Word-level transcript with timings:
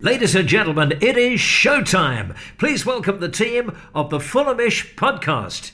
Ladies 0.00 0.34
and 0.34 0.46
gentlemen, 0.46 0.92
it 1.00 1.16
is 1.16 1.40
showtime. 1.40 2.36
Please 2.58 2.84
welcome 2.84 3.18
the 3.18 3.30
team 3.30 3.74
of 3.94 4.10
the 4.10 4.18
Fulhamish 4.18 4.94
podcast. 4.94 5.72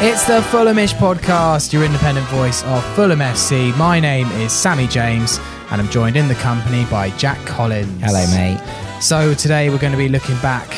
It's 0.00 0.24
the 0.28 0.40
Fulhamish 0.56 0.94
podcast, 0.94 1.72
your 1.72 1.82
independent 1.82 2.28
voice 2.28 2.62
of 2.62 2.84
Fulham 2.94 3.18
FC. 3.18 3.76
My 3.76 3.98
name 3.98 4.28
is 4.34 4.52
Sammy 4.52 4.86
James, 4.86 5.40
and 5.72 5.82
I'm 5.82 5.88
joined 5.90 6.14
in 6.14 6.28
the 6.28 6.36
company 6.36 6.84
by 6.84 7.10
Jack 7.16 7.44
Collins. 7.44 8.00
Hello, 8.04 8.24
mate. 8.36 8.62
So 9.02 9.34
today 9.34 9.68
we're 9.68 9.78
going 9.78 9.90
to 9.90 9.98
be 9.98 10.08
looking 10.08 10.36
back, 10.36 10.68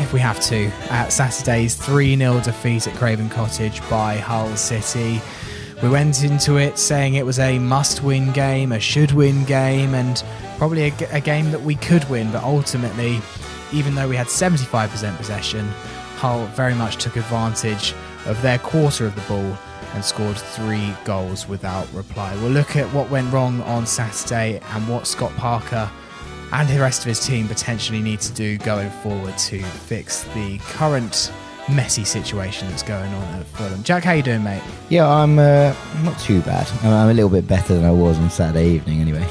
if 0.00 0.12
we 0.12 0.18
have 0.18 0.40
to, 0.46 0.66
at 0.90 1.12
Saturday's 1.12 1.76
3 1.76 2.16
0 2.16 2.40
defeat 2.40 2.88
at 2.88 2.94
Craven 2.96 3.28
Cottage 3.28 3.80
by 3.88 4.16
Hull 4.16 4.56
City. 4.56 5.20
We 5.82 5.88
went 5.88 6.24
into 6.24 6.56
it 6.56 6.76
saying 6.76 7.14
it 7.14 7.24
was 7.24 7.38
a 7.38 7.58
must 7.58 8.02
win 8.02 8.32
game, 8.32 8.72
a 8.72 8.80
should 8.80 9.12
win 9.12 9.44
game, 9.44 9.94
and 9.94 10.22
probably 10.56 10.88
a 10.88 11.20
game 11.20 11.52
that 11.52 11.62
we 11.62 11.76
could 11.76 12.08
win, 12.10 12.32
but 12.32 12.42
ultimately, 12.42 13.20
even 13.72 13.94
though 13.94 14.08
we 14.08 14.16
had 14.16 14.26
75% 14.26 15.16
possession, 15.16 15.68
Hull 16.16 16.46
very 16.46 16.74
much 16.74 16.96
took 16.96 17.14
advantage 17.14 17.94
of 18.26 18.42
their 18.42 18.58
quarter 18.58 19.06
of 19.06 19.14
the 19.14 19.20
ball 19.22 19.56
and 19.94 20.04
scored 20.04 20.36
three 20.36 20.92
goals 21.04 21.48
without 21.48 21.86
reply. 21.94 22.34
We'll 22.42 22.50
look 22.50 22.74
at 22.74 22.92
what 22.92 23.08
went 23.08 23.32
wrong 23.32 23.60
on 23.62 23.86
Saturday 23.86 24.60
and 24.72 24.88
what 24.88 25.06
Scott 25.06 25.32
Parker 25.36 25.88
and 26.52 26.68
the 26.68 26.80
rest 26.80 27.02
of 27.02 27.06
his 27.06 27.24
team 27.24 27.46
potentially 27.46 28.00
need 28.00 28.20
to 28.22 28.32
do 28.32 28.58
going 28.58 28.90
forward 28.90 29.38
to 29.38 29.62
fix 29.62 30.24
the 30.34 30.58
current 30.58 31.32
messy 31.70 32.04
situation 32.04 32.68
that's 32.68 32.82
going 32.82 33.12
on 33.12 33.40
at 33.40 33.46
Fulham. 33.46 33.82
Jack, 33.82 34.04
how 34.04 34.12
you 34.12 34.22
doing, 34.22 34.42
mate? 34.42 34.62
Yeah, 34.88 35.08
I'm 35.08 35.38
uh, 35.38 35.74
not 36.02 36.18
too 36.18 36.40
bad. 36.42 36.68
I'm, 36.82 37.08
a 37.08 37.14
little 37.14 37.30
bit 37.30 37.46
better 37.46 37.74
than 37.74 37.84
I 37.84 37.90
was 37.90 38.18
on 38.18 38.30
Saturday 38.30 38.70
evening, 38.70 39.00
anyway. 39.00 39.26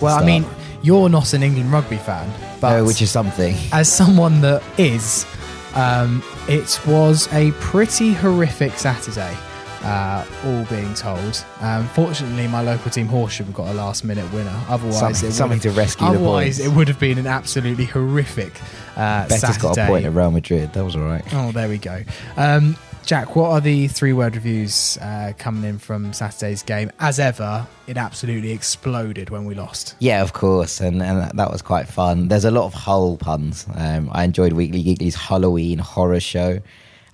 Well, 0.00 0.18
I 0.18 0.24
mean, 0.24 0.44
you're 0.82 1.08
not 1.08 1.32
an 1.32 1.42
England 1.42 1.72
rugby 1.72 1.96
fan, 1.96 2.30
but 2.60 2.76
No, 2.76 2.84
which 2.84 3.02
is 3.02 3.10
something. 3.10 3.56
as 3.72 3.92
someone 3.92 4.40
that 4.40 4.62
is, 4.78 5.26
um, 5.74 6.22
it 6.48 6.80
was 6.86 7.32
a 7.32 7.52
pretty 7.52 8.12
horrific 8.12 8.72
Saturday. 8.72 9.36
Uh, 9.84 10.24
all 10.44 10.64
being 10.66 10.94
told. 10.94 11.44
Um, 11.60 11.88
fortunately, 11.88 12.46
my 12.46 12.62
local 12.62 12.88
team 12.88 13.08
Horsham 13.08 13.50
got 13.50 13.66
a 13.66 13.72
last-minute 13.72 14.32
winner. 14.32 14.56
Otherwise, 14.68 15.00
Something- 15.00 15.28
it 15.28 15.32
something 15.32 15.58
to 15.58 15.70
rescue 15.72 16.06
Otherwise, 16.06 16.60
it 16.60 16.68
would 16.68 16.86
have 16.86 17.00
been 17.00 17.18
an 17.18 17.26
absolutely 17.26 17.86
horrific 17.86 18.52
uh, 18.96 19.28
Saturday. 19.28 19.58
got 19.60 19.78
a 19.78 19.86
point 19.86 20.04
at 20.06 20.12
Real 20.12 20.30
Madrid. 20.30 20.72
That 20.72 20.84
was 20.84 20.96
all 20.96 21.02
right. 21.02 21.22
Oh, 21.32 21.52
there 21.52 21.68
we 21.68 21.78
go. 21.78 22.02
Um, 22.36 22.76
Jack, 23.04 23.34
what 23.34 23.50
are 23.50 23.60
the 23.60 23.88
three 23.88 24.12
word 24.12 24.36
reviews 24.36 24.96
uh, 25.02 25.32
coming 25.36 25.64
in 25.64 25.78
from 25.78 26.12
Saturday's 26.12 26.62
game? 26.62 26.90
As 27.00 27.18
ever, 27.18 27.66
it 27.88 27.96
absolutely 27.96 28.52
exploded 28.52 29.28
when 29.28 29.44
we 29.44 29.56
lost. 29.56 29.96
Yeah, 29.98 30.22
of 30.22 30.32
course, 30.34 30.80
and, 30.80 31.02
and 31.02 31.20
that- 31.20 31.36
that 31.36 31.50
was 31.50 31.62
quite 31.62 31.88
fun. 31.88 32.28
There's 32.28 32.44
a 32.44 32.50
lot 32.52 32.64
of 32.66 32.74
Hull 32.74 33.16
puns. 33.16 33.66
Um, 33.74 34.08
I 34.12 34.22
enjoyed 34.22 34.52
Weekly 34.52 34.84
Geekly's 34.84 35.16
Halloween 35.16 35.78
horror 35.80 36.20
show. 36.20 36.60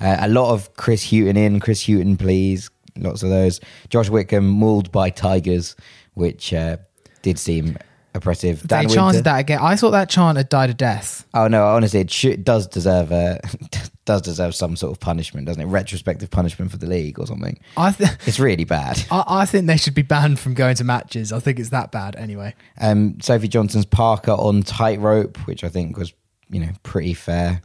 Uh, 0.01 0.17
a 0.21 0.29
lot 0.29 0.53
of 0.53 0.75
Chris 0.77 1.11
Hughton 1.11 1.37
in, 1.39 1.59
Chris 1.59 1.83
Hughton, 1.87 2.17
please. 2.19 2.71
Lots 2.97 3.23
of 3.23 3.31
those. 3.31 3.59
Josh 3.89 4.11
Wickham 4.11 4.47
mauled 4.47 4.93
by 4.93 5.09
tigers, 5.09 5.75
which 6.15 6.53
uh, 6.53 6.77
did 7.23 7.39
seem 7.39 7.79
oppressive. 8.19 8.61
They 8.63 8.67
Dan 8.67 8.89
chanted 8.89 9.01
Winter- 9.05 9.23
that 9.23 9.39
again. 9.41 9.59
I 9.63 9.77
thought 9.77 9.93
that 9.93 10.11
chant 10.11 10.37
had 10.37 10.49
died 10.49 10.69
a 10.71 10.75
death. 10.75 11.27
Oh 11.35 11.49
no, 11.49 11.67
honestly, 11.67 12.01
it 12.01 12.11
should, 12.11 12.45
does 12.45 12.67
deserve 12.67 13.11
a 13.13 13.41
does 14.05 14.23
deserve 14.23 14.55
some 14.55 14.77
sort 14.77 14.93
of 14.93 15.01
punishment, 15.01 15.47
doesn't 15.47 15.63
it? 15.63 15.67
Retrospective 15.67 16.31
punishment 16.31 16.71
for 16.71 16.77
the 16.79 16.87
league 16.87 17.19
or 17.19 17.27
something. 17.27 17.59
I, 17.77 17.93
th- 17.93 18.11
It's 18.27 18.39
really 18.39 18.65
bad. 18.65 19.03
I, 19.11 19.25
I 19.27 19.47
think 19.47 19.67
they 19.67 19.77
should 19.77 19.95
be 19.95 20.03
banned 20.03 20.39
from 20.39 20.55
going 20.55 20.77
to 20.77 20.85
matches. 20.85 21.33
I 21.33 21.41
think 21.41 21.59
it's 21.59 21.71
that 21.71 21.91
bad 21.93 22.17
anyway. 22.17 22.55
Um, 22.81 23.21
Sophie 23.21 23.49
Johnson's 23.49 23.87
Parker 23.87 24.33
on 24.33 24.63
tightrope, 24.63 25.37
which 25.47 25.65
I 25.65 25.69
think 25.69 25.97
was 25.97 26.13
you 26.51 26.61
know 26.61 26.71
pretty 26.83 27.15
fair. 27.15 27.63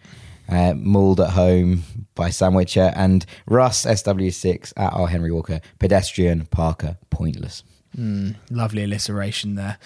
Uh, 0.49 0.73
mauled 0.75 1.21
at 1.21 1.29
home 1.29 1.83
by 2.15 2.29
Sandwicher 2.29 2.91
and 2.97 3.25
Russ 3.47 3.85
SW6 3.85 4.73
at 4.75 4.91
our 4.91 5.07
Henry 5.07 5.31
Walker 5.31 5.61
pedestrian 5.79 6.45
Parker 6.47 6.97
pointless. 7.09 7.63
Lovely 8.49 8.83
alliteration 8.83 9.55
there. 9.55 9.77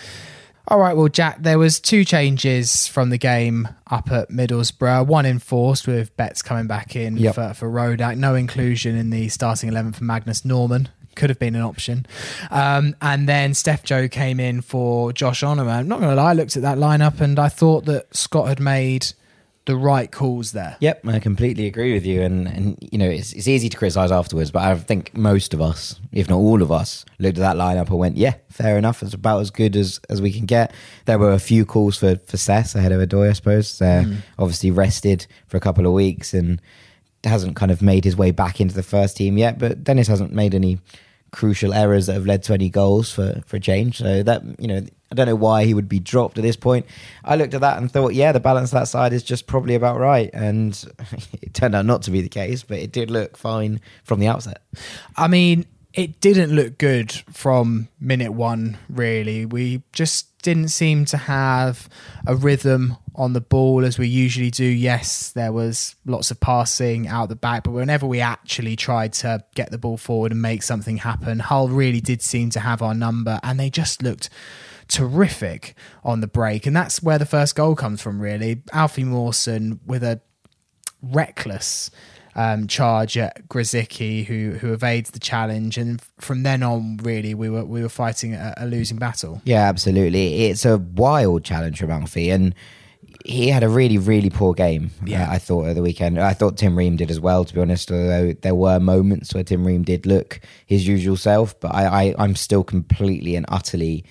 All 0.69 0.79
right, 0.79 0.97
well, 0.97 1.07
Jack, 1.07 1.37
there 1.39 1.57
was 1.57 1.79
two 1.79 2.03
changes 2.03 2.87
from 2.87 3.09
the 3.09 3.17
game 3.17 3.69
up 3.89 4.11
at 4.11 4.29
Middlesbrough. 4.29 5.07
One 5.07 5.25
enforced 5.25 5.87
with 5.87 6.15
Betts 6.17 6.41
coming 6.41 6.67
back 6.67 6.93
in 6.93 7.15
Yep. 7.15 7.35
for, 7.35 7.53
for 7.53 7.69
Rodak. 7.69 8.17
No 8.17 8.35
inclusion 8.35 8.97
in 8.97 9.09
the 9.09 9.29
starting 9.29 9.69
11 9.69 9.93
for 9.93 10.03
Magnus 10.03 10.43
Norman. 10.43 10.89
Could 11.15 11.29
have 11.29 11.39
been 11.39 11.55
an 11.55 11.61
option. 11.61 12.05
Um, 12.51 12.95
and 13.01 13.29
then 13.29 13.53
Steph 13.53 13.83
Joe 13.83 14.09
came 14.09 14.41
in 14.41 14.59
for 14.61 15.13
Josh 15.13 15.41
Onomah. 15.41 15.77
I'm 15.79 15.87
not 15.87 15.99
going 15.99 16.11
to 16.15 16.21
lie, 16.21 16.31
I 16.31 16.33
looked 16.33 16.57
at 16.57 16.63
that 16.63 16.77
lineup 16.77 17.21
and 17.21 17.39
I 17.39 17.47
thought 17.47 17.85
that 17.85 18.13
Scott 18.15 18.49
had 18.49 18.59
made 18.59 19.07
the 19.67 19.75
right 19.75 20.11
calls 20.11 20.53
there. 20.53 20.77
Yep, 20.79 21.05
I 21.07 21.19
completely 21.19 21.67
agree 21.67 21.93
with 21.93 22.05
you. 22.05 22.23
And, 22.23 22.47
and 22.47 22.77
you 22.91 22.97
know, 22.97 23.07
it's, 23.07 23.33
it's 23.33 23.47
easy 23.47 23.69
to 23.69 23.77
criticise 23.77 24.11
afterwards, 24.11 24.49
but 24.49 24.63
I 24.63 24.73
think 24.75 25.15
most 25.15 25.53
of 25.53 25.61
us, 25.61 25.99
if 26.11 26.27
not 26.29 26.37
all 26.37 26.63
of 26.63 26.71
us, 26.71 27.05
looked 27.19 27.37
at 27.37 27.41
that 27.41 27.57
lineup 27.57 27.89
and 27.89 27.99
went, 27.99 28.17
yeah, 28.17 28.35
fair 28.49 28.77
enough. 28.77 29.03
It's 29.03 29.13
about 29.13 29.41
as 29.41 29.51
good 29.51 29.75
as, 29.75 29.99
as 30.09 30.21
we 30.21 30.31
can 30.31 30.45
get. 30.45 30.73
There 31.05 31.19
were 31.19 31.33
a 31.33 31.39
few 31.39 31.65
calls 31.65 31.97
for, 31.97 32.15
for 32.25 32.37
Sess 32.37 32.73
ahead 32.73 32.91
of 32.91 33.07
Odoi, 33.07 33.29
I 33.29 33.33
suppose. 33.33 33.81
Uh, 33.81 34.05
Obviously, 34.39 34.71
rested 34.71 35.27
for 35.47 35.57
a 35.57 35.59
couple 35.59 35.85
of 35.85 35.93
weeks 35.93 36.33
and 36.33 36.61
hasn't 37.23 37.55
kind 37.55 37.71
of 37.71 37.81
made 37.81 38.05
his 38.05 38.15
way 38.15 38.31
back 38.31 38.61
into 38.61 38.73
the 38.73 38.83
first 38.83 39.17
team 39.17 39.37
yet. 39.37 39.59
But 39.59 39.83
Dennis 39.83 40.07
hasn't 40.07 40.31
made 40.33 40.55
any 40.55 40.79
crucial 41.31 41.73
errors 41.73 42.07
that 42.07 42.13
have 42.13 42.25
led 42.25 42.41
to 42.43 42.53
any 42.53 42.69
goals 42.69 43.11
for, 43.11 43.41
for 43.45 43.57
a 43.57 43.59
change. 43.59 43.97
So 43.97 44.23
that, 44.23 44.43
you 44.59 44.67
know, 44.67 44.81
I 45.11 45.15
don't 45.15 45.27
know 45.27 45.35
why 45.35 45.65
he 45.65 45.73
would 45.73 45.87
be 45.87 45.99
dropped 45.99 46.37
at 46.37 46.41
this 46.41 46.55
point. 46.55 46.85
I 47.23 47.35
looked 47.35 47.53
at 47.53 47.61
that 47.61 47.77
and 47.77 47.91
thought, 47.91 48.13
yeah, 48.13 48.31
the 48.31 48.39
balance 48.39 48.71
that 48.71 48.87
side 48.87 49.13
is 49.13 49.23
just 49.23 49.47
probably 49.47 49.75
about 49.75 49.99
right. 49.99 50.29
And 50.33 50.83
it 51.41 51.53
turned 51.53 51.75
out 51.75 51.85
not 51.85 52.01
to 52.03 52.11
be 52.11 52.21
the 52.21 52.29
case, 52.29 52.63
but 52.63 52.79
it 52.79 52.91
did 52.91 53.09
look 53.09 53.37
fine 53.37 53.79
from 54.03 54.19
the 54.19 54.27
outset. 54.27 54.61
I 55.15 55.27
mean, 55.27 55.65
it 55.93 56.19
didn't 56.19 56.53
look 56.55 56.77
good 56.77 57.11
from 57.31 57.87
minute 57.99 58.33
one, 58.33 58.77
really. 58.89 59.45
We 59.45 59.83
just 59.93 60.37
didn't 60.43 60.69
seem 60.69 61.05
to 61.05 61.17
have 61.17 61.89
a 62.25 62.35
rhythm 62.35 62.97
on 63.17 63.33
the 63.33 63.41
ball 63.41 63.83
as 63.83 63.97
we 63.97 64.07
usually 64.07 64.51
do. 64.51 64.63
Yes, 64.63 65.31
there 65.31 65.51
was 65.51 65.95
lots 66.05 66.29
of 66.29 66.39
passing 66.39 67.07
out 67.07 67.29
the 67.29 67.35
back, 67.35 67.63
but 67.63 67.71
whenever 67.71 68.05
we 68.05 68.21
actually 68.21 68.75
tried 68.75 69.11
to 69.13 69.43
get 69.55 69.71
the 69.71 69.77
ball 69.77 69.97
forward 69.97 70.31
and 70.31 70.41
make 70.41 70.61
something 70.61 70.97
happen, 70.97 71.39
Hull 71.39 71.67
really 71.69 71.99
did 71.99 72.21
seem 72.21 72.51
to 72.51 72.59
have 72.59 72.81
our 72.81 72.93
number 72.93 73.39
and 73.41 73.59
they 73.59 73.71
just 73.71 74.03
looked 74.03 74.29
terrific 74.87 75.75
on 76.03 76.21
the 76.21 76.27
break. 76.27 76.65
And 76.67 76.75
that's 76.75 77.01
where 77.01 77.17
the 77.17 77.25
first 77.25 77.55
goal 77.55 77.75
comes 77.75 78.01
from, 78.01 78.21
really. 78.21 78.61
Alfie 78.71 79.03
Mawson 79.03 79.79
with 79.85 80.03
a 80.03 80.21
reckless 81.01 81.89
um, 82.35 82.67
charge 82.67 83.17
at 83.17 83.49
Grosicki, 83.49 84.25
who 84.25 84.51
who 84.59 84.71
evades 84.71 85.09
the 85.09 85.19
challenge, 85.19 85.77
and 85.77 85.99
from 86.19 86.43
then 86.43 86.61
on, 86.61 86.97
really, 86.97 87.33
we 87.33 87.49
were 87.49 87.65
we 87.65 87.81
were 87.81 87.89
fighting 87.89 88.35
a, 88.35 88.53
a 88.57 88.67
losing 88.67 88.97
battle. 88.97 89.41
Yeah, 89.43 89.67
absolutely. 89.67 90.45
It's 90.45 90.63
a 90.63 90.77
wild 90.77 91.43
challenge 91.43 91.79
from 91.79 91.89
Alfie, 91.89 92.29
and 92.29 92.53
he 93.25 93.49
had 93.49 93.63
a 93.63 93.69
really, 93.69 93.97
really 93.97 94.29
poor 94.29 94.53
game. 94.53 94.91
Yeah. 95.05 95.29
uh, 95.29 95.33
I 95.33 95.37
thought 95.39 95.67
at 95.67 95.75
the 95.75 95.81
weekend. 95.81 96.19
I 96.19 96.33
thought 96.33 96.57
Tim 96.57 96.77
Ream 96.77 96.95
did 96.95 97.09
as 97.11 97.19
well. 97.19 97.43
To 97.45 97.53
be 97.53 97.61
honest, 97.61 97.91
although 97.91 98.33
there 98.33 98.55
were 98.55 98.79
moments 98.79 99.33
where 99.33 99.43
Tim 99.43 99.65
Ream 99.65 99.83
did 99.83 100.05
look 100.05 100.39
his 100.65 100.87
usual 100.87 101.17
self, 101.17 101.59
but 101.59 101.73
I, 101.75 101.85
I 102.09 102.15
I'm 102.17 102.35
still 102.35 102.63
completely 102.63 103.35
and 103.35 103.45
utterly 103.49 104.05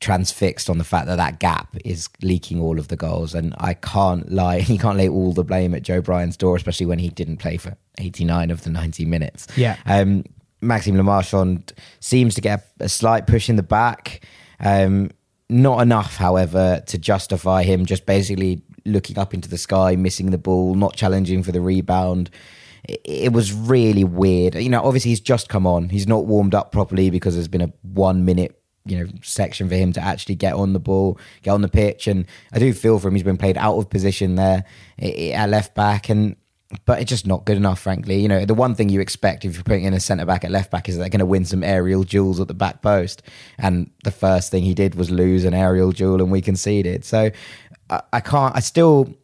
transfixed 0.00 0.70
on 0.70 0.78
the 0.78 0.84
fact 0.84 1.06
that 1.06 1.16
that 1.16 1.40
gap 1.40 1.76
is 1.84 2.08
leaking 2.22 2.60
all 2.60 2.78
of 2.78 2.86
the 2.86 2.96
goals 2.96 3.34
and 3.34 3.52
I 3.58 3.74
can't 3.74 4.30
lie 4.30 4.56
you 4.68 4.78
can't 4.78 4.96
lay 4.96 5.08
all 5.08 5.32
the 5.32 5.42
blame 5.42 5.74
at 5.74 5.82
Joe 5.82 6.00
Bryan's 6.00 6.36
door 6.36 6.54
especially 6.54 6.86
when 6.86 7.00
he 7.00 7.08
didn't 7.08 7.38
play 7.38 7.56
for 7.56 7.76
89 7.98 8.52
of 8.52 8.62
the 8.62 8.70
90 8.70 9.04
minutes 9.06 9.48
Yeah. 9.56 9.76
um, 9.86 10.22
Maxime 10.60 10.96
Le 10.96 11.02
Marchand 11.02 11.72
seems 11.98 12.36
to 12.36 12.40
get 12.40 12.68
a 12.78 12.88
slight 12.88 13.26
push 13.26 13.48
in 13.48 13.56
the 13.56 13.62
back. 13.64 14.24
Um, 14.60 15.10
not 15.48 15.80
enough, 15.80 16.16
however, 16.16 16.82
to 16.86 16.98
justify 16.98 17.62
him 17.62 17.86
just 17.86 18.06
basically 18.06 18.62
looking 18.84 19.18
up 19.18 19.34
into 19.34 19.48
the 19.48 19.58
sky, 19.58 19.96
missing 19.96 20.30
the 20.30 20.38
ball, 20.38 20.74
not 20.74 20.94
challenging 20.94 21.42
for 21.42 21.52
the 21.52 21.60
rebound. 21.60 22.30
it, 22.84 23.00
it 23.04 23.32
was 23.32 23.52
really 23.52 24.04
weird. 24.04 24.54
You 24.54 24.68
know, 24.68 24.82
obviously 24.82 25.10
he's 25.10 25.20
just 25.20 25.48
come 25.48 25.66
on. 25.66 25.88
He's 25.88 26.06
not 26.06 26.26
warmed 26.26 26.54
up 26.54 26.72
properly 26.72 27.10
because 27.10 27.34
there's 27.34 27.48
been 27.48 27.62
a 27.62 27.72
one 27.82 28.24
minute 28.24 28.54
you 28.84 28.98
know 28.98 29.10
section 29.22 29.68
for 29.68 29.74
him 29.74 29.92
to 29.92 30.00
actually 30.00 30.34
get 30.34 30.54
on 30.54 30.72
the 30.72 30.80
ball, 30.80 31.18
get 31.42 31.50
on 31.50 31.62
the 31.62 31.68
pitch, 31.68 32.06
and 32.06 32.26
I 32.52 32.58
do 32.58 32.72
feel 32.72 32.98
for 32.98 33.08
him. 33.08 33.14
He's 33.14 33.22
been 33.22 33.36
played 33.36 33.58
out 33.58 33.76
of 33.76 33.90
position 33.90 34.34
there 34.34 34.64
at 34.98 35.50
left 35.50 35.74
back, 35.74 36.08
and 36.08 36.36
but 36.84 37.00
it's 37.00 37.08
just 37.08 37.26
not 37.26 37.44
good 37.46 37.56
enough, 37.56 37.80
frankly. 37.80 38.20
You 38.20 38.28
know, 38.28 38.44
the 38.44 38.54
one 38.54 38.74
thing 38.74 38.88
you 38.88 39.00
expect 39.00 39.44
if 39.44 39.54
you're 39.54 39.64
putting 39.64 39.84
in 39.84 39.94
a 39.94 40.00
centre 40.00 40.26
back 40.26 40.44
at 40.44 40.50
left 40.50 40.70
back 40.70 40.88
is 40.88 40.98
they're 40.98 41.08
going 41.08 41.20
to 41.20 41.26
win 41.26 41.44
some 41.44 41.62
aerial 41.62 42.02
duels 42.02 42.40
at 42.40 42.48
the 42.48 42.54
back 42.54 42.82
post, 42.82 43.22
and 43.58 43.90
the 44.04 44.10
first 44.10 44.50
thing 44.50 44.62
he 44.64 44.74
did 44.74 44.94
was 44.94 45.10
lose 45.10 45.44
an 45.44 45.54
aerial 45.54 45.92
duel, 45.92 46.20
and 46.20 46.30
we 46.30 46.42
conceded. 46.42 47.04
So 47.04 47.30
I, 47.88 48.02
I 48.12 48.20
can't. 48.20 48.54
I 48.54 48.60
still 48.60 49.14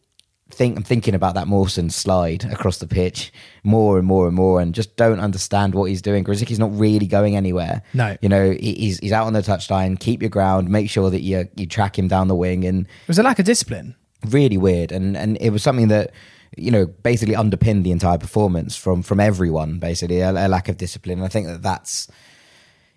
think 0.51 0.77
I'm 0.77 0.83
thinking 0.83 1.15
about 1.15 1.35
that 1.35 1.47
Mawson 1.47 1.89
slide 1.89 2.45
across 2.45 2.77
the 2.77 2.87
pitch 2.87 3.33
more 3.63 3.97
and 3.99 4.07
more 4.07 4.25
and 4.25 4.35
more, 4.35 4.59
and 4.59 4.73
just 4.73 4.95
don't 4.95 5.19
understand 5.19 5.75
what 5.75 5.85
he's 5.85 6.01
doing. 6.01 6.23
Grosicki's 6.23 6.59
not 6.59 6.75
really 6.75 7.05
going 7.05 7.35
anywhere. 7.35 7.83
No, 7.93 8.17
you 8.21 8.29
know 8.29 8.51
he's 8.59 8.97
he's 8.99 9.11
out 9.11 9.27
on 9.27 9.33
the 9.33 9.41
touchline. 9.41 9.99
Keep 9.99 10.23
your 10.23 10.29
ground. 10.29 10.69
Make 10.69 10.89
sure 10.89 11.11
that 11.11 11.21
you 11.21 11.47
you 11.55 11.67
track 11.67 11.97
him 11.97 12.07
down 12.07 12.27
the 12.27 12.35
wing. 12.35 12.65
And 12.65 12.87
it 12.87 13.07
was 13.07 13.19
a 13.19 13.23
lack 13.23 13.37
of 13.37 13.45
discipline. 13.45 13.95
Really 14.25 14.57
weird, 14.57 14.91
and 14.91 15.15
and 15.15 15.37
it 15.39 15.51
was 15.51 15.61
something 15.61 15.89
that 15.89 16.11
you 16.57 16.71
know 16.71 16.85
basically 16.85 17.35
underpinned 17.35 17.85
the 17.85 17.91
entire 17.91 18.17
performance 18.17 18.75
from 18.75 19.01
from 19.01 19.19
everyone. 19.19 19.79
Basically, 19.79 20.19
a, 20.19 20.31
a 20.31 20.47
lack 20.47 20.69
of 20.69 20.77
discipline. 20.77 21.19
And 21.19 21.25
I 21.25 21.29
think 21.29 21.47
that 21.47 21.61
that's 21.61 22.07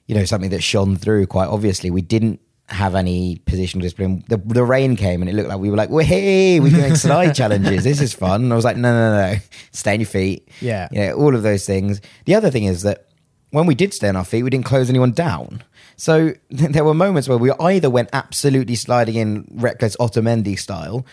you 0.06 0.14
know 0.14 0.24
something 0.24 0.50
that 0.50 0.62
shone 0.62 0.96
through 0.96 1.26
quite 1.26 1.48
obviously. 1.48 1.90
We 1.90 2.02
didn't 2.02 2.40
have 2.68 2.94
any 2.94 3.40
positional 3.46 3.80
discipline. 3.80 4.24
The, 4.28 4.36
the 4.36 4.62
rain 4.64 4.94
came 4.94 5.22
and 5.22 5.28
it 5.30 5.34
looked 5.34 5.48
like 5.48 5.58
we 5.58 5.70
were 5.70 5.76
like, 5.76 5.90
well 5.90 6.04
hey, 6.04 6.60
we're 6.60 6.70
doing 6.70 6.94
slide 6.96 7.32
challenges. 7.32 7.84
This 7.84 8.00
is 8.00 8.12
fun. 8.12 8.44
And 8.44 8.52
I 8.52 8.56
was 8.56 8.64
like, 8.64 8.76
no, 8.76 8.92
no, 8.92 9.32
no, 9.32 9.38
stay 9.72 9.94
on 9.94 10.00
your 10.00 10.06
feet. 10.06 10.48
Yeah. 10.60 10.88
Yeah, 10.92 11.12
all 11.12 11.34
of 11.34 11.42
those 11.42 11.66
things. 11.66 12.00
The 12.26 12.34
other 12.34 12.50
thing 12.50 12.64
is 12.64 12.82
that 12.82 13.06
when 13.50 13.66
we 13.66 13.74
did 13.74 13.94
stay 13.94 14.08
on 14.08 14.16
our 14.16 14.24
feet, 14.24 14.42
we 14.42 14.50
didn't 14.50 14.66
close 14.66 14.90
anyone 14.90 15.12
down. 15.12 15.62
So 15.96 16.32
there 16.50 16.84
were 16.84 16.94
moments 16.94 17.28
where 17.28 17.38
we 17.38 17.52
either 17.52 17.90
went 17.90 18.10
absolutely 18.12 18.74
sliding 18.74 19.16
in 19.16 19.48
reckless 19.50 19.96
Otamendi 19.96 20.58
style, 20.58 21.06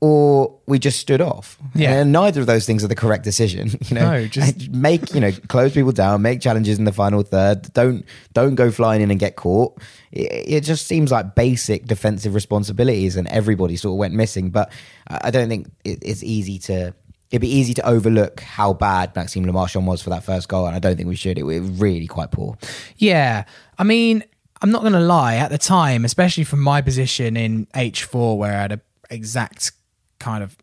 or 0.00 0.58
we 0.66 0.78
just 0.78 0.98
stood 0.98 1.20
off. 1.20 1.58
Yeah. 1.74 1.92
And 1.92 2.10
neither 2.10 2.40
of 2.40 2.46
those 2.46 2.64
things 2.64 2.82
are 2.82 2.88
the 2.88 2.94
correct 2.94 3.22
decision. 3.24 3.70
You 3.90 3.96
know, 3.96 4.12
no, 4.12 4.26
just 4.26 4.70
make, 4.70 5.12
you 5.14 5.20
know, 5.20 5.32
close 5.48 5.74
people 5.74 5.90
down, 5.90 6.22
make 6.22 6.40
challenges 6.40 6.78
in 6.78 6.84
the 6.84 6.92
final 6.92 7.22
third. 7.22 7.72
Don't 7.72 8.04
don't 8.34 8.54
go 8.54 8.70
flying 8.70 9.02
in 9.02 9.10
and 9.10 9.18
get 9.18 9.34
caught. 9.34 9.80
It, 10.12 10.30
it 10.46 10.60
just 10.64 10.86
seems 10.86 11.10
like 11.10 11.34
basic 11.34 11.86
defensive 11.86 12.34
responsibilities 12.34 13.16
and 13.16 13.26
everybody 13.28 13.74
sort 13.74 13.94
of 13.94 13.98
went 13.98 14.14
missing. 14.14 14.50
But 14.50 14.70
I 15.08 15.32
don't 15.32 15.48
think 15.48 15.72
it, 15.84 15.98
it's 16.02 16.22
easy 16.22 16.60
to 16.60 16.94
it'd 17.30 17.40
be 17.40 17.48
easy 17.48 17.74
to 17.74 17.88
overlook 17.88 18.40
how 18.40 18.72
bad 18.74 19.14
Maxime 19.16 19.44
Le 19.44 19.52
Marchand 19.52 19.86
was 19.86 20.02
for 20.02 20.10
that 20.10 20.22
first 20.22 20.48
goal, 20.48 20.66
and 20.66 20.76
I 20.76 20.78
don't 20.78 20.96
think 20.96 21.08
we 21.08 21.16
should. 21.16 21.36
It 21.36 21.42
was 21.42 21.60
really 21.60 22.06
quite 22.06 22.30
poor. 22.30 22.56
Yeah, 22.96 23.44
I 23.76 23.84
mean, 23.84 24.22
I'm 24.62 24.70
not 24.70 24.82
going 24.82 24.92
to 24.92 25.00
lie. 25.00 25.36
At 25.36 25.50
the 25.50 25.58
time, 25.58 26.04
especially 26.04 26.44
from 26.44 26.60
my 26.60 26.80
position 26.80 27.36
in 27.36 27.66
H4, 27.74 28.36
where 28.36 28.56
I 28.56 28.62
had 28.62 28.72
a 28.72 28.80
exact 29.10 29.72
kind 30.20 30.44
of 30.44 30.56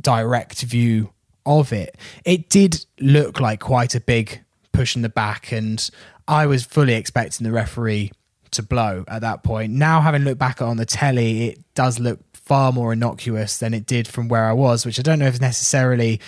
direct 0.00 0.62
view 0.62 1.10
of 1.46 1.72
it, 1.72 1.96
it 2.24 2.48
did 2.48 2.84
look 3.00 3.40
like 3.40 3.60
quite 3.60 3.94
a 3.94 4.00
big 4.00 4.40
push 4.72 4.96
in 4.96 5.02
the 5.02 5.08
back, 5.08 5.52
and 5.52 5.88
I 6.26 6.46
was 6.46 6.64
fully 6.64 6.94
expecting 6.94 7.44
the 7.44 7.52
referee 7.52 8.12
to 8.52 8.62
blow 8.62 9.04
at 9.08 9.20
that 9.20 9.42
point. 9.42 9.72
Now, 9.72 10.00
having 10.00 10.22
looked 10.22 10.38
back 10.38 10.62
on 10.62 10.76
the 10.78 10.86
telly, 10.86 11.48
it 11.50 11.74
does 11.74 11.98
look 12.00 12.20
far 12.34 12.72
more 12.72 12.92
innocuous 12.92 13.58
than 13.58 13.74
it 13.74 13.84
did 13.86 14.06
from 14.08 14.28
where 14.28 14.44
I 14.46 14.52
was, 14.52 14.86
which 14.86 14.98
I 14.98 15.02
don't 15.02 15.18
know 15.18 15.26
if 15.26 15.40
necessarily 15.40 16.20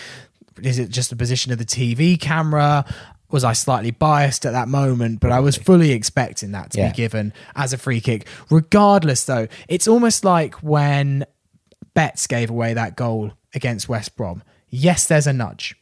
is 0.62 0.78
it 0.78 0.88
just 0.90 1.10
the 1.10 1.16
position 1.16 1.52
of 1.52 1.58
the 1.58 1.64
TV 1.64 2.18
camera. 2.20 2.84
Was 3.30 3.44
I 3.44 3.52
slightly 3.52 3.90
biased 3.90 4.46
at 4.46 4.52
that 4.52 4.68
moment? 4.68 5.20
But 5.20 5.32
I 5.32 5.40
was 5.40 5.56
fully 5.56 5.90
expecting 5.92 6.52
that 6.52 6.70
to 6.72 6.78
Yeah. 6.78 6.88
be 6.90 6.94
given 6.96 7.32
as 7.54 7.72
a 7.72 7.78
free 7.78 8.00
kick. 8.00 8.26
Regardless, 8.50 9.24
though, 9.24 9.48
it's 9.68 9.86
almost 9.88 10.24
like 10.24 10.54
when 10.62 11.26
Betts 11.96 12.26
gave 12.26 12.50
away 12.50 12.74
that 12.74 12.94
goal 12.94 13.32
against 13.54 13.88
West 13.88 14.16
Brom. 14.16 14.42
Yes, 14.68 15.08
there's 15.08 15.26
a 15.26 15.32
nudge. 15.32 15.74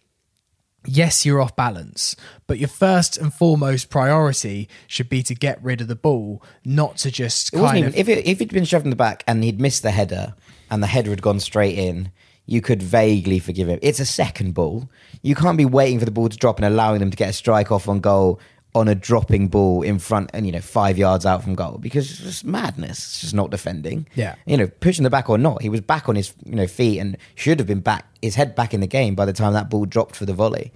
Yes, 0.86 1.26
you're 1.26 1.40
off 1.40 1.56
balance, 1.56 2.14
but 2.46 2.58
your 2.58 2.68
first 2.68 3.16
and 3.16 3.34
foremost 3.34 3.90
priority 3.90 4.68
should 4.86 5.08
be 5.08 5.24
to 5.24 5.34
get 5.34 5.60
rid 5.60 5.80
of 5.80 5.88
the 5.88 5.96
ball, 5.96 6.40
not 6.64 6.98
to 6.98 7.10
just 7.10 7.52
It 7.52 7.58
wasn't 7.58 7.78
even 7.78 7.88
of. 7.88 7.96
if 7.96 8.08
it, 8.08 8.26
if 8.26 8.38
he'd 8.38 8.52
been 8.52 8.64
shoved 8.64 8.84
in 8.86 8.90
the 8.90 8.96
back 8.96 9.24
and 9.26 9.42
he'd 9.42 9.60
missed 9.60 9.82
the 9.82 9.90
header 9.90 10.34
and 10.70 10.80
the 10.82 10.86
header 10.86 11.10
had 11.10 11.20
gone 11.22 11.40
straight 11.40 11.76
in, 11.76 12.12
you 12.46 12.60
could 12.60 12.82
vaguely 12.82 13.40
forgive 13.40 13.68
him. 13.68 13.78
It's 13.82 13.98
a 13.98 14.06
second 14.06 14.54
ball. 14.54 14.88
You 15.22 15.34
can't 15.34 15.58
be 15.58 15.64
waiting 15.64 15.98
for 15.98 16.04
the 16.04 16.10
ball 16.12 16.28
to 16.28 16.36
drop 16.36 16.58
and 16.58 16.66
allowing 16.66 17.00
them 17.00 17.10
to 17.10 17.16
get 17.16 17.30
a 17.30 17.32
strike 17.32 17.72
off 17.72 17.88
on 17.88 17.98
goal 18.00 18.38
on 18.74 18.88
a 18.88 18.94
dropping 18.94 19.48
ball 19.48 19.82
in 19.82 19.98
front 19.98 20.30
and 20.34 20.46
you 20.46 20.52
know 20.52 20.60
five 20.60 20.98
yards 20.98 21.24
out 21.24 21.42
from 21.42 21.54
goal 21.54 21.78
because 21.80 22.10
it's 22.10 22.20
just 22.20 22.44
madness. 22.44 22.98
It's 22.98 23.20
just 23.20 23.34
not 23.34 23.50
defending. 23.50 24.06
Yeah. 24.14 24.34
you 24.46 24.56
know 24.56 24.66
pushing 24.66 25.04
the 25.04 25.10
back 25.10 25.30
or 25.30 25.38
not, 25.38 25.62
he 25.62 25.68
was 25.68 25.80
back 25.80 26.08
on 26.08 26.16
his 26.16 26.34
you 26.44 26.56
know 26.56 26.66
feet 26.66 26.98
and 26.98 27.16
should 27.34 27.58
have 27.60 27.68
been 27.68 27.80
back 27.80 28.06
his 28.20 28.34
head 28.34 28.54
back 28.54 28.74
in 28.74 28.80
the 28.80 28.86
game 28.86 29.14
by 29.14 29.24
the 29.24 29.32
time 29.32 29.52
that 29.52 29.70
ball 29.70 29.84
dropped 29.84 30.16
for 30.16 30.26
the 30.26 30.34
volley. 30.34 30.72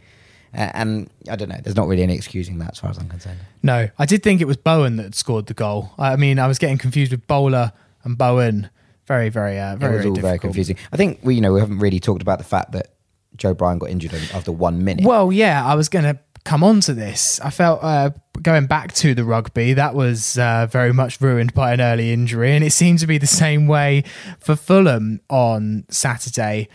Uh, 0.55 0.71
and 0.73 1.11
I 1.31 1.37
don't 1.37 1.51
know. 1.51 1.59
There's 1.63 1.77
not 1.77 1.89
really 1.89 2.03
any 2.03 2.15
excusing 2.15 2.59
that 2.59 2.71
as 2.73 2.79
far 2.79 2.91
as 2.91 2.99
I'm 2.99 3.09
concerned. 3.09 3.39
No, 3.63 3.91
I 3.99 4.07
did 4.07 4.23
think 4.23 4.41
it 4.41 4.47
was 4.47 4.57
Bowen 4.57 4.97
that 4.97 5.15
scored 5.15 5.47
the 5.47 5.55
goal. 5.55 5.91
I 5.99 6.17
mean, 6.17 6.39
I 6.39 6.47
was 6.47 6.59
getting 6.59 6.79
confused 6.79 7.13
with 7.13 7.27
Bowler 7.27 7.73
and 8.05 8.17
Bowen. 8.17 8.71
Very, 9.07 9.29
very, 9.29 9.59
uh, 9.59 9.77
very, 9.77 9.95
it 9.95 9.97
was 9.99 10.07
all 10.07 10.13
very 10.15 10.23
difficult. 10.23 10.41
confusing. 10.41 10.77
I 10.91 10.97
think 10.97 11.21
we, 11.23 11.35
you 11.35 11.41
know, 11.43 11.53
we 11.53 11.61
haven't 11.61 11.81
really 11.81 12.01
talked 12.01 12.23
about 12.23 12.39
the 12.39 12.45
fact 12.45 12.73
that 12.73 12.95
Joe 13.37 13.55
Bryan 13.55 13.79
got 13.79 13.91
injured 13.91 14.13
after 14.35 14.53
one 14.53 14.85
minute. 14.85 15.05
Well, 15.05 15.33
yeah, 15.33 15.65
I 15.65 15.75
was 15.75 15.89
going 15.89 16.05
to 16.05 16.19
come 16.45 16.63
on 16.65 16.81
to 16.81 16.95
this. 16.95 17.41
I 17.41 17.51
felt 17.51 17.83
uh, 17.83 18.11
going 18.43 18.67
back 18.67 18.93
to 18.95 19.15
the 19.15 19.25
rugby, 19.25 19.75
that 19.75 19.95
was 19.95 20.39
uh, 20.39 20.67
very 20.71 20.93
much 20.93 21.21
ruined 21.21 21.55
by 21.55 21.73
an 21.73 21.81
early 21.81 22.13
injury. 22.13 22.55
And 22.55 22.65
it 22.65 22.73
seemed 22.73 22.99
to 23.01 23.07
be 23.07 23.19
the 23.19 23.27
same 23.27 23.67
way 23.67 24.05
for 24.41 24.57
Fulham 24.57 25.21
on 25.29 25.85
Saturday. 25.91 26.69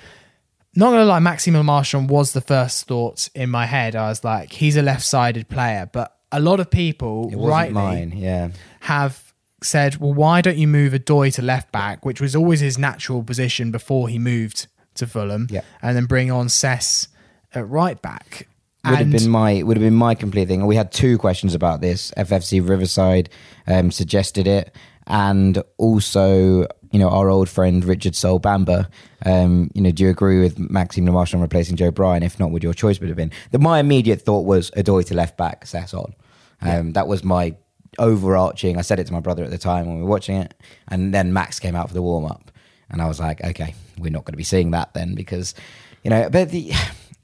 Not 0.76 0.90
going 0.90 1.02
to 1.02 1.06
lie, 1.06 1.20
Maxime 1.20 1.56
Le 1.56 1.64
Marchand 1.64 2.10
was 2.10 2.34
the 2.34 2.42
first 2.42 2.88
thought 2.88 3.30
in 3.36 3.50
my 3.50 3.66
head. 3.66 3.96
I 3.96 4.10
was 4.10 4.24
like, 4.24 4.52
he's 4.54 4.76
a 4.76 4.82
left 4.82 5.04
sided 5.04 5.48
player. 5.48 5.88
But 5.92 6.16
a 6.32 6.40
lot 6.40 6.60
of 6.60 6.70
people, 6.72 7.30
rightly, 7.30 7.74
mine. 7.74 8.14
Yeah, 8.16 8.50
have 8.82 9.34
said, 9.62 9.98
well, 9.98 10.14
why 10.14 10.42
don't 10.42 10.58
you 10.58 10.68
move 10.68 10.94
Odoi 10.94 11.32
to 11.36 11.42
left 11.42 11.72
back, 11.72 12.04
which 12.06 12.20
was 12.20 12.36
always 12.36 12.60
his 12.60 12.78
natural 12.78 13.24
position 13.24 13.72
before 13.72 14.10
he 14.10 14.18
moved 14.20 14.68
to 14.96 15.08
Fulham, 15.08 15.48
Yeah. 15.50 15.62
and 15.82 15.96
then 15.96 16.06
bring 16.06 16.32
on 16.32 16.50
Cess 16.50 17.08
at 17.54 17.68
right 17.70 18.02
back. 18.02 18.48
Would 18.86 19.00
have 19.00 19.12
been 19.12 19.30
my 19.30 19.64
would 19.64 19.78
have 19.78 19.84
been 19.84 19.94
my 19.94 20.14
complete 20.14 20.50
thing. 20.50 20.66
We 20.66 20.76
had 20.76 20.92
two 20.92 21.18
questions 21.18 21.56
about 21.56 21.80
this. 21.80 22.12
FFC 22.18 22.68
Riverside 22.68 23.30
um, 23.66 23.92
suggested 23.92 24.46
it, 24.46 24.76
and 25.08 25.64
also 25.78 26.68
you 26.92 27.00
know 27.00 27.08
our 27.10 27.30
old 27.30 27.48
friend 27.48 27.84
Richard 27.86 28.14
Sol 28.14 28.42
Bamba. 28.42 28.90
Um, 29.26 29.72
you 29.74 29.82
know, 29.82 29.92
do 29.92 30.04
you 30.04 30.10
agree 30.10 30.42
with 30.42 30.60
Maxime 30.60 31.06
Le 31.06 31.18
on 31.18 31.40
replacing 31.40 31.78
Joe 31.78 31.92
Bryan? 31.92 32.24
If 32.24 32.42
not, 32.42 32.52
would 32.52 32.62
your 32.62 32.74
choice 32.74 33.00
would 33.00 33.08
have 33.08 33.16
been? 33.16 33.32
The, 33.52 33.60
my 33.60 33.80
immediate 33.80 34.22
thought 34.22 34.46
was 34.46 34.70
Odoi 34.72 35.06
to 35.06 35.14
left 35.14 35.38
back, 35.38 35.66
Sess 35.66 35.94
on. 35.94 36.14
Um, 36.62 36.92
That 36.92 37.08
was 37.08 37.24
my 37.24 37.56
overarching. 38.00 38.78
I 38.78 38.82
said 38.82 39.00
it 39.00 39.08
to 39.08 39.14
my 39.14 39.22
brother 39.22 39.46
at 39.46 39.50
the 39.50 39.58
time 39.58 39.86
when 39.86 39.98
we 39.98 40.04
were 40.04 40.10
watching 40.10 40.36
it, 40.36 40.54
and 40.90 41.14
then 41.14 41.32
Max 41.32 41.58
came 41.58 41.76
out 41.76 41.88
for 41.88 41.94
the 41.94 42.02
warm 42.02 42.26
up, 42.26 42.52
and 42.90 43.02
I 43.02 43.08
was 43.08 43.20
like, 43.20 43.42
okay, 43.46 43.76
we're 43.98 44.12
not 44.12 44.26
going 44.26 44.34
to 44.34 44.38
be 44.38 44.44
seeing 44.44 44.72
that 44.72 44.94
then 44.94 45.16
because 45.16 45.56
you 46.04 46.10
know, 46.10 46.30
but 46.30 46.50
the, 46.50 46.74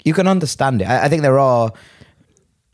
you 0.09 0.13
can 0.13 0.27
understand 0.27 0.81
it. 0.81 0.85
I, 0.85 1.05
I 1.05 1.09
think 1.09 1.21
there 1.21 1.39
are. 1.39 1.71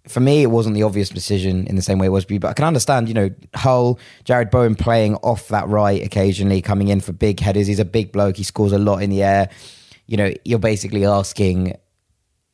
For 0.07 0.19
me, 0.19 0.43
it 0.43 0.51
wasn't 0.51 0.75
the 0.75 0.83
obvious 0.83 1.09
decision 1.09 1.65
in 1.65 1.75
the 1.75 1.81
same 1.81 1.97
way 1.97 2.05
it 2.05 2.11
was 2.11 2.25
for 2.25 2.33
you, 2.33 2.39
but 2.39 2.49
I 2.49 2.53
can 2.53 2.65
understand, 2.65 3.07
you 3.07 3.15
know, 3.15 3.29
Hull, 3.55 3.99
Jarrod 4.23 4.51
Bowen 4.51 4.75
playing 4.75 5.15
off 5.15 5.47
that 5.47 5.67
right 5.67 6.01
occasionally, 6.03 6.61
coming 6.61 6.89
in 6.89 7.01
for 7.01 7.11
big 7.11 7.39
headers. 7.39 7.65
He's 7.65 7.79
a 7.79 7.85
big 7.85 8.11
bloke. 8.11 8.37
He 8.37 8.43
scores 8.43 8.71
a 8.71 8.77
lot 8.77 9.01
in 9.01 9.09
the 9.09 9.23
air. 9.23 9.49
You 10.05 10.17
know, 10.17 10.31
you're 10.43 10.59
basically 10.59 11.05
asking 11.05 11.73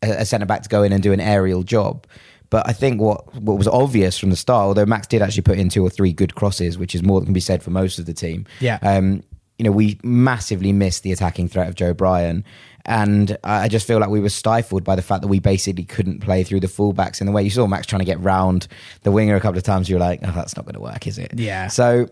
a, 0.02 0.22
a 0.22 0.26
centre 0.26 0.46
back 0.46 0.64
to 0.64 0.70
go 0.70 0.84
in 0.84 0.94
and 0.94 1.04
do 1.04 1.12
an 1.12 1.20
aerial 1.20 1.64
job. 1.64 2.08
But 2.50 2.70
I 2.70 2.74
think 2.74 3.02
what 3.02 3.36
what 3.36 3.58
was 3.58 3.68
obvious 3.68 4.18
from 4.18 4.30
the 4.30 4.38
start, 4.38 4.68
although 4.68 4.86
Max 4.86 5.08
did 5.08 5.22
actually 5.22 5.44
put 5.44 5.58
in 5.58 5.68
two 5.68 5.84
or 5.84 5.90
three 5.90 6.14
good 6.14 6.36
crosses, 6.36 6.78
which 6.78 6.96
is 6.96 7.04
more 7.04 7.20
than 7.20 7.28
can 7.28 7.34
be 7.34 7.42
said 7.42 7.62
for 7.64 7.72
most 7.72 8.00
of 8.00 8.06
the 8.06 8.14
team. 8.14 8.46
Yeah. 8.62 8.80
Um, 8.82 9.24
you 9.58 9.66
know, 9.66 9.72
we 9.72 10.00
massively 10.04 10.72
missed 10.74 11.04
the 11.04 11.12
attacking 11.12 11.50
threat 11.50 11.68
of 11.70 11.76
Joe 11.76 11.94
Bryan. 11.94 12.44
And 12.86 13.38
I 13.44 13.68
just 13.68 13.86
feel 13.86 14.00
like 14.00 14.10
we 14.10 14.20
were 14.20 14.30
stifled 14.30 14.84
by 14.84 14.96
the 14.96 15.02
fact 15.02 15.22
that 15.22 15.28
we 15.28 15.40
basically 15.40 15.84
couldn't 15.84 16.22
play 16.22 16.44
through 16.44 16.62
the 16.62 16.68
fullbacks 16.68 17.22
in 17.22 17.28
the 17.28 17.34
way 17.34 17.44
you 17.44 17.50
saw 17.50 17.68
Max 17.68 17.86
trying 17.88 18.00
to 18.00 18.06
get 18.06 18.20
round 18.20 18.68
the 19.04 19.12
winger 19.12 19.36
a 19.36 19.40
couple 19.40 19.58
of 19.58 19.64
times. 19.64 19.90
You 19.90 19.96
were 19.96 20.02
like, 20.02 20.20
oh, 20.24 20.32
that's 20.34 20.56
not 20.56 20.66
going 20.66 20.76
to 20.76 20.82
work, 20.82 21.06
is 21.08 21.18
it? 21.18 21.32
Yeah. 21.36 21.68
So 21.68 22.10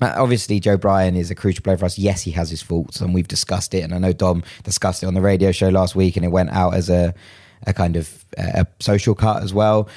uh, 0.00 0.14
obviously, 0.16 0.60
Joe 0.60 0.76
Bryan 0.76 1.16
is 1.16 1.30
a 1.30 1.34
crucial 1.34 1.62
player 1.62 1.76
for 1.76 1.84
us. 1.84 1.98
Yes, 1.98 2.22
he 2.22 2.30
has 2.32 2.50
his 2.50 2.62
faults, 2.62 3.00
and 3.00 3.12
we've 3.12 3.28
discussed 3.28 3.74
it. 3.74 3.80
And 3.80 3.94
I 3.94 3.98
know 3.98 4.12
Dom 4.12 4.42
discussed 4.62 5.02
it 5.02 5.06
on 5.06 5.14
the 5.14 5.20
radio 5.20 5.52
show 5.52 5.68
last 5.68 5.94
week, 5.94 6.16
and 6.16 6.24
it 6.24 6.28
went 6.28 6.50
out 6.50 6.74
as 6.74 6.88
a, 6.88 7.14
a 7.66 7.72
kind 7.72 7.96
of 7.96 8.24
a 8.36 8.66
social 8.80 9.14
cut 9.14 9.42
as 9.42 9.52
well. 9.52 9.88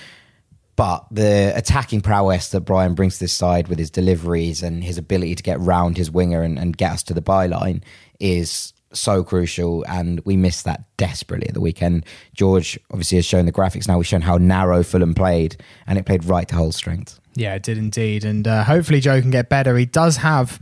But 0.76 1.06
the 1.12 1.54
attacking 1.56 2.02
prowess 2.02 2.50
that 2.50 2.62
Bryan 2.62 2.96
brings 2.96 3.16
to 3.16 3.26
this 3.26 3.34
side 3.34 3.68
with 3.68 3.78
his 3.78 3.92
deliveries 3.92 4.64
and 4.64 4.84
his 4.84 4.98
ability 4.98 5.36
to 5.36 5.44
get 5.44 5.60
round 5.60 5.98
his 5.98 6.10
winger 6.10 6.42
and, 6.42 6.58
and 6.58 6.76
get 6.76 6.94
us 6.94 7.04
to 7.04 7.14
the 7.14 7.22
byline 7.22 7.84
is 8.20 8.74
so 8.94 9.24
crucial, 9.24 9.84
and 9.88 10.20
we 10.26 10.36
missed 10.38 10.66
that 10.66 10.84
desperately 10.98 11.48
at 11.48 11.54
the 11.54 11.62
weekend. 11.62 12.06
George 12.34 12.80
obviously 12.92 13.18
has 13.18 13.26
shown 13.26 13.46
the 13.46 13.52
graphics 13.52 13.88
now. 13.88 13.98
We've 13.98 14.08
shown 14.08 14.22
how 14.22 14.38
narrow 14.38 14.84
Fulham 14.84 15.14
played, 15.14 15.58
and 15.88 15.98
it 15.98 16.06
played 16.06 16.26
right 16.26 16.48
to 16.48 16.56
Hull's 16.56 16.76
strength. 16.76 17.20
Yeah, 17.34 17.56
it 17.56 17.64
did 17.64 17.78
indeed, 17.78 18.26
and 18.26 18.46
uh, 18.46 18.64
hopefully 18.66 19.00
Joe 19.00 19.22
can 19.22 19.32
get 19.32 19.48
better. 19.48 19.78
He 19.78 19.86
does 19.86 20.18
have 20.18 20.60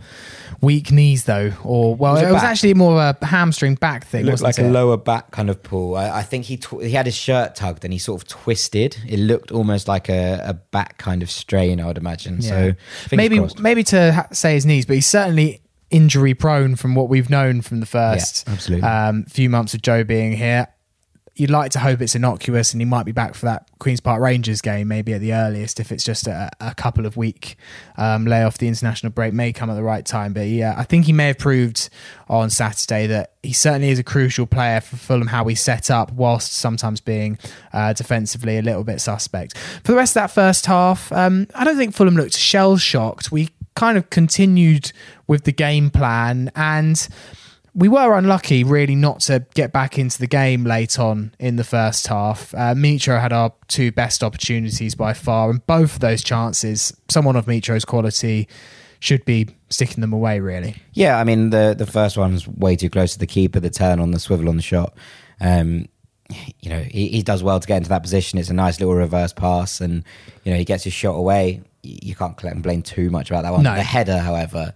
weak 0.62 0.92
knees 0.92 1.24
though, 1.26 1.52
or 1.64 1.96
well, 1.96 2.14
Was 2.14 2.22
it 2.22 2.30
it 2.30 2.32
was 2.32 2.44
actually 2.44 2.74
more 2.76 3.02
of 3.02 3.18
a 3.20 3.26
hamstring 3.26 3.74
back 3.74 4.06
thing. 4.06 4.22
It 4.22 4.26
looked 4.30 4.42
like 4.44 4.60
it? 4.60 4.66
a 4.66 4.70
lower 4.70 4.96
back 4.98 5.32
kind 5.32 5.50
of 5.50 5.64
pull. 5.64 5.96
I, 5.96 6.20
I 6.20 6.22
think 6.22 6.46
he 6.46 6.58
tw- 6.58 6.84
he 6.84 6.92
had 6.92 7.08
his 7.08 7.16
shirt 7.16 7.56
tugged 7.56 7.84
and 7.86 7.92
he 7.94 7.98
sort 7.98 8.22
of 8.22 8.28
twisted. 8.28 8.98
It 9.08 9.18
looked 9.18 9.52
almost 9.52 9.88
like 9.88 10.10
a, 10.10 10.44
a 10.46 10.54
back 10.54 11.00
kind 11.00 11.24
of 11.24 11.32
strain, 11.32 11.80
I 11.80 11.86
would 11.88 11.98
imagine. 11.98 12.42
So 12.44 12.54
Yeah. 12.68 12.72
fingers 13.08 13.18
maybe 13.18 13.38
crossed. 13.40 13.60
maybe 13.60 13.84
to 13.86 14.14
ha- 14.14 14.28
say 14.32 14.54
his 14.54 14.66
knees, 14.68 14.86
but 14.86 14.96
he 14.96 15.02
certainly 15.02 15.62
injury 15.92 16.34
prone 16.34 16.76
from 16.76 16.96
what 16.96 17.10
we've 17.10 17.30
known 17.30 17.62
from 17.62 17.80
the 17.80 17.86
first 17.86 18.48
Yeah, 18.80 19.10
um, 19.10 19.26
few 19.26 19.50
months 19.50 19.74
of 19.74 19.82
Joe 19.82 20.04
being 20.04 20.34
here. 20.34 20.68
You'd 21.36 21.50
like 21.50 21.72
to 21.72 21.80
hope 21.80 22.02
it's 22.02 22.16
innocuous 22.16 22.74
and 22.74 22.82
he 22.82 22.86
might 22.86 23.06
be 23.06 23.14
back 23.14 23.34
for 23.34 23.46
that 23.46 23.70
Queen's 23.80 24.02
Park 24.02 24.22
Rangers 24.22 24.60
game, 24.60 24.90
maybe 24.90 25.14
at 25.14 25.22
the 25.22 25.34
earliest. 25.34 25.80
If 25.80 25.90
it's 25.94 26.04
just 26.04 26.28
a, 26.28 26.52
a 26.60 26.76
couple 26.76 27.06
of 27.06 27.16
week 27.16 27.56
um, 27.96 28.26
lay 28.26 28.44
off, 28.44 28.58
the 28.58 28.68
international 28.68 29.14
break 29.14 29.34
may 29.34 29.54
come 29.54 29.70
at 29.70 29.76
the 29.76 29.84
right 29.84 30.06
time. 30.06 30.34
But 30.34 30.48
yeah, 30.48 30.76
I 30.78 30.84
think 30.84 31.06
he 31.06 31.14
may 31.14 31.28
have 31.28 31.38
proved 31.38 31.90
on 32.28 32.50
Saturday 32.50 33.08
that 33.08 33.36
he 33.42 33.54
certainly 33.54 33.90
is 33.90 34.00
a 34.00 34.04
crucial 34.04 34.48
player 34.48 34.82
for 34.82 34.98
Fulham, 34.98 35.28
how 35.28 35.46
we 35.46 35.56
set 35.56 35.90
up, 35.90 36.12
whilst 36.12 36.52
sometimes 36.52 37.00
being 37.00 37.38
uh, 37.72 37.94
defensively 37.94 38.58
a 38.58 38.62
little 38.62 38.84
bit 38.84 39.00
suspect. 39.00 39.58
For 39.58 39.94
the 39.94 39.98
rest 39.98 40.12
of 40.12 40.24
that 40.24 40.32
first 40.32 40.66
half, 40.66 41.10
um, 41.14 41.48
I 41.56 41.64
don't 41.64 41.78
think 41.78 41.96
Fulham 41.96 42.16
looked 42.18 42.36
shell 42.36 42.76
shocked. 42.76 43.32
We 43.32 43.48
kind 43.80 43.98
of 43.98 44.10
continued 44.10 44.92
with 45.26 45.46
the 45.46 45.54
game 45.54 45.90
plan 45.90 46.52
and 46.54 47.08
we 47.74 47.88
were 47.88 48.18
unlucky 48.18 48.62
really 48.62 48.94
not 48.96 49.22
to 49.22 49.46
get 49.54 49.72
back 49.72 49.98
into 49.98 50.20
the 50.20 50.28
game 50.28 50.66
late 50.66 51.00
on 51.00 51.34
in 51.40 51.56
the 51.56 51.64
first 51.64 52.08
half. 52.08 52.54
Uh, 52.54 52.74
Mitro 52.74 53.22
had 53.22 53.32
our 53.32 53.54
two 53.70 53.90
best 53.90 54.22
opportunities 54.22 54.96
by 54.96 55.14
far, 55.14 55.50
and 55.50 55.66
both 55.66 55.94
of 55.94 56.00
those 56.02 56.22
chances, 56.22 56.92
someone 57.08 57.38
of 57.38 57.46
Mitro's 57.46 57.86
quality 57.86 58.50
should 59.00 59.24
be 59.24 59.48
sticking 59.70 60.02
them 60.02 60.12
away, 60.12 60.42
really. 60.42 60.76
Yeah, 60.92 61.18
I 61.18 61.24
mean 61.24 61.52
the 61.52 61.74
the 61.78 61.86
first 61.86 62.18
one's 62.18 62.46
way 62.46 62.76
too 62.76 62.90
close 62.90 63.14
to 63.14 63.20
the 63.20 63.28
keeper. 63.28 63.62
The 63.62 63.70
turn 63.70 64.02
on 64.02 64.12
the 64.12 64.20
swivel 64.20 64.50
on 64.50 64.58
the 64.58 64.62
shot. 64.62 64.94
Um, 65.40 65.88
you 66.60 66.70
know 66.70 66.82
he, 66.82 67.08
he 67.08 67.24
does 67.24 67.44
well 67.44 67.62
to 67.62 67.68
get 67.68 67.78
into 67.78 67.90
that 67.90 68.04
position. 68.04 68.40
It's 68.40 68.50
a 68.50 68.54
nice 68.54 68.82
little 68.82 68.96
reverse 68.96 69.32
pass, 69.32 69.80
and 69.80 70.04
you 70.44 70.52
know 70.52 70.58
he 70.58 70.66
gets 70.66 70.84
his 70.84 70.92
shot 70.92 71.14
away. 71.14 71.62
You 71.82 72.16
can't 72.16 72.36
collect 72.36 72.56
and 72.56 72.64
blame 72.64 72.82
too 72.82 73.10
much 73.10 73.30
about 73.30 73.44
that 73.44 73.54
one. 73.54 73.64
No. 73.64 73.76
The 73.76 73.84
header, 73.84 74.18
however, 74.18 74.74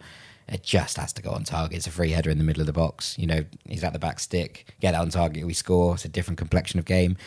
it 0.48 0.64
just 0.64 0.98
has 0.98 1.14
to 1.14 1.22
go 1.22 1.32
on 1.32 1.44
target. 1.44 1.78
It's 1.78 1.88
a 1.88 1.92
free 1.92 2.12
header 2.12 2.30
in 2.30 2.38
the 2.38 2.44
middle 2.44 2.62
of 2.62 2.68
the 2.68 2.74
box. 2.74 3.18
You 3.18 3.28
know 3.28 3.46
he's 3.68 3.84
at 3.84 3.94
the 3.94 4.00
back 4.00 4.20
stick, 4.20 4.74
get 4.80 4.94
it 4.94 4.98
on 4.98 5.10
target, 5.10 5.46
we 5.46 5.54
score. 5.54 5.96
It's 5.96 6.06
a 6.06 6.10
different 6.10 6.38
complexion 6.38 6.80
of 6.80 6.86
game. 6.86 7.18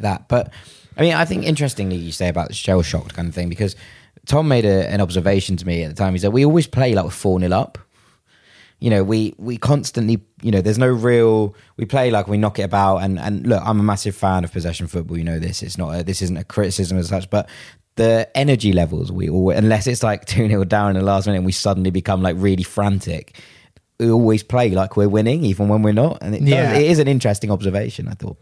That, 0.00 0.28
but 0.28 0.52
I 0.96 1.02
mean, 1.02 1.14
I 1.14 1.24
think 1.24 1.44
interestingly 1.44 1.96
you 1.96 2.12
say 2.12 2.28
about 2.28 2.48
the 2.48 2.54
shell 2.54 2.82
shocked 2.82 3.14
kind 3.14 3.28
of 3.28 3.34
thing 3.34 3.48
because 3.48 3.76
Tom 4.26 4.48
made 4.48 4.64
a, 4.64 4.88
an 4.90 5.00
observation 5.00 5.56
to 5.56 5.66
me 5.66 5.82
at 5.84 5.88
the 5.88 5.94
time. 5.94 6.12
He 6.12 6.18
said 6.18 6.32
we 6.32 6.44
always 6.44 6.66
play 6.66 6.94
like 6.94 7.10
four 7.10 7.40
0 7.40 7.52
up 7.52 7.78
you 8.80 8.90
know 8.90 9.02
we 9.02 9.34
we 9.38 9.56
constantly 9.56 10.20
you 10.42 10.50
know 10.50 10.60
there's 10.60 10.78
no 10.78 10.88
real 10.88 11.54
we 11.76 11.84
play 11.84 12.10
like 12.10 12.28
we 12.28 12.38
knock 12.38 12.58
it 12.58 12.62
about 12.62 12.98
and 12.98 13.18
and 13.18 13.46
look 13.46 13.62
i'm 13.64 13.80
a 13.80 13.82
massive 13.82 14.14
fan 14.14 14.44
of 14.44 14.52
possession 14.52 14.86
football 14.86 15.18
you 15.18 15.24
know 15.24 15.38
this 15.38 15.62
it's 15.62 15.76
not 15.76 15.88
a, 15.98 16.04
this 16.04 16.22
isn't 16.22 16.36
a 16.36 16.44
criticism 16.44 16.96
as 16.98 17.08
such 17.08 17.28
but 17.28 17.48
the 17.98 18.28
energy 18.34 18.72
levels 18.72 19.12
we 19.12 19.28
always 19.28 19.58
unless 19.58 19.86
it's 19.86 20.02
like 20.02 20.24
2-0 20.34 20.66
down 20.68 20.90
in 20.90 21.00
the 21.00 21.04
last 21.04 21.26
minute 21.26 21.36
and 21.38 21.46
we 21.46 21.52
suddenly 21.52 21.90
become 21.90 22.22
like 22.22 22.36
really 22.38 22.62
frantic 22.62 23.38
we 24.00 24.10
always 24.10 24.42
play 24.44 24.70
like 24.70 24.96
we're 24.96 25.08
winning 25.08 25.44
even 25.44 25.68
when 25.68 25.82
we're 25.82 25.92
not 25.92 26.18
and 26.22 26.34
it, 26.34 26.40
does- 26.40 26.48
Yeah. 26.48 26.74
it 26.74 26.90
is 26.90 26.98
an 27.00 27.08
interesting 27.08 27.50
observation 27.50 28.08
i 28.08 28.12
thought 28.14 28.36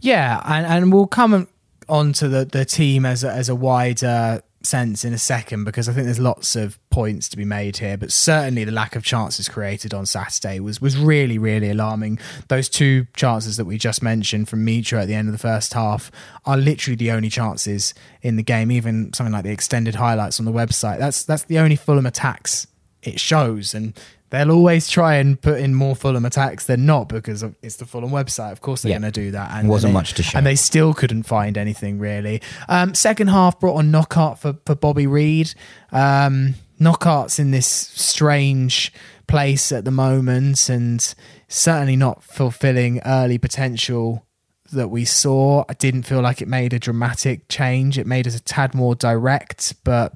Yeah, 0.00 0.40
and, 0.46 0.64
and 0.66 0.92
we'll 0.92 1.06
come 1.06 1.48
on 1.88 2.12
to 2.12 2.28
the, 2.28 2.44
the 2.44 2.64
team 2.66 3.06
as 3.06 3.24
a, 3.24 3.30
as 3.32 3.48
a 3.48 3.54
wider 3.54 4.42
sense 4.68 5.04
in 5.04 5.12
a 5.12 5.18
second 5.18 5.64
because 5.64 5.88
I 5.88 5.92
think 5.92 6.04
there's 6.04 6.20
lots 6.20 6.54
of 6.54 6.78
points 6.90 7.28
to 7.30 7.36
be 7.36 7.44
made 7.44 7.78
here, 7.78 7.96
but 7.96 8.12
certainly 8.12 8.64
the 8.64 8.72
lack 8.72 8.94
of 8.94 9.02
chances 9.02 9.48
created 9.48 9.94
on 9.94 10.06
Saturday 10.06 10.60
was 10.60 10.80
was 10.80 10.96
really 10.96 11.38
really 11.38 11.70
alarming. 11.70 12.18
Those 12.48 12.68
two 12.68 13.06
chances 13.16 13.56
that 13.56 13.64
we 13.64 13.78
just 13.78 14.02
mentioned 14.02 14.48
from 14.48 14.64
Mitro 14.64 15.02
at 15.02 15.06
the 15.08 15.14
end 15.14 15.28
of 15.28 15.32
the 15.32 15.38
first 15.38 15.74
half 15.74 16.10
are 16.44 16.56
literally 16.56 16.96
the 16.96 17.10
only 17.10 17.30
chances 17.30 17.94
in 18.22 18.36
the 18.36 18.42
game. 18.42 18.70
Even 18.70 19.12
something 19.12 19.32
like 19.32 19.44
the 19.44 19.52
extended 19.52 19.96
highlights 19.96 20.38
on 20.38 20.44
the 20.44 20.52
website 20.52 20.98
that's 20.98 21.24
that's 21.24 21.44
the 21.44 21.58
only 21.58 21.76
Fulham 21.76 22.06
attacks 22.06 22.66
it 23.02 23.18
shows 23.18 23.74
and. 23.74 23.98
They'll 24.30 24.50
always 24.50 24.88
try 24.88 25.14
and 25.16 25.40
put 25.40 25.58
in 25.58 25.74
more 25.74 25.96
Fulham 25.96 26.24
attacks 26.26 26.66
than 26.66 26.84
not 26.86 27.08
because 27.08 27.42
of, 27.42 27.54
it's 27.62 27.76
the 27.76 27.86
Fulham 27.86 28.10
website. 28.10 28.52
Of 28.52 28.60
course, 28.60 28.82
they're 28.82 28.90
Yeah. 28.90 28.98
going 28.98 29.10
to 29.12 29.20
do 29.20 29.30
that. 29.30 29.52
And 29.52 29.68
Wasn't 29.68 29.90
they- 29.90 29.94
much 29.94 30.14
to 30.14 30.22
show. 30.22 30.36
And 30.36 30.46
they 30.46 30.56
still 30.56 30.92
couldn't 30.94 31.22
find 31.22 31.56
anything 31.56 31.98
really. 31.98 32.42
Um, 32.68 32.94
second 32.94 33.28
half 33.28 33.58
brought 33.58 33.76
on 33.76 33.90
Knockaert 33.90 34.38
for, 34.38 34.56
for 34.66 34.74
Bobby 34.74 35.06
Reid. 35.06 35.54
Um, 35.92 36.54
Knockaert's 36.78 37.38
in 37.38 37.50
this 37.50 37.66
strange 37.66 38.92
place 39.26 39.72
at 39.72 39.84
the 39.84 39.90
moment 39.90 40.68
and 40.68 41.14
certainly 41.48 41.96
not 41.96 42.22
fulfilling 42.22 43.00
early 43.04 43.38
potential 43.38 44.24
that 44.72 44.88
we 44.88 45.04
saw. 45.04 45.64
I 45.68 45.74
didn't 45.74 46.02
feel 46.02 46.20
like 46.20 46.42
it 46.42 46.48
made 46.48 46.72
a 46.72 46.78
dramatic 46.78 47.48
change. 47.48 47.98
It 47.98 48.06
made 48.06 48.26
us 48.26 48.36
a 48.36 48.40
tad 48.40 48.74
more 48.74 48.94
direct, 48.94 49.74
but 49.84 50.14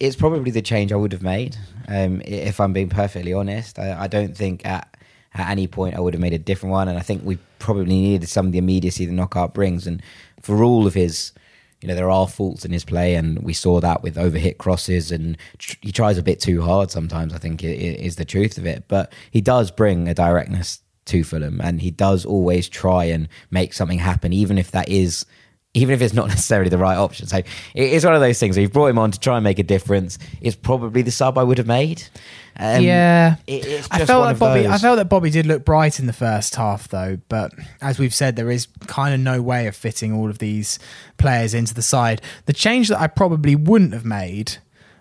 it's 0.00 0.16
probably 0.16 0.50
the 0.50 0.62
change 0.62 0.92
I 0.92 0.96
would 0.96 1.12
have 1.12 1.22
made. 1.22 1.56
Um, 1.88 2.22
if 2.24 2.60
I'm 2.60 2.72
being 2.72 2.88
perfectly 2.88 3.32
honest, 3.32 3.78
I, 3.78 4.04
I 4.04 4.06
don't 4.06 4.36
think 4.36 4.64
at 4.66 4.88
at 5.34 5.48
any 5.48 5.66
point 5.66 5.96
I 5.96 6.00
would 6.00 6.14
have 6.14 6.20
made 6.20 6.34
a 6.34 6.38
different 6.38 6.72
one, 6.72 6.88
and 6.88 6.98
I 6.98 7.02
think 7.02 7.24
we 7.24 7.38
probably 7.58 7.86
needed 7.86 8.28
some 8.28 8.46
of 8.46 8.52
the 8.52 8.58
immediacy 8.58 9.06
the 9.06 9.12
Knockaert 9.12 9.54
brings. 9.54 9.86
And 9.86 10.02
for 10.42 10.62
all 10.62 10.86
of 10.86 10.92
his, 10.92 11.32
you 11.80 11.88
know, 11.88 11.94
there 11.94 12.10
are 12.10 12.28
faults 12.28 12.64
in 12.64 12.72
his 12.72 12.84
play, 12.84 13.14
and 13.14 13.42
we 13.42 13.54
saw 13.54 13.80
that 13.80 14.02
with 14.02 14.16
overhit 14.16 14.58
crosses, 14.58 15.10
and 15.10 15.38
tr- 15.58 15.76
he 15.80 15.90
tries 15.90 16.18
a 16.18 16.22
bit 16.22 16.38
too 16.38 16.60
hard 16.62 16.90
sometimes. 16.90 17.32
I 17.32 17.38
think 17.38 17.64
is 17.64 18.16
the 18.16 18.24
truth 18.24 18.58
of 18.58 18.66
it, 18.66 18.84
but 18.88 19.12
he 19.30 19.40
does 19.40 19.70
bring 19.70 20.06
a 20.06 20.14
directness 20.14 20.81
to 21.06 21.24
Fulham, 21.24 21.60
and 21.62 21.80
he 21.80 21.90
does 21.90 22.24
always 22.24 22.68
try 22.68 23.04
and 23.04 23.28
make 23.50 23.72
something 23.72 23.98
happen, 23.98 24.32
even 24.32 24.58
if 24.58 24.70
that 24.72 24.88
is 24.88 25.26
even 25.74 25.94
if 25.94 26.02
it's 26.02 26.12
not 26.12 26.28
necessarily 26.28 26.68
the 26.68 26.76
right 26.76 26.98
option. 26.98 27.26
So 27.26 27.40
it's 27.74 28.04
one 28.04 28.14
of 28.14 28.20
those 28.20 28.38
things. 28.38 28.58
We've 28.58 28.70
brought 28.70 28.88
him 28.88 28.98
on 28.98 29.10
to 29.10 29.18
try 29.18 29.36
and 29.38 29.44
make 29.44 29.58
a 29.58 29.62
difference. 29.62 30.18
It's 30.42 30.54
probably 30.54 31.00
the 31.00 31.10
sub 31.10 31.38
I 31.38 31.42
would 31.42 31.56
have 31.56 31.66
made. 31.66 32.02
Um, 32.58 32.82
yeah, 32.82 33.36
it- 33.46 33.88
I 33.90 34.04
felt 34.04 34.30
of 34.32 34.38
Bobby. 34.38 34.66
I 34.68 34.76
felt 34.76 34.98
that 34.98 35.06
Bobby 35.08 35.30
did 35.30 35.46
look 35.46 35.64
bright 35.64 35.98
in 35.98 36.06
the 36.06 36.12
first 36.12 36.56
half, 36.56 36.88
though. 36.88 37.18
But 37.30 37.52
as 37.80 37.98
we've 37.98 38.12
said, 38.12 38.36
there 38.36 38.50
is 38.50 38.68
kind 38.86 39.14
of 39.14 39.20
no 39.20 39.40
way 39.40 39.66
of 39.66 39.74
fitting 39.74 40.12
all 40.12 40.28
of 40.28 40.40
these 40.40 40.78
players 41.16 41.54
into 41.54 41.72
the 41.72 41.80
side. 41.80 42.20
The 42.44 42.52
change 42.52 42.88
that 42.88 43.00
I 43.00 43.06
probably 43.06 43.56
wouldn't 43.56 43.94
have 43.94 44.04
made 44.04 44.58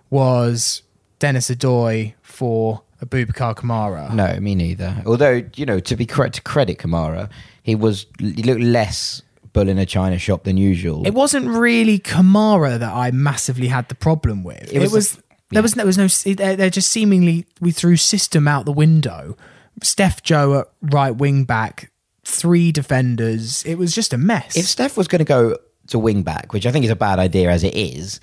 was 0.09 0.83
Dennis 1.19 1.49
Odoi 1.49 2.13
for 2.21 2.81
Aboubakar 3.03 3.55
Kamara. 3.55 4.13
No, 4.13 4.39
me 4.39 4.55
neither. 4.55 4.95
Although 5.05 5.43
you 5.55 5.65
know, 5.65 5.79
to 5.79 5.95
be 5.95 6.05
correct, 6.05 6.35
to 6.35 6.41
credit 6.41 6.77
Kamara, 6.77 7.29
he 7.63 7.75
was 7.75 8.05
he 8.19 8.43
looked 8.43 8.61
less 8.61 9.21
bull 9.53 9.67
in 9.67 9.77
a 9.77 9.85
china 9.85 10.17
shop 10.17 10.43
than 10.43 10.55
usual. 10.57 11.05
It 11.05 11.13
wasn't 11.13 11.47
really 11.47 11.99
Kamara 11.99 12.79
that 12.79 12.93
I 12.93 13.11
massively 13.11 13.67
had 13.67 13.89
the 13.89 13.95
problem 13.95 14.43
with. 14.43 14.71
It 14.71 14.79
was 14.79 14.91
was, 14.93 15.11
the- 15.15 15.23
there 15.51 15.61
was 15.61 15.73
there 15.73 15.85
was 15.85 15.97
no 15.97 16.07
they're 16.35 16.69
just 16.69 16.89
seemingly 16.89 17.45
we 17.59 17.71
threw 17.71 17.97
system 17.97 18.47
out 18.47 18.65
the 18.65 18.71
window. 18.71 19.35
Steph 19.83 20.21
Joe 20.23 20.59
at 20.59 20.67
right 20.81 21.11
wing 21.11 21.43
back, 21.43 21.91
three 22.23 22.71
defenders. 22.71 23.63
It 23.65 23.75
was 23.75 23.93
just 23.95 24.13
a 24.13 24.17
mess. 24.17 24.55
if 24.55 24.65
Steph 24.65 24.95
was 24.95 25.07
going 25.07 25.19
to 25.19 25.25
go 25.25 25.57
to 25.87 25.99
wing 25.99 26.23
back, 26.23 26.53
which 26.53 26.65
I 26.65 26.71
think 26.71 26.85
is 26.85 26.91
a 26.91 26.95
bad 26.95 27.19
idea 27.19 27.49
as 27.49 27.63
it 27.63 27.75
is, 27.75 28.19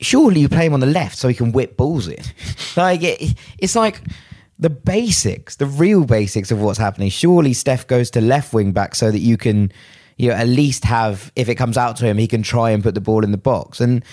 surely 0.00 0.40
you 0.40 0.48
play 0.48 0.66
him 0.66 0.74
on 0.74 0.80
the 0.80 0.86
left 0.86 1.16
so 1.16 1.28
he 1.28 1.34
can 1.34 1.52
whip 1.52 1.76
balls 1.76 2.08
in. 2.08 2.22
like 2.76 3.02
it, 3.02 3.34
it's 3.58 3.76
like 3.76 4.00
the 4.58 4.70
basics, 4.70 5.56
the 5.56 5.66
real 5.66 6.04
basics 6.04 6.50
of 6.50 6.60
what's 6.60 6.78
happening. 6.78 7.08
Surely 7.08 7.52
Steph 7.52 7.86
goes 7.86 8.10
to 8.10 8.20
left 8.20 8.52
wing 8.52 8.72
back 8.72 8.94
so 8.94 9.10
that 9.10 9.20
you 9.20 9.36
can, 9.36 9.72
you 10.16 10.28
know, 10.28 10.34
at 10.34 10.48
least 10.48 10.84
have 10.84 11.32
if 11.36 11.48
it 11.48 11.54
comes 11.54 11.76
out 11.78 11.96
to 11.96 12.06
him, 12.06 12.18
he 12.18 12.26
can 12.26 12.42
try 12.42 12.70
and 12.70 12.82
put 12.82 12.94
the 12.94 13.00
ball 13.00 13.24
in 13.24 13.30
the 13.30 13.38
box. 13.38 13.80
And 13.80 14.04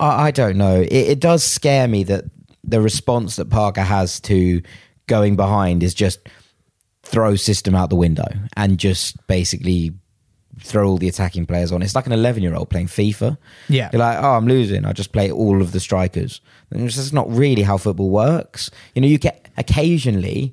I, 0.00 0.26
I 0.26 0.30
don't 0.30 0.56
know. 0.56 0.80
It, 0.80 0.92
it 0.92 1.20
does 1.20 1.44
scare 1.44 1.88
me 1.88 2.04
that 2.04 2.24
the 2.64 2.80
response 2.80 3.36
that 3.36 3.50
Parker 3.50 3.82
has 3.82 4.18
to 4.20 4.62
going 5.06 5.36
behind 5.36 5.82
is 5.82 5.94
just 5.94 6.28
throw 7.02 7.36
system 7.36 7.74
out 7.74 7.90
the 7.90 7.96
window 7.96 8.26
and 8.56 8.78
just 8.78 9.24
basically 9.28 9.92
throw 10.66 10.88
all 10.88 10.98
the 10.98 11.08
attacking 11.08 11.46
players 11.46 11.72
on. 11.72 11.82
It's 11.82 11.94
like 11.94 12.06
an 12.06 12.12
11 12.12 12.42
year 12.42 12.54
old 12.54 12.70
playing 12.70 12.88
FIFA. 12.88 13.38
Yeah. 13.68 13.90
You're 13.92 14.00
like, 14.00 14.18
oh, 14.18 14.32
I'm 14.32 14.46
losing. 14.46 14.84
I 14.84 14.92
just 14.92 15.12
play 15.12 15.30
all 15.30 15.62
of 15.62 15.72
the 15.72 15.80
strikers. 15.80 16.40
And 16.70 16.82
it's 16.82 16.96
just 16.96 17.12
not 17.12 17.30
really 17.30 17.62
how 17.62 17.76
football 17.76 18.10
works. 18.10 18.70
You 18.94 19.02
know, 19.02 19.08
you 19.08 19.18
get 19.18 19.48
occasionally 19.56 20.52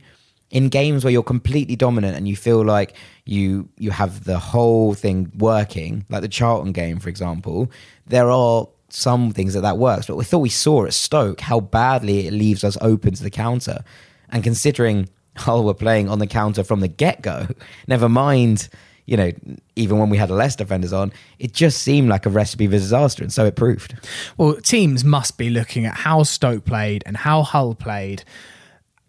in 0.51 0.69
games 0.69 1.03
where 1.03 1.11
you're 1.11 1.23
completely 1.23 1.75
dominant 1.75 2.15
and 2.15 2.27
you 2.27 2.35
feel 2.35 2.63
like 2.63 2.95
you 3.25 3.67
you 3.77 3.89
have 3.91 4.23
the 4.23 4.39
whole 4.39 4.93
thing 4.93 5.31
working, 5.37 6.05
like 6.09 6.21
the 6.21 6.27
Charlton 6.27 6.71
game, 6.71 6.99
for 6.99 7.09
example, 7.09 7.71
there 8.05 8.29
are 8.29 8.67
some 8.89 9.31
things 9.31 9.55
that 9.55 9.61
that 9.61 9.77
works. 9.79 10.05
But 10.05 10.15
we 10.15 10.23
thought 10.23 10.39
we 10.39 10.49
saw 10.49 10.85
at 10.85 10.93
Stoke 10.93 11.41
how 11.41 11.59
badly 11.59 12.27
it 12.27 12.33
leaves 12.33 12.63
us 12.63 12.77
open 12.81 13.13
to 13.15 13.23
the 13.23 13.31
counter. 13.31 13.83
And 14.29 14.43
considering 14.43 15.09
Hull 15.37 15.59
oh, 15.61 15.63
were 15.63 15.73
playing 15.73 16.09
on 16.09 16.19
the 16.19 16.27
counter 16.27 16.63
from 16.63 16.79
the 16.79 16.87
get 16.87 17.21
go. 17.21 17.47
Never 17.87 18.07
mind, 18.07 18.69
you 19.05 19.17
know, 19.17 19.31
even 19.75 19.97
when 19.99 20.09
we 20.09 20.17
had 20.17 20.29
less 20.29 20.55
defenders 20.55 20.93
on, 20.93 21.11
it 21.39 21.53
just 21.53 21.81
seemed 21.81 22.09
like 22.09 22.25
a 22.25 22.29
recipe 22.29 22.67
for 22.67 22.73
disaster, 22.73 23.23
and 23.23 23.33
so 23.33 23.45
it 23.45 23.55
proved. 23.55 23.95
Well, 24.37 24.55
teams 24.55 25.03
must 25.03 25.37
be 25.37 25.49
looking 25.49 25.85
at 25.85 25.95
how 25.95 26.23
Stoke 26.23 26.65
played 26.65 27.03
and 27.05 27.17
how 27.17 27.43
Hull 27.43 27.75
played. 27.75 28.23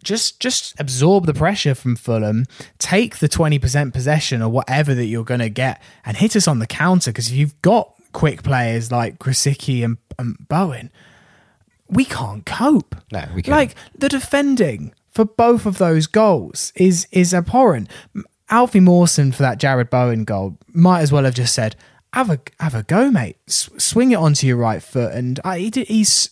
Just 0.03 0.39
just 0.39 0.79
absorb 0.79 1.25
the 1.25 1.33
pressure 1.33 1.73
from 1.73 1.95
Fulham, 1.95 2.45
take 2.77 3.17
the 3.17 3.29
20% 3.29 3.91
possession 3.91 4.41
or 4.41 4.49
whatever 4.49 4.93
that 4.93 5.05
you're 5.05 5.23
going 5.23 5.39
to 5.39 5.49
get 5.49 5.81
and 6.05 6.17
hit 6.17 6.35
us 6.35 6.47
on 6.47 6.59
the 6.59 6.67
counter 6.67 7.11
because 7.11 7.29
if 7.29 7.35
you've 7.35 7.59
got 7.63 7.91
quick 8.11 8.43
players 8.43 8.91
like 8.91 9.17
Grosicki 9.17 9.83
and, 9.83 9.97
and 10.19 10.37
Bowen, 10.47 10.91
we 11.89 12.05
can't 12.05 12.45
cope. 12.45 12.95
No, 13.11 13.27
we 13.33 13.41
can't. 13.41 13.57
Like 13.57 13.75
the 13.97 14.09
defending 14.09 14.93
for 15.09 15.25
both 15.25 15.65
of 15.65 15.79
those 15.79 16.05
goals 16.05 16.71
is 16.75 17.07
is 17.11 17.33
abhorrent. 17.33 17.89
Alfie 18.49 18.79
Mawson 18.79 19.31
for 19.31 19.43
that 19.43 19.59
Jarrod 19.59 19.89
Bowen 19.89 20.23
goal 20.23 20.57
might 20.67 21.01
as 21.01 21.11
well 21.11 21.23
have 21.23 21.35
just 21.35 21.53
said, 21.55 21.75
"Have 22.13 22.29
a 22.29 22.39
have 22.59 22.75
a 22.75 22.83
go, 22.83 23.09
mate. 23.09 23.37
S- 23.47 23.69
swing 23.77 24.11
it 24.11 24.15
onto 24.15 24.45
your 24.47 24.57
right 24.57 24.81
foot." 24.83 25.13
And 25.13 25.39
I, 25.43 25.59
he 25.59 25.69
did, 25.69 25.87
he's 25.87 26.29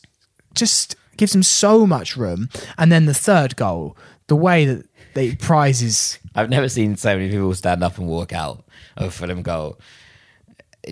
just 0.53 0.95
gives 1.17 1.33
him 1.33 1.43
so 1.43 1.85
much 1.87 2.15
room. 2.17 2.49
And 2.77 2.91
then 2.91 3.05
the 3.05 3.13
third 3.13 3.55
goal, 3.55 3.97
the 4.27 4.35
way 4.35 4.65
that 4.65 4.85
they 5.13 5.35
prizes. 5.35 6.19
I've 6.35 6.49
never 6.49 6.69
seen 6.69 6.95
so 6.97 7.15
many 7.15 7.29
people 7.29 7.53
stand 7.53 7.83
up 7.83 7.97
and 7.97 8.07
walk 8.07 8.33
out 8.33 8.63
of 8.97 9.07
a 9.07 9.11
Fulham 9.11 9.41
goal. 9.41 9.79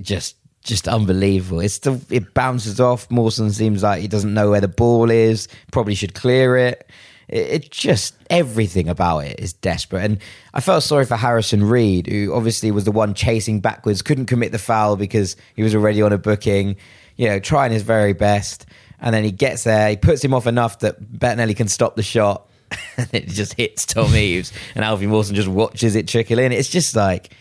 Just 0.02 0.38
just 0.64 0.88
unbelievable. 0.88 1.60
It's 1.60 1.74
still 1.74 2.00
it 2.10 2.34
bounces 2.34 2.80
off. 2.80 3.10
Mawson 3.10 3.52
seems 3.52 3.84
like 3.84 4.02
he 4.02 4.08
doesn't 4.08 4.34
know 4.34 4.52
where 4.52 4.62
the 4.62 4.68
ball 4.68 5.10
is. 5.10 5.48
Probably 5.72 5.96
should 5.96 6.14
clear 6.14 6.58
it. 6.58 6.90
It, 7.32 7.48
it 7.48 7.72
just 7.72 8.16
everything 8.30 8.88
about 8.90 9.20
it 9.20 9.40
is 9.40 9.54
desperate. 9.54 10.04
And 10.04 10.18
I 10.54 10.62
felt 10.62 10.84
sorry 10.84 11.06
for 11.06 11.16
Harrison 11.16 11.64
Reed, 11.64 12.08
who 12.08 12.34
obviously 12.34 12.72
was 12.72 12.84
the 12.84 12.92
one 12.92 13.14
chasing 13.14 13.60
backwards, 13.60 14.02
couldn't 14.02 14.28
commit 14.28 14.52
the 14.52 14.60
foul 14.60 14.96
because 14.96 15.36
he 15.56 15.64
was 15.64 15.74
already 15.74 16.02
on 16.02 16.14
a 16.14 16.18
booking. 16.18 16.76
You 17.18 17.28
know, 17.28 17.40
trying 17.40 17.72
his 17.72 17.84
very 17.84 18.14
best, 18.14 18.66
and 19.00 19.14
then 19.14 19.24
he 19.24 19.32
gets 19.32 19.64
there. 19.64 19.90
He 19.90 19.98
puts 19.98 20.24
him 20.24 20.34
off 20.34 20.48
enough 20.48 20.80
that 20.80 21.02
Bettinelli 21.02 21.56
can 21.56 21.68
stop 21.68 21.96
the 21.96 22.04
shot. 22.04 22.48
and 22.98 23.10
it 23.14 23.28
just 23.28 23.54
hits 23.56 23.86
Tom 23.86 24.16
Eaves, 24.16 24.54
and 24.76 24.86
Alfie 24.86 25.08
Mawson 25.08 25.36
just 25.36 25.48
watches 25.48 25.96
it 25.96 26.08
trickle 26.08 26.40
in. 26.40 26.52
It's 26.52 26.70
just 26.70 26.96
like, 26.96 27.36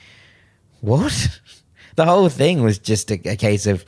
what? 0.80 1.28
The 1.96 2.06
whole 2.06 2.28
thing 2.30 2.62
was 2.62 2.78
just 2.78 3.10
a, 3.10 3.20
a 3.28 3.36
case 3.36 3.66
of 3.66 3.84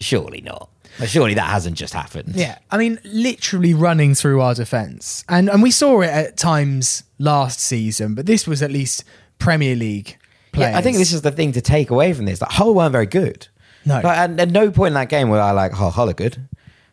surely 0.00 0.42
not. 0.42 0.68
Like, 0.98 1.08
surely 1.08 1.34
that 1.34 1.48
hasn't 1.48 1.76
just 1.76 1.94
happened. 1.94 2.34
Yeah, 2.34 2.58
I 2.70 2.78
mean, 2.78 2.98
literally 3.04 3.74
running 3.74 4.14
through 4.14 4.40
our 4.40 4.54
defence, 4.54 5.24
and 5.28 5.48
and 5.48 5.62
we 5.62 5.70
saw 5.70 6.00
it 6.00 6.10
at 6.10 6.36
times 6.36 7.04
last 7.18 7.60
season, 7.60 8.14
but 8.14 8.26
this 8.26 8.46
was 8.46 8.62
at 8.62 8.70
least 8.70 9.04
Premier 9.38 9.76
League. 9.76 10.16
Players. 10.52 10.72
Yeah, 10.72 10.78
I 10.78 10.82
think 10.82 10.96
this 10.96 11.12
is 11.12 11.22
the 11.22 11.30
thing 11.30 11.52
to 11.52 11.60
take 11.60 11.90
away 11.90 12.12
from 12.12 12.24
this. 12.24 12.40
Like 12.40 12.50
Hull 12.50 12.74
weren't 12.74 12.92
very 12.92 13.06
good. 13.06 13.48
No. 13.84 13.94
like, 13.96 14.18
at, 14.18 14.38
at 14.38 14.50
no 14.50 14.70
point 14.70 14.88
in 14.88 14.94
that 14.94 15.08
game 15.08 15.28
were 15.28 15.40
I 15.40 15.52
like, 15.52 15.72
oh, 15.80 15.90
Hull 15.90 16.10
are 16.10 16.14
good. 16.14 16.48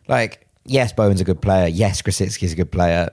Like, 0.08 0.46
yes, 0.64 0.92
Bowen's 0.92 1.20
a 1.20 1.24
good 1.24 1.42
player. 1.42 1.66
Yes, 1.66 2.00
Grosicki's 2.02 2.52
a 2.52 2.56
good 2.56 2.72
player. 2.72 3.10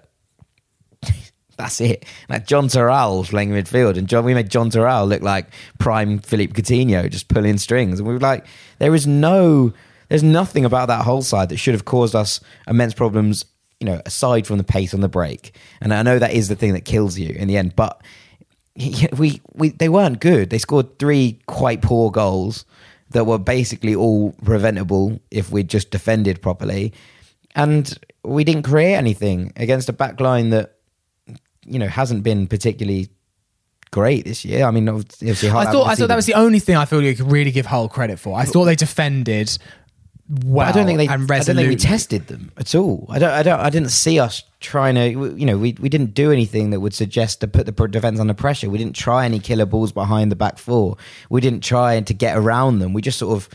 That's 1.57 1.81
it. 1.81 2.05
Like 2.29 2.47
John 2.47 2.67
Terrell 2.67 3.23
playing 3.23 3.51
midfield, 3.51 3.97
and 3.97 4.07
John, 4.07 4.25
we 4.25 4.33
made 4.33 4.49
John 4.49 4.69
Terrell 4.69 5.05
look 5.05 5.21
like 5.21 5.47
prime 5.79 6.19
Philippe 6.19 6.53
Coutinho, 6.53 7.09
just 7.09 7.27
pulling 7.27 7.57
strings. 7.57 7.99
And 7.99 8.07
we 8.07 8.13
were 8.13 8.19
like, 8.19 8.45
there 8.79 8.95
is 8.95 9.05
no, 9.05 9.73
there's 10.13 10.21
nothing 10.21 10.63
about 10.63 10.89
that 10.89 11.05
whole 11.05 11.23
side 11.23 11.49
that 11.49 11.57
should 11.57 11.73
have 11.73 11.85
caused 11.85 12.13
us 12.13 12.39
immense 12.67 12.93
problems. 12.93 13.45
You 13.79 13.87
know, 13.87 14.01
aside 14.05 14.45
from 14.45 14.59
the 14.59 14.63
pace 14.63 14.93
on 14.93 14.99
the 14.99 15.09
break, 15.09 15.57
and 15.81 15.91
I 15.91 16.03
know 16.03 16.19
that 16.19 16.33
is 16.33 16.49
the 16.49 16.55
thing 16.55 16.73
that 16.73 16.85
kills 16.85 17.17
you 17.17 17.29
in 17.29 17.47
the 17.47 17.57
end. 17.57 17.75
But 17.75 17.99
we, 19.17 19.41
we 19.55 19.69
they 19.69 19.89
weren't 19.89 20.19
good. 20.19 20.51
They 20.51 20.59
scored 20.59 20.99
three 20.99 21.39
quite 21.47 21.81
poor 21.81 22.11
goals 22.11 22.63
that 23.09 23.25
were 23.25 23.39
basically 23.39 23.95
all 23.95 24.33
preventable 24.43 25.19
if 25.31 25.51
we'd 25.51 25.67
just 25.67 25.89
defended 25.89 26.43
properly, 26.43 26.93
and 27.55 27.97
we 28.23 28.43
didn't 28.43 28.63
create 28.63 28.93
anything 28.93 29.51
against 29.55 29.89
a 29.89 29.93
back 29.93 30.19
line 30.19 30.51
that 30.51 30.75
you 31.65 31.79
know 31.79 31.87
hasn't 31.87 32.21
been 32.21 32.45
particularly 32.45 33.09
great 33.89 34.25
this 34.25 34.45
year. 34.45 34.65
I 34.67 34.71
mean, 34.71 34.87
obviously, 34.87 35.49
I 35.49 35.65
thought 35.71 35.87
I 35.87 35.95
thought 35.95 36.09
that 36.09 36.15
was 36.15 36.27
the 36.27 36.35
only 36.35 36.59
thing 36.59 36.75
I 36.75 36.85
feel 36.85 37.01
you 37.01 37.15
could 37.15 37.31
really 37.31 37.51
give 37.51 37.65
Hull 37.65 37.89
credit 37.89 38.19
for. 38.19 38.37
I 38.37 38.45
thought 38.45 38.65
they 38.65 38.75
defended 38.75 39.57
well. 40.29 40.67
I 40.67 40.71
don't 40.71 40.85
think 40.85 40.97
they. 40.97 41.07
and 41.07 41.29
I 41.31 41.39
don't 41.39 41.55
think 41.55 41.69
we 41.69 41.75
tested 41.75 42.27
them 42.27 42.51
at 42.57 42.73
all. 42.75 43.07
I 43.09 43.19
don't. 43.19 43.31
I 43.31 43.43
don't. 43.43 43.59
I 43.59 43.69
didn't 43.69 43.89
see 43.89 44.19
us 44.19 44.43
trying 44.59 44.95
to. 44.95 45.35
You 45.37 45.45
know, 45.45 45.57
we 45.57 45.73
we 45.79 45.89
didn't 45.89 46.13
do 46.13 46.31
anything 46.31 46.69
that 46.69 46.79
would 46.79 46.93
suggest 46.93 47.41
to 47.41 47.47
put 47.47 47.65
the 47.65 47.87
defense 47.87 48.19
under 48.19 48.33
pressure. 48.33 48.69
We 48.69 48.77
didn't 48.77 48.95
try 48.95 49.25
any 49.25 49.39
killer 49.39 49.65
balls 49.65 49.91
behind 49.91 50.31
the 50.31 50.35
back 50.35 50.57
four. 50.57 50.97
We 51.29 51.41
didn't 51.41 51.61
try 51.61 51.99
to 51.99 52.13
get 52.13 52.37
around 52.37 52.79
them. 52.79 52.93
We 52.93 53.01
just 53.01 53.19
sort 53.19 53.35
of 53.35 53.49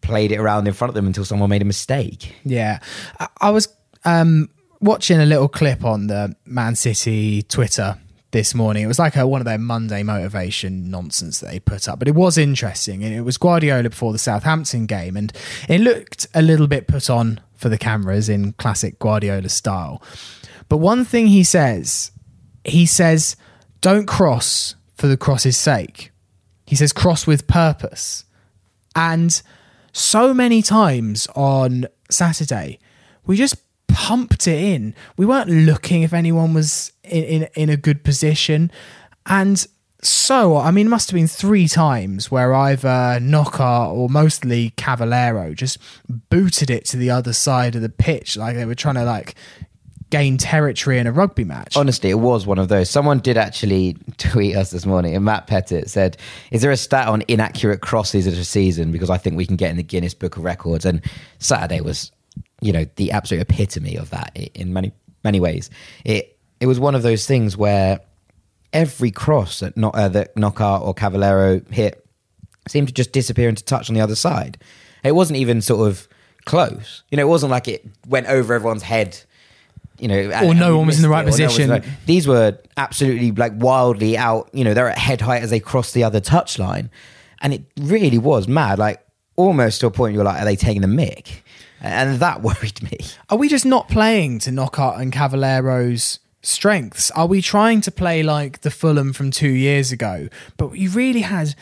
played 0.00 0.32
it 0.32 0.38
around 0.38 0.68
in 0.68 0.74
front 0.74 0.90
of 0.90 0.94
them 0.94 1.06
until 1.06 1.24
someone 1.24 1.50
made 1.50 1.62
a 1.62 1.66
mistake. 1.66 2.34
Yeah, 2.44 2.78
I, 3.18 3.28
I 3.40 3.50
was 3.50 3.68
um, 4.04 4.50
watching 4.80 5.20
a 5.20 5.26
little 5.26 5.48
clip 5.48 5.84
on 5.84 6.06
the 6.06 6.36
Man 6.44 6.76
City 6.76 7.42
Twitter 7.42 7.98
this 8.34 8.52
morning. 8.52 8.82
It 8.82 8.88
was 8.88 8.98
like 8.98 9.14
a, 9.14 9.28
one 9.28 9.40
of 9.40 9.44
their 9.44 9.58
Monday 9.58 10.02
motivation 10.02 10.90
nonsense 10.90 11.38
that 11.38 11.52
they 11.52 11.60
put 11.60 11.88
up, 11.88 12.00
but 12.00 12.08
it 12.08 12.16
was 12.16 12.36
interesting. 12.36 13.04
And 13.04 13.14
it 13.14 13.20
was 13.20 13.38
Guardiola 13.38 13.88
before 13.88 14.12
the 14.12 14.18
Southampton 14.18 14.86
game, 14.86 15.16
and 15.16 15.32
it 15.68 15.80
looked 15.80 16.26
a 16.34 16.42
little 16.42 16.66
bit 16.66 16.88
put 16.88 17.08
on 17.08 17.40
for 17.54 17.68
the 17.68 17.78
cameras 17.78 18.28
in 18.28 18.52
classic 18.54 18.98
Guardiola 18.98 19.48
style. 19.48 20.02
But 20.68 20.78
one 20.78 21.04
thing 21.04 21.28
he 21.28 21.44
says, 21.44 22.10
he 22.64 22.86
says, 22.86 23.36
"Don't 23.80 24.06
cross 24.06 24.74
for 24.96 25.06
the 25.06 25.16
cross's 25.16 25.56
sake." 25.56 26.10
He 26.66 26.74
says, 26.74 26.92
"Cross 26.92 27.28
with 27.28 27.46
purpose." 27.46 28.24
And 28.96 29.40
so 29.92 30.34
many 30.34 30.60
times 30.60 31.28
on 31.36 31.86
Saturday, 32.10 32.80
we 33.26 33.36
just 33.36 33.56
pumped 33.88 34.46
it 34.46 34.60
in. 34.60 34.94
We 35.16 35.26
weren't 35.26 35.50
looking 35.50 36.02
if 36.02 36.12
anyone 36.12 36.54
was 36.54 36.92
in, 37.02 37.24
in, 37.24 37.48
in 37.54 37.70
a 37.70 37.76
good 37.76 38.04
position. 38.04 38.70
And 39.26 39.66
so, 40.02 40.58
I 40.58 40.70
mean, 40.70 40.86
it 40.86 40.90
must 40.90 41.10
have 41.10 41.14
been 41.14 41.26
three 41.26 41.66
times 41.66 42.30
where 42.30 42.52
either 42.54 43.18
Knockaert 43.20 43.92
or 43.92 44.08
mostly 44.10 44.70
Cavaleiro 44.76 45.54
just 45.54 45.78
booted 46.08 46.68
it 46.68 46.84
to 46.86 46.96
the 46.96 47.10
other 47.10 47.32
side 47.32 47.74
of 47.74 47.82
the 47.82 47.88
pitch 47.88 48.36
like 48.36 48.54
they 48.54 48.66
were 48.66 48.74
trying 48.74 48.96
to 48.96 49.04
like 49.04 49.34
gain 50.10 50.36
territory 50.36 50.98
in 50.98 51.06
a 51.06 51.12
rugby 51.12 51.42
match. 51.42 51.76
Honestly, 51.76 52.10
it 52.10 52.20
was 52.20 52.46
one 52.46 52.58
of 52.58 52.68
those. 52.68 52.88
Someone 52.90 53.18
did 53.18 53.36
actually 53.36 53.96
tweet 54.18 54.54
us 54.54 54.70
this 54.70 54.86
morning, 54.86 55.16
and 55.16 55.24
Matt 55.24 55.46
Pettit 55.46 55.90
said, 55.90 56.16
"Is 56.50 56.62
there 56.62 56.70
a 56.70 56.76
stat 56.76 57.08
on 57.08 57.24
inaccurate 57.26 57.80
crosses 57.80 58.26
of 58.26 58.34
a 58.34 58.44
season? 58.44 58.92
Because 58.92 59.10
I 59.10 59.18
think 59.18 59.36
we 59.36 59.46
can 59.46 59.56
get 59.56 59.70
in 59.70 59.76
the 59.76 59.82
Guinness 59.82 60.14
Book 60.14 60.36
of 60.36 60.44
Records." 60.44 60.84
And 60.84 61.00
Saturday 61.38 61.80
was, 61.80 62.12
you 62.60 62.72
know, 62.72 62.86
the 62.96 63.10
absolute 63.12 63.40
epitome 63.42 63.96
of 63.96 64.10
that 64.10 64.36
in 64.54 64.72
many 64.72 64.92
many 65.22 65.40
ways. 65.40 65.70
It 66.04 66.38
it 66.60 66.66
was 66.66 66.78
one 66.80 66.94
of 66.94 67.02
those 67.02 67.26
things 67.26 67.56
where 67.56 68.00
every 68.72 69.10
cross 69.10 69.60
that 69.60 69.76
not 69.76 69.94
uh, 69.94 70.08
that 70.08 70.36
Knockaert 70.36 70.82
or 70.82 70.94
Cavaleiro 70.94 71.60
hit 71.70 72.06
seemed 72.68 72.88
to 72.88 72.94
just 72.94 73.12
disappear 73.12 73.48
into 73.48 73.62
touch 73.64 73.88
on 73.90 73.94
the 73.94 74.00
other 74.00 74.16
side. 74.16 74.58
It 75.02 75.12
wasn't 75.14 75.38
even 75.38 75.60
sort 75.60 75.86
of 75.88 76.08
close. 76.46 77.02
You 77.10 77.16
know, 77.16 77.22
it 77.22 77.28
wasn't 77.28 77.50
like 77.50 77.68
it 77.68 77.84
went 78.08 78.26
over 78.26 78.54
everyone's 78.54 78.82
head. 78.82 79.18
You 79.98 80.08
know, 80.08 80.18
and- 80.30 80.46
Or 80.48 80.54
no 80.54 80.76
one 80.78 80.86
was 80.88 80.96
in 80.96 81.02
the 81.02 81.08
right 81.08 81.22
it, 81.22 81.26
no 81.26 81.30
position. 81.30 81.68
the 81.68 81.74
right- 81.74 81.84
These 82.06 82.26
were 82.26 82.58
absolutely 82.76 83.30
like 83.32 83.52
wildly 83.56 84.16
out. 84.16 84.48
You 84.52 84.64
know, 84.64 84.74
they're 84.74 84.88
at 84.88 84.98
head 84.98 85.20
height 85.20 85.42
as 85.42 85.50
they 85.50 85.60
cross 85.60 85.92
the 85.92 86.02
other 86.04 86.20
touch 86.20 86.58
line, 86.58 86.90
and 87.42 87.52
it 87.54 87.62
really 87.78 88.18
was 88.18 88.48
mad. 88.48 88.78
Like 88.78 89.00
almost 89.36 89.80
to 89.82 89.86
a 89.86 89.90
point, 89.90 90.14
you're 90.14 90.24
like, 90.24 90.40
are 90.40 90.44
they 90.44 90.56
taking 90.56 90.82
the 90.82 90.88
mick? 90.88 91.42
And 91.84 92.18
that 92.18 92.42
worried 92.42 92.82
me. 92.82 92.98
Are 93.28 93.36
we 93.36 93.48
just 93.48 93.66
not 93.66 93.88
playing 93.88 94.38
to 94.40 94.50
Knockaert 94.50 94.98
and 94.98 95.12
Cavaleiro's 95.12 96.18
strengths? 96.42 97.10
Are 97.12 97.26
we 97.26 97.42
trying 97.42 97.80
to 97.82 97.90
play 97.90 98.22
like 98.22 98.62
the 98.62 98.70
Fulham 98.70 99.12
from 99.12 99.30
two 99.30 99.50
years 99.50 99.92
ago? 99.92 100.28
But 100.56 100.72
you 100.72 100.90
really 100.90 101.20
had. 101.20 101.54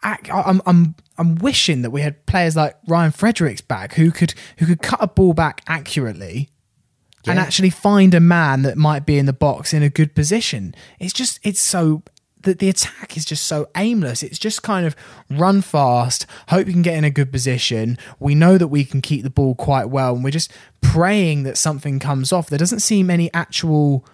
I'm 0.00 0.62
I'm 0.64 0.94
I'm 1.16 1.34
wishing 1.36 1.82
that 1.82 1.90
we 1.90 2.02
had 2.02 2.24
players 2.26 2.54
like 2.54 2.76
Ryan 2.86 3.10
Fredericks 3.10 3.60
back 3.60 3.94
who 3.94 4.12
could 4.12 4.34
who 4.58 4.66
could 4.66 4.80
cut 4.80 5.02
a 5.02 5.08
ball 5.08 5.32
back 5.32 5.62
accurately. 5.66 6.50
And 7.26 7.38
actually 7.38 7.68
find 7.68 8.14
a 8.14 8.20
man 8.20 8.62
that 8.62 8.78
might 8.78 9.04
be 9.04 9.18
in 9.18 9.26
the 9.26 9.34
box 9.34 9.74
in 9.74 9.82
a 9.82 9.90
good 9.90 10.14
position. 10.14 10.74
It's 10.98 11.12
just 11.12 11.40
it's 11.42 11.60
so 11.60 12.02
that 12.42 12.58
the 12.58 12.68
attack 12.68 13.16
is 13.16 13.24
just 13.24 13.44
so 13.44 13.68
aimless. 13.76 14.22
It's 14.22 14.38
just 14.38 14.62
kind 14.62 14.86
of 14.86 14.94
run 15.30 15.60
fast, 15.62 16.26
hope 16.48 16.66
you 16.66 16.72
can 16.72 16.82
get 16.82 16.96
in 16.96 17.04
a 17.04 17.10
good 17.10 17.32
position. 17.32 17.98
We 18.18 18.34
know 18.34 18.58
that 18.58 18.68
we 18.68 18.84
can 18.84 19.00
keep 19.00 19.22
the 19.22 19.30
ball 19.30 19.54
quite 19.54 19.86
well, 19.86 20.14
and 20.14 20.24
we're 20.24 20.30
just 20.30 20.52
praying 20.80 21.42
that 21.44 21.58
something 21.58 21.98
comes 21.98 22.32
off. 22.32 22.48
There 22.48 22.58
doesn't 22.58 22.80
seem 22.80 23.10
any 23.10 23.32
actual 23.34 24.04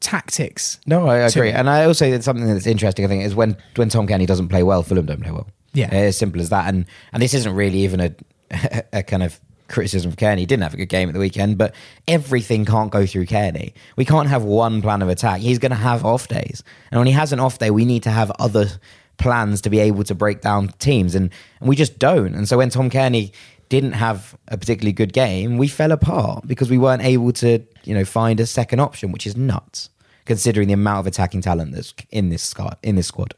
tactics. 0.00 0.78
No, 0.86 1.06
I 1.06 1.18
agree, 1.18 1.50
and 1.50 1.68
I 1.68 1.84
also 1.84 2.06
it's 2.06 2.24
something 2.24 2.46
that's 2.46 2.66
interesting. 2.66 3.04
I 3.04 3.08
think 3.08 3.24
is 3.24 3.34
when 3.34 3.56
when 3.76 3.88
Tom 3.88 4.06
Cairney 4.06 4.26
doesn't 4.26 4.48
play 4.48 4.62
well, 4.62 4.82
Fulham 4.82 5.06
don't 5.06 5.22
play 5.22 5.30
well. 5.32 5.46
Yeah. 5.74 5.88
as 5.90 6.16
simple 6.16 6.40
as 6.40 6.50
that. 6.50 6.68
And 6.68 6.86
and 7.12 7.22
this 7.22 7.34
isn't 7.34 7.52
really 7.52 7.78
even 7.80 8.00
a 8.00 8.14
a 8.92 9.02
kind 9.02 9.22
of 9.22 9.40
criticism 9.68 10.10
of 10.10 10.16
Cairney. 10.16 10.38
He 10.38 10.46
didn't 10.46 10.62
have 10.62 10.74
a 10.74 10.76
good 10.76 10.88
game 10.88 11.08
at 11.08 11.14
the 11.14 11.20
weekend, 11.20 11.58
but 11.58 11.74
everything 12.06 12.64
can't 12.64 12.90
go 12.90 13.06
through 13.06 13.26
Cairney. 13.26 13.72
We 13.96 14.04
can't 14.04 14.28
have 14.28 14.44
one 14.44 14.82
plan 14.82 15.02
of 15.02 15.08
attack. 15.08 15.40
He's 15.40 15.58
going 15.58 15.70
to 15.70 15.76
have 15.76 16.04
off 16.04 16.28
days. 16.28 16.62
And 16.90 17.00
when 17.00 17.06
he 17.06 17.12
has 17.12 17.32
an 17.32 17.40
off 17.40 17.58
day, 17.58 17.70
we 17.70 17.84
need 17.84 18.02
to 18.04 18.10
have 18.10 18.30
other 18.38 18.68
plans 19.16 19.60
to 19.62 19.70
be 19.70 19.78
able 19.78 20.04
to 20.04 20.14
break 20.14 20.40
down 20.40 20.68
teams. 20.78 21.14
And, 21.14 21.30
and 21.60 21.68
we 21.68 21.76
just 21.76 21.98
don't. 21.98 22.34
And 22.34 22.48
so 22.48 22.58
when 22.58 22.70
Tom 22.70 22.90
Cairney 22.90 23.32
didn't 23.68 23.92
have 23.92 24.36
a 24.48 24.58
particularly 24.58 24.92
good 24.92 25.12
game, 25.12 25.56
we 25.56 25.68
fell 25.68 25.92
apart 25.92 26.46
because 26.46 26.70
we 26.70 26.78
weren't 26.78 27.02
able 27.02 27.32
to, 27.32 27.64
you 27.84 27.94
know, 27.94 28.04
find 28.04 28.40
a 28.40 28.46
second 28.46 28.80
option, 28.80 29.12
which 29.12 29.26
is 29.26 29.36
nuts 29.36 29.90
considering 30.24 30.68
the 30.68 30.74
amount 30.74 31.00
of 31.00 31.06
attacking 31.06 31.42
talent 31.42 31.74
that's 31.74 31.94
in 32.10 32.30
this 32.30 32.42
squad. 32.42 32.76
In 32.82 32.96
this 32.96 33.06
squad. 33.06 33.34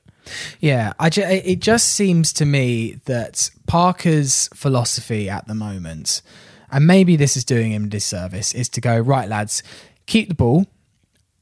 Yeah, 0.60 0.92
I 0.98 1.10
ju- 1.10 1.22
it 1.22 1.60
just 1.60 1.92
seems 1.92 2.32
to 2.34 2.44
me 2.44 3.00
that 3.04 3.50
Parker's 3.66 4.48
philosophy 4.54 5.28
at 5.28 5.46
the 5.46 5.54
moment, 5.54 6.22
and 6.70 6.86
maybe 6.86 7.16
this 7.16 7.36
is 7.36 7.44
doing 7.44 7.72
him 7.72 7.84
a 7.84 7.88
disservice, 7.88 8.54
is 8.54 8.68
to 8.70 8.80
go 8.80 8.98
right, 8.98 9.28
lads, 9.28 9.62
keep 10.06 10.28
the 10.28 10.34
ball, 10.34 10.66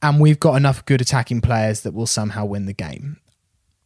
and 0.01 0.19
we've 0.19 0.39
got 0.39 0.55
enough 0.55 0.85
good 0.85 1.01
attacking 1.01 1.41
players 1.41 1.81
that 1.81 1.93
will 1.93 2.07
somehow 2.07 2.45
win 2.45 2.65
the 2.65 2.73
game. 2.73 3.17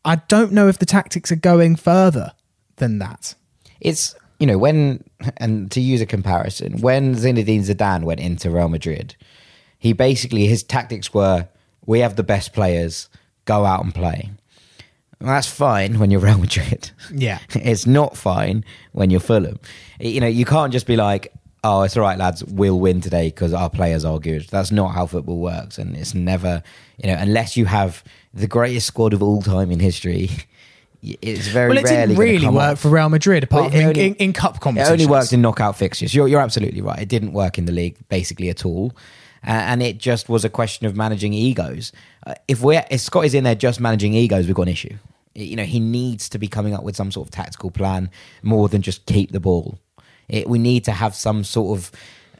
I 0.03 0.17
don't 0.27 0.51
know 0.51 0.67
if 0.67 0.79
the 0.79 0.85
tactics 0.85 1.31
are 1.31 1.37
going 1.37 1.75
further 1.75 2.31
than 2.77 2.99
that. 2.99 3.35
It's 3.79 4.15
you 4.39 4.47
know 4.47 4.57
when 4.57 5.03
and 5.37 5.69
to 5.71 5.81
use 5.81 6.01
a 6.01 6.05
comparison, 6.05 6.79
when 6.81 7.15
Zinedine 7.15 7.61
Zidane 7.61 8.03
went 8.03 8.19
into 8.19 8.49
Real 8.49 8.69
Madrid, 8.69 9.15
he 9.77 9.93
basically 9.93 10.47
his 10.47 10.63
tactics 10.63 11.13
were 11.13 11.47
we 11.85 11.99
have 11.99 12.15
the 12.15 12.23
best 12.23 12.53
players, 12.53 13.09
go 13.45 13.65
out 13.65 13.83
and 13.83 13.93
play. 13.93 14.31
Well, 15.21 15.33
that's 15.33 15.47
fine 15.47 15.99
when 15.99 16.11
you're 16.11 16.21
Real 16.21 16.37
Madrid. 16.37 16.91
Yeah. 17.13 17.39
it's 17.55 17.85
not 17.85 18.15
fine 18.17 18.63
when 18.93 19.09
you're 19.09 19.19
Fulham. 19.19 19.59
You 19.99 20.21
know, 20.21 20.27
you 20.27 20.45
can't 20.45 20.71
just 20.71 20.87
be 20.87 20.95
like, 20.95 21.33
oh, 21.63 21.81
it's 21.81 21.97
all 21.97 22.03
right, 22.03 22.17
lads, 22.17 22.43
we'll 22.45 22.79
win 22.79 23.01
today 23.01 23.27
because 23.27 23.53
our 23.53 23.69
players 23.69 24.05
are 24.05 24.19
good. 24.19 24.47
That's 24.49 24.71
not 24.71 24.89
how 24.89 25.05
football 25.05 25.39
works. 25.39 25.77
And 25.77 25.95
it's 25.95 26.13
never, 26.13 26.63
you 26.97 27.09
know, 27.11 27.17
unless 27.19 27.57
you 27.57 27.65
have 27.65 28.03
the 28.33 28.47
greatest 28.47 28.87
squad 28.87 29.13
of 29.13 29.21
all 29.21 29.41
time 29.41 29.69
in 29.71 29.79
history, 29.81 30.29
it's 31.03 31.47
very 31.47 31.69
well, 31.69 31.77
it 31.79 31.83
rarely 31.83 32.07
didn't 32.15 32.19
really 32.19 32.47
work 32.47 32.73
off. 32.73 32.79
for 32.79 32.89
Real 32.89 33.09
Madrid 33.09 33.43
apart 33.43 33.61
Well, 33.63 33.69
from 33.71 33.79
in, 33.81 33.87
only- 33.87 34.07
in, 34.07 34.15
in 34.15 34.33
cup 34.33 34.61
competitions. 34.61 34.89
It 35.01 35.03
only 35.03 35.11
worked 35.11 35.33
in 35.33 35.41
knockout 35.41 35.75
fixtures. 35.75 36.15
You're, 36.15 36.29
you're 36.29 36.39
absolutely 36.41 36.81
right. 36.81 36.99
It 36.99 37.09
didn't 37.09 37.33
work 37.33 37.57
in 37.57 37.65
the 37.65 37.73
league 37.73 37.97
basically 38.07 38.49
at 38.49 38.65
all. 38.65 38.93
Uh, 39.45 39.51
and 39.51 39.81
it 39.81 39.97
just 39.97 40.27
was 40.27 40.43
a 40.43 40.49
question 40.49 40.85
of 40.85 40.95
managing 40.97 41.33
egos. 41.33 41.93
Uh, 42.27 42.33
if 42.49 42.61
we're 42.61 42.85
if 42.91 42.99
Scott 42.99 43.23
is 43.23 43.33
in 43.33 43.45
there 43.45 43.55
just 43.55 43.79
managing 43.79 44.13
egos, 44.13 44.45
we've 44.47 44.55
got 44.55 44.63
an 44.63 44.67
issue. 44.69 44.97
You 45.35 45.55
know, 45.55 45.63
he 45.63 45.79
needs 45.79 46.29
to 46.29 46.39
be 46.39 46.47
coming 46.47 46.73
up 46.73 46.83
with 46.83 46.95
some 46.95 47.11
sort 47.11 47.27
of 47.27 47.31
tactical 47.31 47.71
plan 47.71 48.09
more 48.41 48.67
than 48.67 48.81
just 48.81 49.05
keep 49.05 49.31
the 49.31 49.39
ball. 49.39 49.79
It, 50.27 50.47
we 50.47 50.59
need 50.59 50.83
to 50.85 50.91
have 50.91 51.15
some 51.15 51.43
sort 51.43 51.77
of 51.77 51.91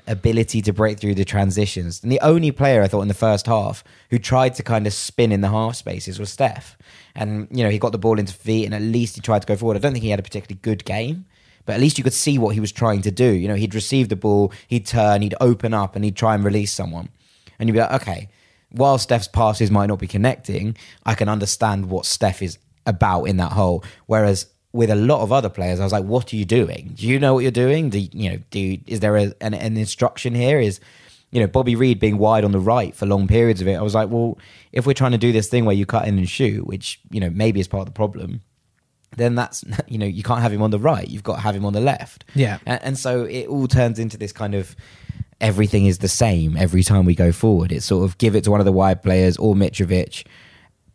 ability 0.10 0.62
to 0.64 0.74
break 0.74 1.00
through 1.00 1.16
the 1.16 1.24
transitions. 1.24 2.02
And 2.02 2.12
the 2.12 2.20
only 2.22 2.52
player 2.52 2.82
I 2.82 2.88
thought 2.88 3.04
in 3.04 3.08
the 3.08 3.14
first 3.14 3.46
half 3.46 3.84
who 4.10 4.18
tried 4.18 4.56
to 4.56 4.64
kind 4.64 4.88
of 4.88 4.94
spin 4.94 5.32
in 5.32 5.42
the 5.42 5.50
half 5.50 5.76
spaces 5.76 6.20
was 6.20 6.32
Steph. 6.32 6.78
And, 7.16 7.48
you 7.52 7.64
know, 7.64 7.70
he 7.70 7.78
got 7.78 7.92
the 7.92 8.00
ball 8.00 8.20
into 8.20 8.34
feet 8.34 8.66
and 8.66 8.74
at 8.74 8.82
least 8.82 9.16
he 9.16 9.22
tried 9.22 9.44
to 9.44 9.48
go 9.48 9.56
forward. 9.56 9.78
I 9.78 9.80
don't 9.80 9.94
think 9.94 10.04
he 10.04 10.10
had 10.10 10.20
a 10.20 10.24
particularly 10.24 10.60
good 10.62 10.84
game, 10.84 11.26
but 11.66 11.74
at 11.74 11.80
least 11.80 11.98
you 11.98 12.04
could 12.04 12.14
see 12.14 12.40
what 12.40 12.56
he 12.56 12.60
was 12.60 12.72
trying 12.72 13.02
to 13.04 13.12
do. 13.12 13.32
You 13.32 13.48
know, 13.48 13.56
he'd 13.56 13.76
receive 13.76 14.10
the 14.10 14.16
ball, 14.16 14.52
he'd 14.68 14.88
turn, 14.88 15.22
he'd 15.22 15.36
open 15.40 15.74
up 15.74 15.96
and 15.96 16.04
he'd 16.04 16.16
try 16.16 16.34
and 16.34 16.44
release 16.44 16.72
someone. 16.72 17.10
And 17.60 17.70
you'd 17.70 17.74
be 17.74 17.80
like, 17.80 18.02
okay, 18.02 18.30
while 18.72 18.98
Steph's 18.98 19.28
passes 19.28 19.70
might 19.70 19.88
not 19.88 20.00
be 20.00 20.08
connecting, 20.08 20.76
I 21.06 21.14
can 21.14 21.30
understand 21.30 21.90
what 21.90 22.06
Steph 22.06 22.42
is 22.42 22.58
about 22.90 23.24
in 23.24 23.38
that 23.38 23.54
hole. 23.54 23.84
Whereas 24.08 24.48
with 24.72 24.90
a 24.90 24.96
lot 24.96 25.22
of 25.22 25.32
other 25.32 25.50
players, 25.50 25.80
I 25.80 25.84
was 25.84 25.94
like, 25.94 26.04
"What 26.04 26.34
are 26.34 26.36
you 26.36 26.46
doing? 26.46 26.94
Do 26.96 27.08
you 27.08 27.20
know 27.20 27.34
what 27.34 27.40
you're 27.40 27.52
doing? 27.52 27.90
Do 27.90 28.00
you, 28.00 28.10
you 28.12 28.30
know? 28.32 28.40
Do 28.52 28.60
you, 28.60 28.80
is 28.86 29.00
there 29.00 29.18
a, 29.18 29.34
an, 29.42 29.54
an 29.54 29.78
instruction 29.78 30.36
here? 30.36 30.60
Is 30.60 30.80
you 31.32 31.40
know 31.40 31.48
Bobby 31.48 31.76
Reid 31.76 32.00
being 32.00 32.18
wide 32.18 32.44
on 32.44 32.52
the 32.52 32.60
right 32.60 32.96
for 32.96 33.06
long 33.06 33.28
periods 33.28 33.62
of 33.62 33.68
it? 33.68 33.76
I 33.76 33.82
was 33.82 33.96
like, 33.96 34.10
well, 34.10 34.38
if 34.72 34.86
we're 34.86 34.94
trying 34.94 35.12
to 35.12 35.18
do 35.18 35.32
this 35.32 35.48
thing 35.48 35.66
where 35.66 35.76
you 35.76 35.86
cut 35.86 36.08
in 36.08 36.18
and 36.18 36.30
shoot, 36.30 36.66
which 36.68 37.00
you 37.10 37.20
know 37.20 37.30
maybe 37.30 37.60
is 37.60 37.68
part 37.68 37.82
of 37.82 37.88
the 37.88 37.98
problem, 37.98 38.42
then 39.18 39.36
that's 39.36 39.64
you 39.88 39.98
know 39.98 40.06
you 40.06 40.24
can't 40.24 40.42
have 40.42 40.54
him 40.54 40.62
on 40.62 40.72
the 40.72 40.80
right. 40.80 41.08
You've 41.08 41.24
got 41.24 41.36
to 41.36 41.42
have 41.42 41.56
him 41.56 41.66
on 41.66 41.74
the 41.74 41.82
left. 41.82 42.26
Yeah. 42.36 42.60
and, 42.66 42.84
and 42.84 42.98
so 42.98 43.24
it 43.24 43.48
all 43.48 43.68
turns 43.68 44.00
into 44.00 44.18
this 44.18 44.32
kind 44.32 44.56
of 44.56 44.76
everything 45.42 45.86
is 45.86 46.00
the 46.00 46.08
same 46.08 46.58
every 46.58 46.84
time 46.84 47.06
we 47.06 47.16
go 47.16 47.32
forward. 47.32 47.72
It's 47.72 47.86
sort 47.86 48.06
of 48.06 48.18
give 48.18 48.36
it 48.36 48.44
to 48.44 48.52
one 48.52 48.60
of 48.60 48.66
the 48.66 48.72
wide 48.72 49.02
players 49.02 49.38
or 49.38 49.56
Mitrovic 49.56 50.26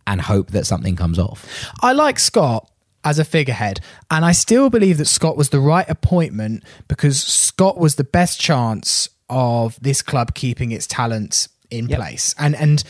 and 0.07 0.21
hope 0.21 0.51
that 0.51 0.67
something 0.67 0.97
comes 0.97 1.19
off. 1.19 1.71
I 1.81 1.93
like 1.93 2.19
Scott 2.19 2.71
as 3.05 3.19
a 3.19 3.25
figurehead, 3.25 3.81
and 4.11 4.25
I 4.25 4.33
still 4.33 4.71
believe 4.71 4.99
that 4.99 5.07
Scott 5.07 5.37
was 5.37 5.51
the 5.51 5.61
right 5.61 5.89
appointment 5.89 6.63
because 6.89 7.23
Scott 7.23 7.79
was 7.79 7.97
the 7.97 8.05
best 8.05 8.41
chance 8.41 9.09
of 9.31 9.79
this 9.81 10.03
club 10.03 10.35
keeping 10.35 10.71
its 10.73 10.87
talents 10.87 11.49
in 11.71 11.89
Yep. 11.89 11.99
place. 11.99 12.35
And 12.39 12.55
and 12.57 12.83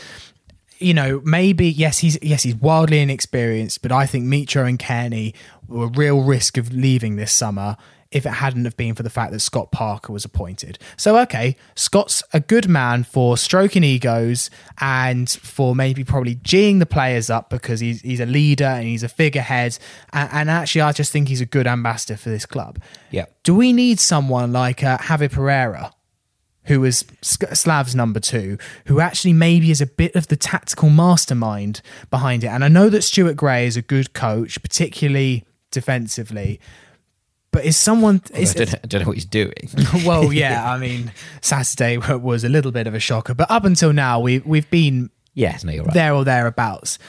you 0.77 0.93
know, 0.93 1.21
maybe 1.23 1.67
yes, 1.69 1.99
he's 1.99 2.17
yes, 2.21 2.43
he's 2.43 2.55
wildly 2.55 2.99
inexperienced, 2.99 3.81
but 3.81 3.91
I 3.91 4.05
think 4.05 4.25
Mitro 4.25 4.67
and 4.67 4.77
Cairney 4.77 5.33
were 5.67 5.85
a 5.85 5.87
real 5.87 6.21
risk 6.21 6.57
of 6.57 6.73
leaving 6.73 7.15
this 7.15 7.31
summer 7.31 7.77
if 8.15 8.25
it 8.25 8.31
hadn't 8.31 8.63
have 8.63 8.77
been 8.77 8.95
for 8.95 9.03
the 9.03 9.09
fact 9.09 9.33
that 9.33 9.41
Scott 9.41 9.73
Parker 9.73 10.13
was 10.13 10.23
appointed. 10.23 10.79
So 10.95 11.17
okay, 11.19 11.57
Scott's 11.75 12.23
a 12.31 12.39
good 12.39 12.69
man 12.69 13.03
for 13.03 13.35
stroking 13.35 13.83
egos 13.83 14.49
and 14.79 15.29
for 15.29 15.75
maybe 15.75 16.05
probably 16.05 16.37
geeing 16.37 16.79
the 16.79 16.85
players 16.85 17.29
up 17.29 17.49
because 17.49 17.81
he's 17.81 17.99
he's 17.99 18.21
a 18.21 18.25
leader 18.25 18.63
and 18.63 18.85
he's 18.85 19.03
a 19.03 19.09
figurehead. 19.09 19.77
And, 20.13 20.29
and 20.31 20.49
actually, 20.49 20.81
I 20.81 20.93
just 20.93 21.11
think 21.11 21.27
he's 21.27 21.41
a 21.41 21.45
good 21.45 21.67
ambassador 21.67 22.15
for 22.15 22.29
this 22.29 22.45
club. 22.45 22.81
Yeah. 23.11 23.25
Do 23.43 23.53
we 23.53 23.73
need 23.73 23.99
someone 23.99 24.53
like 24.53 24.81
uh, 24.81 24.97
Javi 24.97 25.29
Pereira? 25.29 25.91
who 26.67 26.79
was 26.79 27.05
Slav's 27.21 27.93
number 27.93 28.19
two, 28.19 28.57
who 28.87 28.99
actually 28.99 29.33
maybe 29.33 29.69
is 29.69 29.81
a 29.81 29.85
bit 29.85 30.15
of 30.15 30.29
the 30.29 30.35
tactical 30.35 30.89
mastermind 30.89 31.79
behind 32.09 32.43
it. 32.43 32.47
And 32.47 32.63
I 32.63 32.69
know 32.69 32.89
that 32.89 33.03
Stuart 33.03 33.35
Gray 33.35 33.67
is 33.67 33.77
a 33.77 33.83
good 33.83 34.13
coach, 34.13 34.59
particularly 34.63 35.45
defensively. 35.69 36.59
But 37.55 37.63
is 37.63 37.77
someone? 37.77 38.21
Is, 38.33 38.51
I 38.51 38.59
don't, 38.59 38.73
know, 38.73 38.79
I 38.83 38.87
don't 38.87 39.01
know 39.01 39.07
what 39.07 39.15
he's 39.15 39.23
doing. 39.23 39.69
well, 40.05 40.33
yeah. 40.33 40.69
I 40.69 40.77
mean, 40.77 41.13
Saturday 41.39 41.97
was 41.97 42.43
a 42.43 42.49
little 42.49 42.73
bit 42.73 42.85
of 42.85 42.93
a 42.93 42.99
shocker, 42.99 43.33
but 43.33 43.49
up 43.49 43.63
until 43.63 43.93
now, 43.93 44.19
we 44.19 44.39
we've 44.39 44.69
been 44.69 45.09
yes, 45.35 45.63
no, 45.63 45.71
you're 45.71 45.85
right. 45.85 45.93
there 45.93 46.13
or 46.13 46.25
thereabouts. 46.25 46.99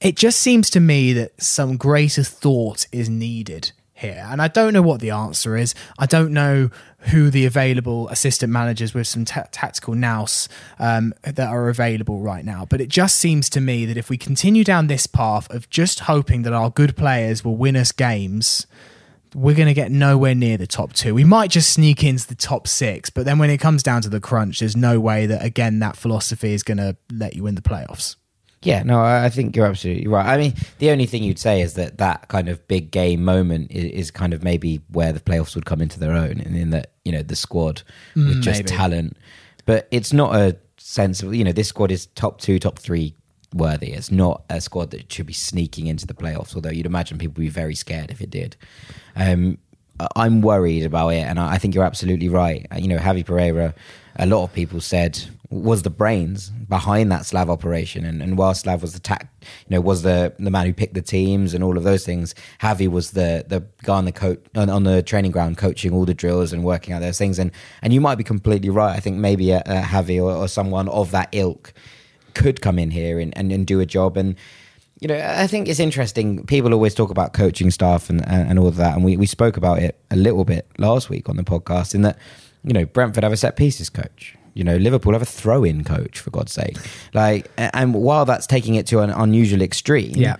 It 0.00 0.16
just 0.16 0.40
seems 0.40 0.70
to 0.70 0.80
me 0.80 1.12
that 1.12 1.42
some 1.42 1.76
greater 1.76 2.22
thought 2.22 2.86
is 2.90 3.10
needed 3.10 3.72
here. 3.92 4.24
And 4.26 4.40
I 4.40 4.48
don't 4.48 4.72
know 4.72 4.80
what 4.80 5.00
the 5.00 5.10
answer 5.10 5.54
is. 5.54 5.74
I 5.98 6.06
don't 6.06 6.32
know 6.32 6.70
who 7.10 7.28
the 7.28 7.44
available 7.44 8.08
assistant 8.08 8.50
managers 8.50 8.94
with 8.94 9.06
some 9.06 9.26
ta- 9.26 9.48
tactical 9.52 9.94
nous 9.94 10.48
um, 10.78 11.12
that 11.22 11.38
are 11.38 11.68
available 11.68 12.20
right 12.20 12.44
now. 12.44 12.64
But 12.64 12.80
it 12.80 12.88
just 12.88 13.16
seems 13.16 13.50
to 13.50 13.60
me 13.60 13.84
that 13.84 13.98
if 13.98 14.08
we 14.08 14.16
continue 14.16 14.64
down 14.64 14.86
this 14.86 15.06
path 15.06 15.50
of 15.50 15.68
just 15.68 16.00
hoping 16.00 16.40
that 16.42 16.54
our 16.54 16.70
good 16.70 16.96
players 16.96 17.44
will 17.44 17.56
win 17.56 17.76
us 17.76 17.92
games, 17.92 18.66
we're 19.34 19.54
going 19.54 19.68
to 19.68 19.74
get 19.74 19.90
nowhere 19.90 20.34
near 20.34 20.56
the 20.56 20.66
top 20.66 20.92
two. 20.92 21.14
We 21.14 21.24
might 21.24 21.50
just 21.50 21.72
sneak 21.72 22.02
into 22.04 22.26
the 22.26 22.34
top 22.34 22.66
six, 22.66 23.10
but 23.10 23.24
then 23.24 23.38
when 23.38 23.50
it 23.50 23.58
comes 23.58 23.82
down 23.82 24.02
to 24.02 24.08
the 24.08 24.20
crunch, 24.20 24.60
there's 24.60 24.76
no 24.76 24.98
way 25.00 25.26
that, 25.26 25.44
again, 25.44 25.78
that 25.80 25.96
philosophy 25.96 26.52
is 26.52 26.62
going 26.62 26.78
to 26.78 26.96
let 27.12 27.34
you 27.34 27.44
win 27.44 27.54
the 27.54 27.62
playoffs. 27.62 28.16
Yeah, 28.62 28.82
no, 28.82 29.00
I 29.00 29.30
think 29.30 29.56
you're 29.56 29.66
absolutely 29.66 30.06
right. 30.06 30.26
I 30.26 30.36
mean, 30.36 30.54
the 30.78 30.90
only 30.90 31.06
thing 31.06 31.22
you'd 31.22 31.38
say 31.38 31.62
is 31.62 31.74
that 31.74 31.96
that 31.96 32.28
kind 32.28 32.48
of 32.48 32.66
big 32.68 32.90
game 32.90 33.24
moment 33.24 33.70
is, 33.70 33.84
is 33.84 34.10
kind 34.10 34.34
of 34.34 34.42
maybe 34.42 34.82
where 34.90 35.12
the 35.14 35.20
playoffs 35.20 35.54
would 35.54 35.64
come 35.64 35.80
into 35.80 35.98
their 35.98 36.12
own, 36.12 36.40
and 36.40 36.54
in 36.54 36.68
that 36.70 36.92
you 37.06 37.10
know 37.10 37.22
the 37.22 37.36
squad 37.36 37.82
with 38.14 38.36
mm, 38.36 38.42
just 38.42 38.58
maybe. 38.58 38.68
talent, 38.68 39.16
but 39.64 39.88
it's 39.90 40.12
not 40.12 40.36
a 40.36 40.58
sense 40.76 41.22
of 41.22 41.34
you 41.34 41.42
know 41.42 41.52
this 41.52 41.68
squad 41.68 41.90
is 41.90 42.06
top 42.08 42.38
two, 42.38 42.58
top 42.58 42.78
three 42.78 43.14
worthy. 43.54 43.92
It's 43.92 44.10
not 44.10 44.42
a 44.50 44.60
squad 44.60 44.90
that 44.90 45.12
should 45.12 45.26
be 45.26 45.32
sneaking 45.32 45.86
into 45.86 46.06
the 46.06 46.14
playoffs. 46.14 46.54
Although 46.54 46.70
you'd 46.70 46.86
imagine 46.86 47.18
people 47.18 47.34
would 47.36 47.46
be 47.46 47.48
very 47.48 47.74
scared 47.74 48.10
if 48.10 48.20
it 48.20 48.30
did. 48.30 48.56
Um, 49.16 49.58
I'm 50.16 50.40
worried 50.40 50.84
about 50.84 51.10
it, 51.10 51.24
and 51.24 51.38
I 51.38 51.58
think 51.58 51.74
you're 51.74 51.84
absolutely 51.84 52.28
right. 52.28 52.66
Uh, 52.72 52.76
you 52.76 52.88
know, 52.88 52.98
Javi 52.98 53.24
Pereira, 53.24 53.74
a 54.16 54.26
lot 54.26 54.44
of 54.44 54.52
people 54.52 54.80
said 54.80 55.20
was 55.50 55.82
the 55.82 55.90
brains 55.90 56.50
behind 56.50 57.10
that 57.10 57.26
Slav 57.26 57.50
operation, 57.50 58.04
and, 58.04 58.22
and 58.22 58.38
while 58.38 58.54
Slav 58.54 58.82
was 58.82 58.92
the 58.92 59.00
tac, 59.00 59.28
you 59.40 59.76
know, 59.76 59.80
was 59.80 60.02
the 60.02 60.32
the 60.38 60.50
man 60.50 60.66
who 60.66 60.72
picked 60.72 60.94
the 60.94 61.02
teams 61.02 61.54
and 61.54 61.64
all 61.64 61.76
of 61.76 61.84
those 61.84 62.06
things. 62.06 62.34
Javi 62.60 62.88
was 62.88 63.10
the 63.10 63.44
the 63.48 63.64
guy 63.82 63.96
on 63.96 64.04
the 64.04 64.12
coach 64.12 64.38
on, 64.54 64.70
on 64.70 64.84
the 64.84 65.02
training 65.02 65.32
ground, 65.32 65.58
coaching 65.58 65.92
all 65.92 66.04
the 66.04 66.14
drills 66.14 66.52
and 66.52 66.64
working 66.64 66.94
out 66.94 67.00
those 67.00 67.18
things. 67.18 67.38
And 67.38 67.50
and 67.82 67.92
you 67.92 68.00
might 68.00 68.16
be 68.16 68.24
completely 68.24 68.70
right. 68.70 68.96
I 68.96 69.00
think 69.00 69.16
maybe 69.16 69.50
a, 69.50 69.60
a 69.60 69.82
Javi 69.82 70.22
or, 70.22 70.32
or 70.32 70.48
someone 70.48 70.88
of 70.88 71.10
that 71.10 71.28
ilk 71.32 71.74
could 72.34 72.60
come 72.60 72.78
in 72.78 72.90
here 72.90 73.18
and, 73.20 73.36
and, 73.36 73.52
and 73.52 73.66
do 73.66 73.80
a 73.80 73.86
job 73.86 74.16
and 74.16 74.34
you 75.00 75.08
know, 75.08 75.16
I 75.18 75.46
think 75.46 75.66
it's 75.66 75.80
interesting. 75.80 76.44
People 76.44 76.74
always 76.74 76.94
talk 76.94 77.08
about 77.10 77.32
coaching 77.32 77.70
staff 77.70 78.10
and, 78.10 78.20
and, 78.28 78.50
and 78.50 78.58
all 78.58 78.66
of 78.66 78.76
that. 78.76 78.94
And 78.94 79.02
we, 79.02 79.16
we 79.16 79.24
spoke 79.24 79.56
about 79.56 79.78
it 79.78 79.98
a 80.10 80.16
little 80.16 80.44
bit 80.44 80.66
last 80.76 81.08
week 81.08 81.26
on 81.30 81.36
the 81.36 81.42
podcast 81.42 81.94
in 81.94 82.02
that, 82.02 82.18
you 82.64 82.74
know, 82.74 82.84
Brentford 82.84 83.24
have 83.24 83.32
a 83.32 83.36
set 83.38 83.56
pieces 83.56 83.88
coach. 83.88 84.36
You 84.52 84.62
know, 84.62 84.76
Liverpool 84.76 85.14
have 85.14 85.22
a 85.22 85.24
throw 85.24 85.64
in 85.64 85.84
coach, 85.84 86.18
for 86.18 86.28
God's 86.30 86.52
sake. 86.52 86.76
Like, 87.14 87.46
a- 87.56 87.74
and 87.74 87.94
while 87.94 88.26
that's 88.26 88.46
taking 88.46 88.74
it 88.74 88.86
to 88.88 88.98
an 88.98 89.08
unusual 89.08 89.62
extreme, 89.62 90.12
Yeah. 90.16 90.36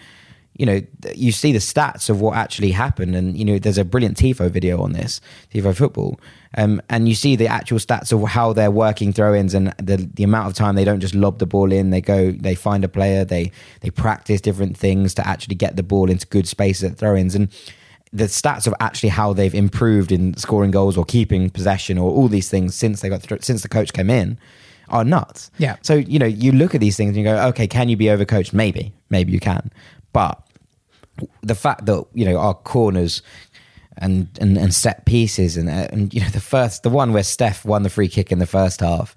You 0.60 0.66
know, 0.66 0.82
you 1.14 1.32
see 1.32 1.52
the 1.52 1.58
stats 1.58 2.10
of 2.10 2.20
what 2.20 2.36
actually 2.36 2.72
happened, 2.72 3.16
and 3.16 3.34
you 3.34 3.46
know, 3.46 3.58
there's 3.58 3.78
a 3.78 3.84
brilliant 3.84 4.18
Tifo 4.18 4.50
video 4.50 4.82
on 4.82 4.92
this, 4.92 5.18
Tifo 5.54 5.74
football, 5.74 6.20
um, 6.58 6.82
and 6.90 7.08
you 7.08 7.14
see 7.14 7.34
the 7.34 7.46
actual 7.46 7.78
stats 7.78 8.12
of 8.12 8.28
how 8.28 8.52
they're 8.52 8.70
working 8.70 9.10
throw-ins 9.10 9.54
and 9.54 9.68
the 9.78 9.96
the 10.12 10.22
amount 10.22 10.48
of 10.48 10.52
time 10.52 10.74
they 10.74 10.84
don't 10.84 11.00
just 11.00 11.14
lob 11.14 11.38
the 11.38 11.46
ball 11.46 11.72
in, 11.72 11.88
they 11.88 12.02
go, 12.02 12.32
they 12.32 12.54
find 12.54 12.84
a 12.84 12.88
player, 12.88 13.24
they 13.24 13.50
they 13.80 13.88
practice 13.88 14.42
different 14.42 14.76
things 14.76 15.14
to 15.14 15.26
actually 15.26 15.54
get 15.54 15.76
the 15.76 15.82
ball 15.82 16.10
into 16.10 16.26
good 16.26 16.46
spaces 16.46 16.92
at 16.92 16.98
throw-ins, 16.98 17.34
and 17.34 17.48
the 18.12 18.24
stats 18.24 18.66
of 18.66 18.74
actually 18.80 19.08
how 19.08 19.32
they've 19.32 19.54
improved 19.54 20.12
in 20.12 20.36
scoring 20.36 20.70
goals 20.70 20.98
or 20.98 21.06
keeping 21.06 21.48
possession 21.48 21.96
or 21.96 22.10
all 22.10 22.28
these 22.28 22.50
things 22.50 22.74
since 22.74 23.00
they 23.00 23.08
got 23.08 23.22
th- 23.22 23.42
since 23.42 23.62
the 23.62 23.68
coach 23.68 23.94
came 23.94 24.10
in 24.10 24.38
are 24.90 25.04
nuts. 25.04 25.50
Yeah. 25.56 25.76
So 25.80 25.94
you 25.94 26.18
know, 26.18 26.26
you 26.26 26.52
look 26.52 26.74
at 26.74 26.82
these 26.82 26.98
things 26.98 27.16
and 27.16 27.16
you 27.16 27.24
go, 27.24 27.48
okay, 27.48 27.66
can 27.66 27.88
you 27.88 27.96
be 27.96 28.06
overcoached? 28.06 28.52
Maybe, 28.52 28.92
maybe 29.08 29.32
you 29.32 29.40
can, 29.40 29.70
but 30.12 30.46
the 31.42 31.54
fact 31.54 31.86
that 31.86 32.04
you 32.14 32.24
know 32.24 32.36
our 32.38 32.54
corners 32.54 33.22
and 33.98 34.28
and, 34.40 34.56
and 34.56 34.74
set 34.74 35.04
pieces 35.06 35.56
and 35.56 35.68
uh, 35.68 35.88
and 35.92 36.12
you 36.14 36.20
know 36.20 36.28
the 36.28 36.40
first 36.40 36.82
the 36.82 36.90
one 36.90 37.12
where 37.12 37.22
Steph 37.22 37.64
won 37.64 37.82
the 37.82 37.90
free 37.90 38.08
kick 38.08 38.32
in 38.32 38.38
the 38.38 38.46
first 38.46 38.80
half 38.80 39.14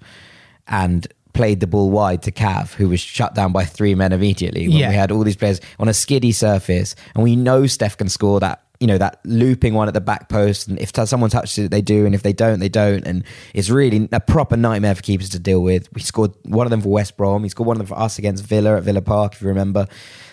and 0.66 1.06
played 1.32 1.58
the 1.60 1.66
ball 1.66 1.90
wide 1.90 2.22
to 2.22 2.30
Cav, 2.30 2.74
who 2.74 2.88
was 2.88 3.00
shut 3.00 3.34
down 3.34 3.50
by 3.52 3.64
three 3.64 3.94
men 3.96 4.12
immediately. 4.12 4.68
When 4.68 4.76
Yeah. 4.78 4.88
we 4.90 4.94
had 4.94 5.10
all 5.10 5.24
these 5.24 5.34
players 5.36 5.60
on 5.80 5.88
a 5.88 5.94
skiddy 5.94 6.30
surface, 6.32 6.94
and 7.14 7.24
we 7.24 7.34
know 7.34 7.66
Steph 7.66 7.96
can 7.96 8.08
score 8.08 8.40
that. 8.40 8.60
You 8.80 8.88
know 8.88 8.98
that 8.98 9.20
looping 9.24 9.72
one 9.74 9.88
at 9.88 9.94
the 9.94 10.00
back 10.00 10.28
post, 10.28 10.68
and 10.68 10.78
if 10.80 10.92
t- 10.92 11.06
someone 11.06 11.30
touches 11.30 11.56
it, 11.58 11.70
they 11.70 11.80
do, 11.80 12.04
and 12.06 12.14
if 12.14 12.22
they 12.22 12.32
don't, 12.32 12.58
they 12.58 12.68
don't, 12.68 13.06
and 13.06 13.24
it's 13.54 13.70
really 13.70 14.08
a 14.12 14.20
proper 14.20 14.56
nightmare 14.56 14.94
for 14.96 15.00
keepers 15.00 15.28
to 15.30 15.38
deal 15.38 15.62
with. 15.62 15.90
We 15.94 16.02
scored 16.02 16.32
one 16.44 16.66
of 16.66 16.70
them 16.70 16.82
for 16.82 16.88
West 16.90 17.16
Brom, 17.16 17.44
he 17.44 17.48
scored 17.48 17.68
one 17.68 17.76
of 17.76 17.78
them 17.78 17.86
for 17.86 17.98
us 17.98 18.18
against 18.18 18.44
Villa 18.44 18.76
at 18.76 18.82
Villa 18.82 19.00
Park, 19.00 19.34
if 19.34 19.42
you 19.42 19.48
remember, 19.48 19.86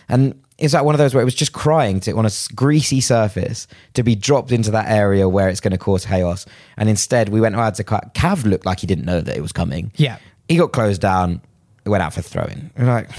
and 0.09 0.33
it's 0.61 0.73
like 0.73 0.83
one 0.83 0.95
of 0.95 0.99
those 0.99 1.13
where 1.13 1.21
it 1.21 1.25
was 1.25 1.35
just 1.35 1.53
crying 1.53 1.99
to 2.01 2.11
on 2.15 2.25
a 2.25 2.31
greasy 2.55 3.01
surface 3.01 3.67
to 3.95 4.03
be 4.03 4.15
dropped 4.15 4.51
into 4.51 4.71
that 4.71 4.89
area 4.89 5.27
where 5.27 5.49
it's 5.49 5.59
going 5.59 5.71
to 5.71 5.77
cause 5.77 6.05
chaos, 6.05 6.45
and 6.77 6.87
instead 6.87 7.29
we 7.29 7.41
went 7.41 7.55
out 7.55 7.75
to 7.75 7.83
cut. 7.83 8.13
Cav 8.13 8.45
looked 8.45 8.65
like 8.65 8.79
he 8.79 8.87
didn't 8.87 9.05
know 9.05 9.21
that 9.21 9.35
it 9.35 9.41
was 9.41 9.51
coming. 9.51 9.91
Yeah. 9.97 10.17
he 10.47 10.57
got 10.57 10.71
closed 10.71 11.01
down. 11.01 11.41
It 11.83 11.89
went 11.89 12.03
out 12.03 12.13
for 12.13 12.21
throwing. 12.21 12.69
We're 12.77 12.85
like, 12.85 13.09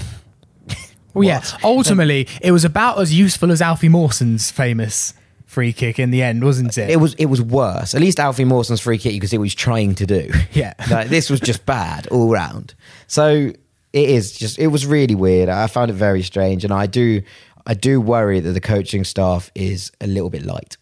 Well, 1.13 1.27
yeah. 1.27 1.43
Ultimately, 1.63 2.27
it 2.41 2.51
was 2.51 2.65
about 2.65 2.99
as 2.99 3.13
useful 3.13 3.51
as 3.51 3.61
Alfie 3.61 3.89
Mawson's 3.89 4.49
famous 4.49 5.13
free 5.45 5.71
kick 5.73 5.99
in 5.99 6.09
the 6.09 6.23
end, 6.23 6.43
wasn't 6.43 6.75
it? 6.77 6.89
it 6.89 6.95
was 6.95 7.13
it 7.15 7.25
was 7.27 7.39
worse. 7.41 7.93
At 7.93 8.01
least 8.01 8.19
Alfie 8.19 8.45
Mawson's 8.45 8.79
free 8.81 8.97
kick, 8.97 9.13
you 9.13 9.19
could 9.19 9.29
see 9.29 9.37
what 9.37 9.43
he's 9.43 9.53
trying 9.53 9.93
to 9.95 10.05
do. 10.07 10.31
Yeah. 10.53 10.73
like, 10.89 11.09
this 11.09 11.29
was 11.29 11.39
just 11.39 11.65
bad 11.65 12.07
all 12.07 12.31
round. 12.31 12.73
So 13.07 13.51
it 13.93 14.09
is 14.09 14.31
just 14.33 14.59
it 14.59 14.67
was 14.67 14.85
really 14.85 15.15
weird. 15.15 15.49
I 15.49 15.67
found 15.67 15.91
it 15.91 15.93
very 15.93 16.23
strange, 16.23 16.63
and 16.63 16.73
I 16.73 16.87
do 16.87 17.21
I 17.65 17.75
do 17.75 18.01
worry 18.01 18.39
that 18.39 18.51
the 18.51 18.61
coaching 18.61 19.03
staff 19.03 19.51
is 19.55 19.91
a 20.01 20.07
little 20.07 20.29
bit 20.29 20.43
light. 20.43 20.77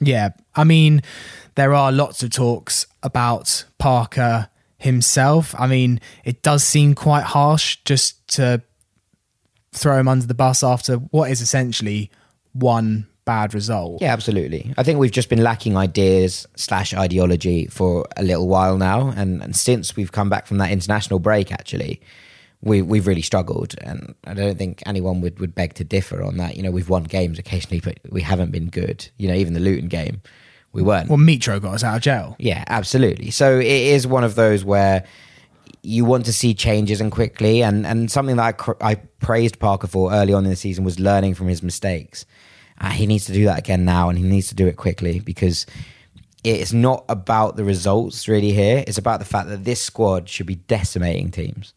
Yeah, 0.00 0.30
I 0.54 0.64
mean, 0.64 1.02
there 1.54 1.72
are 1.72 1.90
lots 1.90 2.22
of 2.22 2.30
talks 2.30 2.86
about 3.02 3.64
Parker 3.78 4.48
himself. 4.76 5.54
I 5.58 5.66
mean, 5.66 6.00
it 6.24 6.42
does 6.42 6.62
seem 6.62 6.94
quite 6.94 7.24
harsh 7.24 7.78
just 7.84 8.26
to 8.36 8.62
throw 9.72 9.98
him 9.98 10.08
under 10.08 10.26
the 10.26 10.34
bus 10.34 10.62
after 10.62 10.96
what 10.96 11.30
is 11.30 11.40
essentially 11.40 12.10
one 12.52 13.06
bad 13.24 13.54
result. 13.54 14.00
Yeah, 14.00 14.12
absolutely. 14.12 14.72
I 14.78 14.82
think 14.82 14.98
we've 14.98 15.10
just 15.10 15.28
been 15.28 15.42
lacking 15.42 15.76
ideas 15.76 16.46
slash 16.56 16.94
ideology 16.94 17.66
for 17.66 18.06
a 18.16 18.22
little 18.22 18.48
while 18.48 18.78
now, 18.78 19.08
and, 19.08 19.42
and 19.42 19.54
since 19.54 19.96
we've 19.96 20.12
come 20.12 20.30
back 20.30 20.46
from 20.46 20.58
that 20.58 20.70
international 20.70 21.18
break, 21.18 21.52
actually, 21.52 22.00
we 22.60 22.82
we've 22.82 23.06
really 23.06 23.22
struggled, 23.22 23.74
and 23.82 24.14
I 24.24 24.34
don't 24.34 24.58
think 24.58 24.82
anyone 24.86 25.20
would 25.20 25.38
would 25.38 25.54
beg 25.54 25.74
to 25.74 25.84
differ 25.84 26.22
on 26.22 26.36
that. 26.38 26.56
You 26.56 26.62
know, 26.62 26.70
we've 26.70 26.88
won 26.88 27.04
games 27.04 27.38
occasionally, 27.38 27.80
but 27.80 27.98
we 28.10 28.20
haven't 28.22 28.50
been 28.50 28.68
good. 28.68 29.08
You 29.16 29.28
know, 29.28 29.34
even 29.34 29.54
the 29.54 29.60
Luton 29.60 29.88
game, 29.88 30.22
we 30.72 30.82
weren't. 30.82 31.08
Well, 31.08 31.18
Mitro 31.18 31.60
got 31.60 31.74
us 31.74 31.84
out 31.84 31.96
of 31.96 32.02
jail. 32.02 32.36
Yeah, 32.38 32.64
absolutely. 32.66 33.30
So 33.30 33.58
it 33.58 33.66
is 33.66 34.06
one 34.06 34.24
of 34.24 34.34
those 34.34 34.64
where 34.64 35.04
you 35.82 36.04
want 36.04 36.26
to 36.26 36.32
see 36.32 36.54
changes 36.54 37.00
and 37.00 37.12
quickly, 37.12 37.62
and 37.62 37.86
and 37.86 38.10
something 38.10 38.36
that 38.36 38.46
I, 38.46 38.52
cr- 38.52 38.82
I 38.82 38.96
praised 39.20 39.58
Parker 39.60 39.86
for 39.86 40.12
early 40.12 40.32
on 40.32 40.44
in 40.44 40.50
the 40.50 40.56
season 40.56 40.84
was 40.84 40.98
learning 40.98 41.34
from 41.34 41.46
his 41.48 41.62
mistakes. 41.62 42.26
Uh, 42.80 42.90
he 42.90 43.06
needs 43.06 43.24
to 43.26 43.32
do 43.32 43.44
that 43.44 43.58
again 43.58 43.84
now, 43.84 44.08
and 44.08 44.18
he 44.18 44.24
needs 44.24 44.48
to 44.48 44.54
do 44.54 44.66
it 44.66 44.76
quickly 44.76 45.20
because 45.20 45.66
it's 46.44 46.72
not 46.72 47.04
about 47.08 47.56
the 47.56 47.64
results 47.64 48.28
really 48.28 48.52
here. 48.52 48.84
It's 48.86 48.98
about 48.98 49.18
the 49.18 49.24
fact 49.24 49.48
that 49.48 49.64
this 49.64 49.82
squad 49.82 50.28
should 50.28 50.46
be 50.46 50.56
decimating 50.56 51.30
teams. 51.30 51.74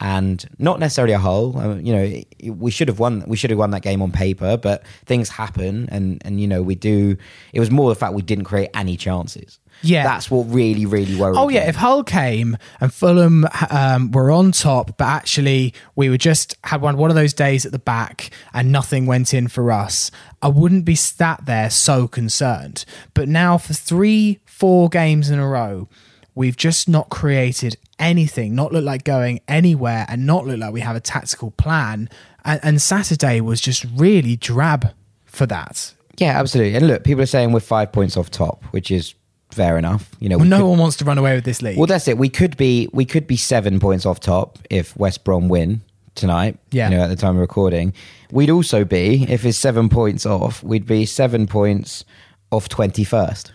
And 0.00 0.44
not 0.58 0.80
necessarily 0.80 1.12
a 1.12 1.18
whole. 1.18 1.58
Uh, 1.58 1.74
you 1.76 1.94
know, 1.94 2.54
we 2.54 2.70
should 2.70 2.88
have 2.88 2.98
won. 2.98 3.22
We 3.26 3.36
should 3.36 3.50
have 3.50 3.58
won 3.58 3.70
that 3.72 3.82
game 3.82 4.00
on 4.00 4.12
paper, 4.12 4.56
but 4.56 4.82
things 5.04 5.28
happen, 5.28 5.88
and 5.90 6.22
and 6.24 6.40
you 6.40 6.46
know 6.46 6.62
we 6.62 6.74
do. 6.74 7.18
It 7.52 7.60
was 7.60 7.70
more 7.70 7.90
the 7.90 7.94
fact 7.94 8.14
we 8.14 8.22
didn't 8.22 8.44
create 8.44 8.70
any 8.74 8.96
chances. 8.96 9.58
Yeah. 9.82 10.04
that's 10.04 10.30
what 10.30 10.42
really, 10.44 10.86
really 10.86 11.16
worried. 11.16 11.36
Oh 11.38 11.48
yeah, 11.48 11.62
me. 11.62 11.68
if 11.68 11.76
Hull 11.76 12.04
came 12.04 12.56
and 12.80 12.92
Fulham 12.92 13.46
um, 13.70 14.10
were 14.10 14.30
on 14.30 14.52
top, 14.52 14.96
but 14.98 15.06
actually 15.06 15.74
we 15.96 16.10
were 16.10 16.18
just 16.18 16.56
had 16.64 16.82
one 16.82 16.96
one 16.96 17.10
of 17.10 17.16
those 17.16 17.32
days 17.32 17.64
at 17.64 17.72
the 17.72 17.78
back 17.78 18.30
and 18.52 18.70
nothing 18.70 19.06
went 19.06 19.32
in 19.32 19.48
for 19.48 19.72
us, 19.72 20.10
I 20.42 20.48
wouldn't 20.48 20.84
be 20.84 20.94
sat 20.94 21.46
there 21.46 21.70
so 21.70 22.06
concerned. 22.06 22.84
But 23.14 23.28
now 23.28 23.58
for 23.58 23.72
three, 23.72 24.40
four 24.44 24.88
games 24.88 25.30
in 25.30 25.38
a 25.38 25.48
row, 25.48 25.88
we've 26.34 26.56
just 26.56 26.88
not 26.88 27.08
created 27.10 27.76
anything, 27.98 28.54
not 28.54 28.72
look 28.72 28.84
like 28.84 29.04
going 29.04 29.40
anywhere, 29.48 30.06
and 30.08 30.26
not 30.26 30.46
look 30.46 30.58
like 30.58 30.72
we 30.72 30.80
have 30.80 30.96
a 30.96 31.00
tactical 31.00 31.50
plan. 31.52 32.08
And, 32.44 32.60
and 32.62 32.82
Saturday 32.82 33.40
was 33.40 33.60
just 33.60 33.84
really 33.96 34.36
drab 34.36 34.92
for 35.26 35.46
that. 35.46 35.94
yeah, 36.18 36.38
absolutely. 36.38 36.74
And 36.76 36.86
look, 36.86 37.04
people 37.04 37.22
are 37.22 37.26
saying 37.26 37.52
we're 37.52 37.60
five 37.60 37.92
points 37.92 38.16
off 38.16 38.30
top, 38.30 38.64
which 38.72 38.90
is 38.90 39.14
fair 39.50 39.76
enough. 39.78 40.10
You 40.20 40.28
know, 40.28 40.38
Well, 40.38 40.46
no 40.46 40.58
could- 40.58 40.68
one 40.68 40.78
wants 40.78 40.96
to 40.98 41.04
run 41.04 41.18
away 41.18 41.34
with 41.34 41.44
this 41.44 41.60
league. 41.62 41.76
Well, 41.76 41.86
that's 41.86 42.08
it. 42.08 42.16
We 42.18 42.28
could 42.28 42.56
be 42.56 42.88
we 42.92 43.04
could 43.04 43.26
be 43.26 43.36
seven 43.36 43.80
points 43.80 44.06
off 44.06 44.20
top 44.20 44.58
if 44.70 44.96
West 44.96 45.24
Brom 45.24 45.48
win 45.48 45.80
tonight. 46.14 46.58
Yeah. 46.70 46.88
you 46.90 46.96
know, 46.96 47.02
at 47.04 47.08
the 47.08 47.16
time 47.16 47.34
of 47.36 47.40
recording, 47.40 47.92
we'd 48.30 48.50
also 48.50 48.84
be 48.84 49.24
if 49.28 49.44
it's 49.44 49.58
seven 49.58 49.88
points 49.88 50.24
off, 50.26 50.62
we'd 50.62 50.86
be 50.86 51.04
seven 51.06 51.46
points 51.46 52.04
off 52.50 52.68
twenty 52.68 53.04
first. 53.04 53.52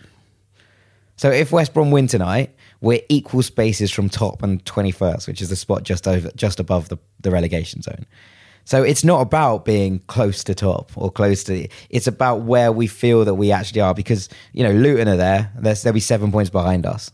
So 1.16 1.30
if 1.30 1.50
West 1.52 1.72
Brom 1.74 1.90
win 1.90 2.06
tonight, 2.08 2.54
we're 2.80 3.00
equal 3.08 3.42
spaces 3.42 3.90
from 3.90 4.08
top 4.08 4.42
and 4.42 4.64
twenty 4.64 4.90
first, 4.90 5.26
which 5.26 5.40
is 5.40 5.48
the 5.48 5.56
spot 5.56 5.82
just 5.82 6.06
over 6.06 6.30
just 6.36 6.60
above 6.60 6.88
the, 6.88 6.98
the 7.20 7.30
relegation 7.30 7.82
zone. 7.82 8.06
So 8.66 8.82
it's 8.82 9.04
not 9.04 9.20
about 9.20 9.64
being 9.64 10.00
close 10.08 10.42
to 10.44 10.54
top 10.54 10.90
or 10.96 11.10
close 11.10 11.44
to. 11.44 11.68
It's 11.88 12.08
about 12.08 12.42
where 12.42 12.72
we 12.72 12.88
feel 12.88 13.24
that 13.24 13.34
we 13.34 13.52
actually 13.52 13.80
are 13.80 13.94
because 13.94 14.28
you 14.52 14.64
know 14.64 14.72
Luton 14.72 15.08
are 15.08 15.16
there. 15.16 15.52
There's, 15.56 15.82
they'll 15.82 15.92
be 15.92 16.00
seven 16.00 16.32
points 16.32 16.50
behind 16.50 16.84
us, 16.84 17.12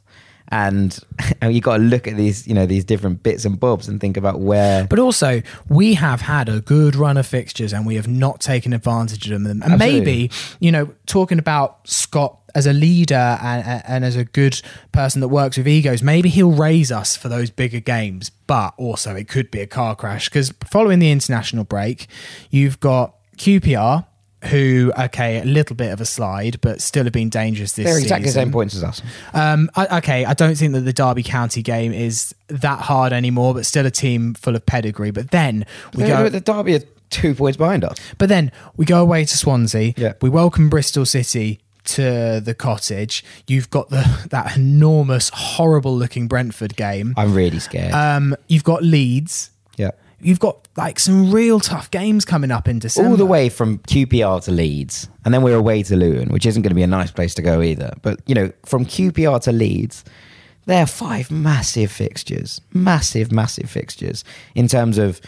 and, 0.48 0.98
and 1.42 1.54
you 1.54 1.60
got 1.60 1.76
to 1.76 1.82
look 1.82 2.08
at 2.08 2.16
these 2.16 2.48
you 2.48 2.54
know 2.54 2.64
these 2.64 2.84
different 2.84 3.22
bits 3.22 3.44
and 3.44 3.60
bobs 3.60 3.86
and 3.86 4.00
think 4.00 4.16
about 4.16 4.40
where. 4.40 4.86
But 4.86 4.98
also, 4.98 5.42
we 5.68 5.92
have 5.94 6.22
had 6.22 6.48
a 6.48 6.62
good 6.62 6.96
run 6.96 7.18
of 7.18 7.26
fixtures 7.26 7.74
and 7.74 7.86
we 7.86 7.96
have 7.96 8.08
not 8.08 8.40
taken 8.40 8.72
advantage 8.72 9.30
of 9.30 9.42
them. 9.42 9.62
And 9.62 9.74
Absolutely. 9.74 10.00
maybe, 10.00 10.30
you 10.58 10.72
know, 10.72 10.94
talking 11.04 11.38
about 11.38 11.86
Scott 11.86 12.41
as 12.54 12.66
a 12.66 12.72
leader 12.72 13.14
and, 13.42 13.82
and- 13.86 14.04
as 14.04 14.16
a 14.16 14.24
good 14.24 14.60
person 14.92 15.20
that 15.20 15.28
works 15.28 15.56
with 15.56 15.68
egos, 15.68 16.02
maybe 16.02 16.28
he'll 16.28 16.52
raise 16.52 16.90
us 16.92 17.16
for 17.16 17.28
those 17.28 17.50
bigger 17.50 17.80
games. 17.80 18.30
But 18.46 18.74
also, 18.76 19.14
it 19.16 19.28
could 19.28 19.50
be 19.50 19.60
a 19.60 19.66
car 19.66 19.94
crash 19.96 20.28
because 20.28 20.52
following 20.64 20.98
the 20.98 21.10
international 21.10 21.64
break, 21.64 22.06
you've 22.50 22.80
got 22.80 23.14
QPR. 23.38 24.06
Who 24.50 24.92
okay, 24.98 25.38
a 25.40 25.44
little 25.44 25.76
bit 25.76 25.92
of 25.92 26.00
a 26.00 26.04
slide, 26.04 26.60
but 26.62 26.80
still 26.82 27.04
have 27.04 27.12
been 27.12 27.28
dangerous 27.28 27.74
this 27.74 27.84
They're 27.84 27.92
season. 27.94 28.06
exactly 28.06 28.26
the 28.26 28.32
same 28.32 28.50
points 28.50 28.74
as 28.74 28.82
us. 28.82 29.00
Um, 29.32 29.70
I, 29.76 29.98
okay, 29.98 30.24
I 30.24 30.34
don't 30.34 30.56
think 30.56 30.72
that 30.72 30.80
the 30.80 30.92
Derby 30.92 31.22
County 31.22 31.62
game 31.62 31.92
is 31.92 32.34
that 32.48 32.80
hard 32.80 33.12
anymore, 33.12 33.54
but 33.54 33.66
still 33.66 33.86
a 33.86 33.90
team 33.92 34.34
full 34.34 34.56
of 34.56 34.66
pedigree. 34.66 35.12
But 35.12 35.30
then 35.30 35.64
we 35.94 36.02
They're- 36.02 36.24
go, 36.24 36.28
the 36.28 36.40
Derby 36.40 36.74
are 36.74 36.80
two 37.10 37.36
points 37.36 37.56
behind 37.56 37.84
us. 37.84 37.96
but 38.18 38.28
then 38.28 38.50
we 38.76 38.84
go 38.84 39.00
away 39.00 39.24
to 39.24 39.38
Swansea. 39.38 39.94
Yeah. 39.96 40.14
We 40.20 40.28
welcome 40.28 40.68
Bristol 40.68 41.06
City 41.06 41.60
to 41.84 42.40
the 42.44 42.54
cottage. 42.54 43.24
You've 43.46 43.70
got 43.70 43.88
the 43.90 44.26
that 44.30 44.56
enormous, 44.56 45.30
horrible 45.32 45.96
looking 45.96 46.28
Brentford 46.28 46.76
game. 46.76 47.14
I'm 47.16 47.34
really 47.34 47.58
scared. 47.58 47.92
Um, 47.92 48.36
you've 48.48 48.64
got 48.64 48.82
Leeds. 48.82 49.50
yeah. 49.76 49.90
You've 50.24 50.38
got 50.38 50.68
like 50.76 51.00
some 51.00 51.32
real 51.32 51.58
tough 51.58 51.90
games 51.90 52.24
coming 52.24 52.52
up 52.52 52.68
in 52.68 52.78
December. 52.78 53.10
all 53.10 53.16
the 53.16 53.26
way 53.26 53.48
from 53.48 53.78
QPR 53.80 54.44
to 54.44 54.52
Leeds, 54.52 55.08
and 55.24 55.34
then 55.34 55.42
we're 55.42 55.56
away 55.56 55.82
to 55.82 55.96
Luton, 55.96 56.28
which 56.28 56.46
isn't 56.46 56.62
going 56.62 56.70
to 56.70 56.76
be 56.76 56.84
a 56.84 56.86
nice 56.86 57.10
place 57.10 57.34
to 57.34 57.42
go 57.42 57.60
either. 57.60 57.92
But 58.02 58.20
you 58.26 58.36
know, 58.36 58.52
from 58.64 58.86
QPR 58.86 59.42
to 59.42 59.50
Leeds, 59.52 60.04
there 60.66 60.80
are 60.84 60.86
five 60.86 61.32
massive 61.32 61.90
fixtures, 61.90 62.60
massive, 62.72 63.32
massive 63.32 63.68
fixtures 63.68 64.22
in 64.54 64.68
terms 64.68 64.96
of, 64.96 65.20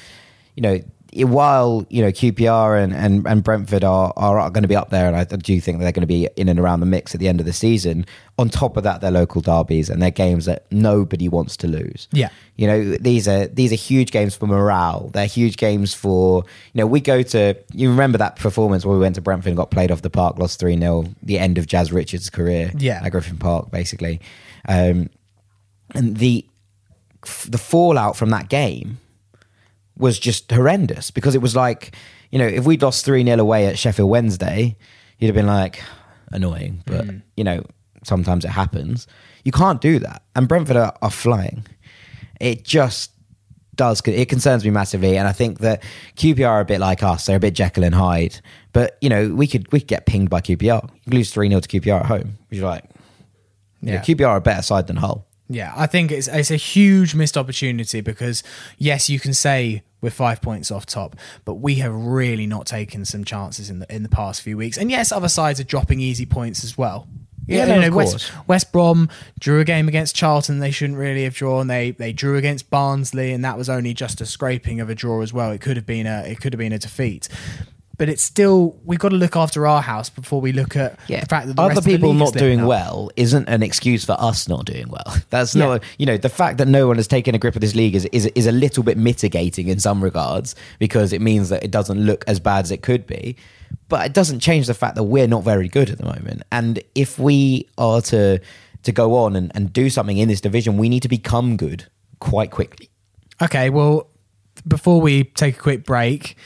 you 0.54 0.62
know, 0.62 0.78
while 1.16 1.86
you 1.90 2.02
know 2.02 2.10
QPR 2.10 2.82
and, 2.82 2.92
and, 2.92 3.26
and 3.26 3.44
Brentford 3.44 3.84
are, 3.84 4.12
are 4.16 4.50
going 4.50 4.62
to 4.62 4.68
be 4.68 4.74
up 4.74 4.90
there, 4.90 5.06
and 5.06 5.16
I 5.16 5.24
do 5.24 5.60
think 5.60 5.78
they're 5.78 5.92
going 5.92 6.00
to 6.02 6.06
be 6.06 6.28
in 6.36 6.48
and 6.48 6.58
around 6.58 6.80
the 6.80 6.86
mix 6.86 7.14
at 7.14 7.20
the 7.20 7.28
end 7.28 7.40
of 7.40 7.46
the 7.46 7.52
season. 7.52 8.04
On 8.36 8.48
top 8.48 8.76
of 8.76 8.82
that, 8.82 9.00
they're 9.00 9.12
local 9.12 9.40
derbies 9.40 9.88
and 9.88 10.02
they're 10.02 10.10
games 10.10 10.46
that 10.46 10.66
nobody 10.72 11.28
wants 11.28 11.56
to 11.58 11.68
lose. 11.68 12.08
Yeah. 12.10 12.30
you 12.56 12.66
know 12.66 12.96
these 12.96 13.28
are 13.28 13.46
these 13.46 13.72
are 13.72 13.76
huge 13.76 14.10
games 14.10 14.34
for 14.34 14.46
morale. 14.46 15.10
They're 15.12 15.26
huge 15.26 15.56
games 15.56 15.94
for 15.94 16.44
you 16.72 16.80
know 16.80 16.86
we 16.86 17.00
go 17.00 17.22
to 17.22 17.54
you 17.72 17.90
remember 17.90 18.18
that 18.18 18.36
performance 18.36 18.84
where 18.84 18.94
we 18.94 19.00
went 19.00 19.14
to 19.14 19.20
Brentford 19.20 19.48
and 19.48 19.56
got 19.56 19.70
played 19.70 19.92
off 19.92 20.02
the 20.02 20.10
park, 20.10 20.38
lost 20.38 20.58
three 20.58 20.76
0 20.76 21.04
the 21.22 21.38
end 21.38 21.58
of 21.58 21.66
Jazz 21.68 21.92
Richards' 21.92 22.28
career. 22.30 22.72
Yeah. 22.76 23.00
at 23.04 23.12
Griffin 23.12 23.36
Park, 23.36 23.70
basically, 23.70 24.20
um, 24.68 25.10
and 25.94 26.16
the 26.16 26.44
the 27.46 27.58
fallout 27.58 28.16
from 28.16 28.30
that 28.30 28.48
game 28.48 28.98
was 29.96 30.18
just 30.18 30.50
horrendous 30.50 31.10
because 31.10 31.34
it 31.34 31.42
was 31.42 31.54
like, 31.54 31.94
you 32.30 32.38
know, 32.38 32.46
if 32.46 32.64
we'd 32.64 32.82
lost 32.82 33.04
3 33.04 33.24
0 33.24 33.38
away 33.38 33.66
at 33.66 33.78
Sheffield 33.78 34.10
Wednesday, 34.10 34.76
you'd 35.18 35.28
have 35.28 35.34
been 35.34 35.46
like, 35.46 35.80
annoying, 36.34 36.82
but, 36.86 37.06
hmm. 37.06 37.18
you 37.36 37.44
know, 37.44 37.64
sometimes 38.02 38.44
it 38.44 38.48
happens. 38.48 39.06
You 39.44 39.52
can't 39.52 39.80
do 39.80 39.98
that. 40.00 40.22
And 40.34 40.48
Brentford 40.48 40.76
are, 40.76 40.94
are 41.00 41.10
flying. 41.10 41.66
It 42.40 42.64
just 42.64 43.12
does, 43.76 44.02
it 44.06 44.28
concerns 44.28 44.64
me 44.64 44.70
massively. 44.70 45.16
And 45.16 45.28
I 45.28 45.32
think 45.32 45.60
that 45.60 45.82
QPR 46.16 46.48
are 46.48 46.60
a 46.60 46.64
bit 46.64 46.80
like 46.80 47.02
us. 47.02 47.26
They're 47.26 47.36
a 47.36 47.40
bit 47.40 47.54
Jekyll 47.54 47.84
and 47.84 47.94
Hyde. 47.94 48.40
But, 48.72 48.98
you 49.00 49.08
know, 49.08 49.34
we 49.34 49.46
could, 49.46 49.70
we 49.72 49.80
could 49.80 49.88
get 49.88 50.06
pinged 50.06 50.30
by 50.30 50.40
QPR. 50.40 50.90
You 51.06 51.12
lose 51.12 51.32
3 51.32 51.48
0 51.48 51.60
to 51.60 51.68
QPR 51.68 52.00
at 52.00 52.06
home, 52.06 52.38
which 52.48 52.58
is 52.58 52.64
like, 52.64 52.84
yeah. 53.80 53.94
Yeah. 53.94 54.00
QPR 54.02 54.28
are 54.28 54.36
a 54.36 54.40
better 54.40 54.62
side 54.62 54.86
than 54.86 54.96
Hull. 54.96 55.26
Yeah, 55.48 55.72
I 55.76 55.86
think 55.86 56.10
it's 56.10 56.26
it's 56.26 56.50
a 56.50 56.56
huge 56.56 57.14
missed 57.14 57.36
opportunity 57.36 58.00
because 58.00 58.42
yes, 58.78 59.10
you 59.10 59.20
can 59.20 59.34
say 59.34 59.82
we're 60.00 60.10
five 60.10 60.40
points 60.40 60.70
off 60.70 60.86
top, 60.86 61.16
but 61.44 61.54
we 61.54 61.76
have 61.76 61.94
really 61.94 62.46
not 62.46 62.66
taken 62.66 63.04
some 63.04 63.24
chances 63.24 63.68
in 63.68 63.80
the 63.80 63.94
in 63.94 64.02
the 64.02 64.08
past 64.08 64.40
few 64.40 64.56
weeks. 64.56 64.78
And 64.78 64.90
yes, 64.90 65.12
other 65.12 65.28
sides 65.28 65.60
are 65.60 65.64
dropping 65.64 66.00
easy 66.00 66.24
points 66.24 66.64
as 66.64 66.78
well. 66.78 67.06
Yeah, 67.46 67.66
you 67.66 67.80
no, 67.80 67.88
of 67.88 67.94
West, 67.94 68.12
course. 68.12 68.32
West 68.46 68.72
Brom 68.72 69.10
drew 69.38 69.60
a 69.60 69.64
game 69.64 69.86
against 69.86 70.16
Charlton. 70.16 70.60
They 70.60 70.70
shouldn't 70.70 70.98
really 70.98 71.24
have 71.24 71.34
drawn. 71.34 71.66
They 71.66 71.90
they 71.90 72.12
drew 72.12 72.38
against 72.38 72.70
Barnsley, 72.70 73.32
and 73.32 73.44
that 73.44 73.58
was 73.58 73.68
only 73.68 73.92
just 73.92 74.22
a 74.22 74.26
scraping 74.26 74.80
of 74.80 74.88
a 74.88 74.94
draw 74.94 75.20
as 75.20 75.32
well. 75.32 75.50
It 75.50 75.60
could 75.60 75.76
have 75.76 75.86
been 75.86 76.06
a 76.06 76.22
it 76.22 76.40
could 76.40 76.54
have 76.54 76.58
been 76.58 76.72
a 76.72 76.78
defeat. 76.78 77.28
But 77.96 78.08
it's 78.08 78.22
still 78.22 78.76
we've 78.84 78.98
got 78.98 79.10
to 79.10 79.16
look 79.16 79.36
after 79.36 79.66
our 79.66 79.80
house 79.80 80.10
before 80.10 80.40
we 80.40 80.52
look 80.52 80.74
at 80.76 80.98
the 81.06 81.24
fact 81.26 81.46
that 81.46 81.54
the 81.54 81.62
other 81.62 81.68
rest 81.70 81.78
of 81.78 81.84
the 81.84 81.90
people 81.92 82.10
is 82.12 82.18
not 82.18 82.34
doing 82.34 82.60
up. 82.60 82.66
well 82.66 83.10
isn't 83.16 83.48
an 83.48 83.62
excuse 83.62 84.04
for 84.04 84.16
us 84.18 84.48
not 84.48 84.64
doing 84.64 84.88
well. 84.88 85.16
That's 85.30 85.54
Yeah. 85.54 85.66
not, 85.66 85.82
you 85.98 86.06
know, 86.06 86.16
the 86.16 86.28
fact 86.28 86.58
that 86.58 86.66
no 86.66 86.88
one 86.88 86.96
has 86.96 87.06
taken 87.06 87.34
a 87.34 87.38
grip 87.38 87.54
of 87.54 87.60
this 87.60 87.74
league 87.74 87.94
is, 87.94 88.04
is 88.06 88.26
is 88.34 88.46
a 88.46 88.52
little 88.52 88.82
bit 88.82 88.98
mitigating 88.98 89.68
in 89.68 89.78
some 89.78 90.02
regards 90.02 90.54
because 90.78 91.12
it 91.12 91.20
means 91.20 91.50
that 91.50 91.62
it 91.62 91.70
doesn't 91.70 92.00
look 92.04 92.24
as 92.26 92.40
bad 92.40 92.64
as 92.64 92.70
it 92.72 92.82
could 92.82 93.06
be. 93.06 93.36
But 93.88 94.06
it 94.06 94.12
doesn't 94.12 94.40
change 94.40 94.66
the 94.66 94.74
fact 94.74 94.94
that 94.96 95.04
we're 95.04 95.28
not 95.28 95.44
very 95.44 95.68
good 95.68 95.90
at 95.90 95.98
the 95.98 96.04
moment. 96.06 96.42
And 96.50 96.82
if 96.94 97.18
we 97.18 97.68
are 97.78 98.00
to 98.02 98.40
to 98.82 98.92
go 98.92 99.14
on 99.16 99.36
and, 99.36 99.52
and 99.54 99.72
do 99.72 99.88
something 99.88 100.18
in 100.18 100.28
this 100.28 100.40
division, 100.40 100.78
we 100.78 100.88
need 100.88 101.02
to 101.02 101.08
become 101.08 101.56
good 101.56 101.86
quite 102.18 102.50
quickly. 102.50 102.90
Okay, 103.40 103.70
well, 103.70 104.08
before 104.66 105.00
we 105.00 105.24
take 105.24 105.56
a 105.56 105.58
quick 105.58 105.84
break, 105.84 106.36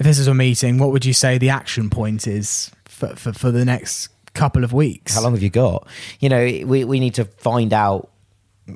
if 0.00 0.06
this 0.06 0.18
is 0.18 0.26
a 0.26 0.34
meeting, 0.34 0.78
what 0.78 0.92
would 0.92 1.04
you 1.04 1.12
say 1.12 1.36
the 1.36 1.50
action 1.50 1.90
point 1.90 2.26
is 2.26 2.70
for, 2.86 3.14
for, 3.16 3.34
for 3.34 3.50
the 3.50 3.66
next 3.66 4.08
couple 4.32 4.64
of 4.64 4.72
weeks? 4.72 5.14
How 5.14 5.20
long 5.20 5.34
have 5.34 5.42
you 5.42 5.50
got? 5.50 5.86
You 6.20 6.30
know, 6.30 6.42
we, 6.42 6.84
we 6.84 6.98
need 6.98 7.14
to 7.16 7.26
find 7.26 7.74
out 7.74 8.10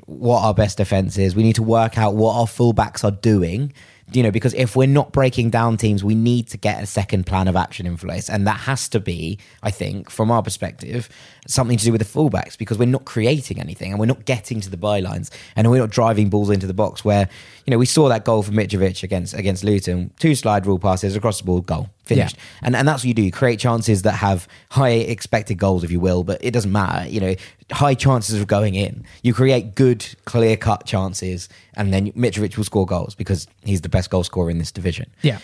what 0.05 0.43
our 0.43 0.53
best 0.53 0.77
defense 0.77 1.17
is. 1.17 1.35
We 1.35 1.41
need 1.41 1.55
to 1.55 1.63
work 1.63 1.97
out 1.97 2.13
what 2.13 2.35
our 2.35 2.45
fullbacks 2.45 3.03
are 3.03 3.09
doing. 3.09 3.73
You 4.15 4.23
know, 4.23 4.31
because 4.31 4.53
if 4.53 4.75
we're 4.75 4.87
not 4.87 5.11
breaking 5.11 5.49
down 5.49 5.75
teams, 5.75 6.03
we 6.03 6.15
need 6.15 6.47
to 6.49 6.57
get 6.57 6.81
a 6.81 6.85
second 6.85 7.25
plan 7.25 7.47
of 7.47 7.55
action 7.55 7.85
in 7.85 7.97
place. 7.97 8.29
And 8.29 8.47
that 8.47 8.61
has 8.61 8.87
to 8.89 8.99
be, 8.99 9.37
I 9.61 9.71
think, 9.71 10.09
from 10.09 10.31
our 10.31 10.41
perspective, 10.41 11.09
something 11.47 11.77
to 11.77 11.85
do 11.85 11.91
with 11.91 11.99
the 11.99 12.05
fullbacks 12.07 12.57
because 12.57 12.77
we're 12.77 12.85
not 12.85 13.03
creating 13.05 13.59
anything 13.59 13.91
and 13.91 13.99
we're 13.99 14.05
not 14.05 14.23
getting 14.25 14.61
to 14.61 14.69
the 14.69 14.77
bylines 14.77 15.29
and 15.55 15.69
we're 15.69 15.79
not 15.79 15.89
driving 15.89 16.29
balls 16.29 16.49
into 16.49 16.65
the 16.65 16.73
box 16.73 17.03
where, 17.03 17.27
you 17.65 17.71
know, 17.71 17.77
we 17.77 17.85
saw 17.85 18.07
that 18.07 18.23
goal 18.23 18.41
from 18.41 18.55
Mitrovic 18.55 19.03
against 19.03 19.33
against 19.33 19.63
Luton. 19.63 20.11
Two 20.17 20.33
slide 20.33 20.65
rule 20.65 20.79
passes 20.79 21.15
across 21.15 21.39
the 21.39 21.45
ball, 21.45 21.61
goal. 21.61 21.89
Finished. 22.05 22.37
Yeah. 22.37 22.43
And 22.63 22.75
and 22.75 22.87
that's 22.87 23.01
what 23.01 23.05
you 23.07 23.13
do. 23.13 23.23
You 23.23 23.31
create 23.31 23.59
chances 23.59 24.03
that 24.03 24.11
have 24.13 24.47
high 24.69 24.89
expected 24.91 25.55
goals, 25.55 25.83
if 25.83 25.91
you 25.91 25.99
will, 25.99 26.23
but 26.23 26.43
it 26.43 26.51
doesn't 26.51 26.71
matter. 26.71 27.09
You 27.09 27.19
know, 27.19 27.35
high 27.71 27.95
chances 27.95 28.39
of 28.39 28.47
going 28.47 28.75
in. 28.75 29.03
You 29.23 29.33
create 29.33 29.75
good, 29.75 30.05
clear 30.25 30.55
cut 30.55 30.85
chances, 30.85 31.49
and 31.73 31.91
then 31.93 32.11
Mitrovic 32.11 32.57
will 32.57 32.63
score 32.63 32.85
goals 32.85 33.15
because 33.15 33.47
he's 33.63 33.81
the 33.81 33.89
best 33.89 34.09
goal 34.09 34.23
scorer 34.23 34.49
in 34.51 34.59
this 34.59 34.71
division. 34.71 35.09
Yeah. 35.23 35.39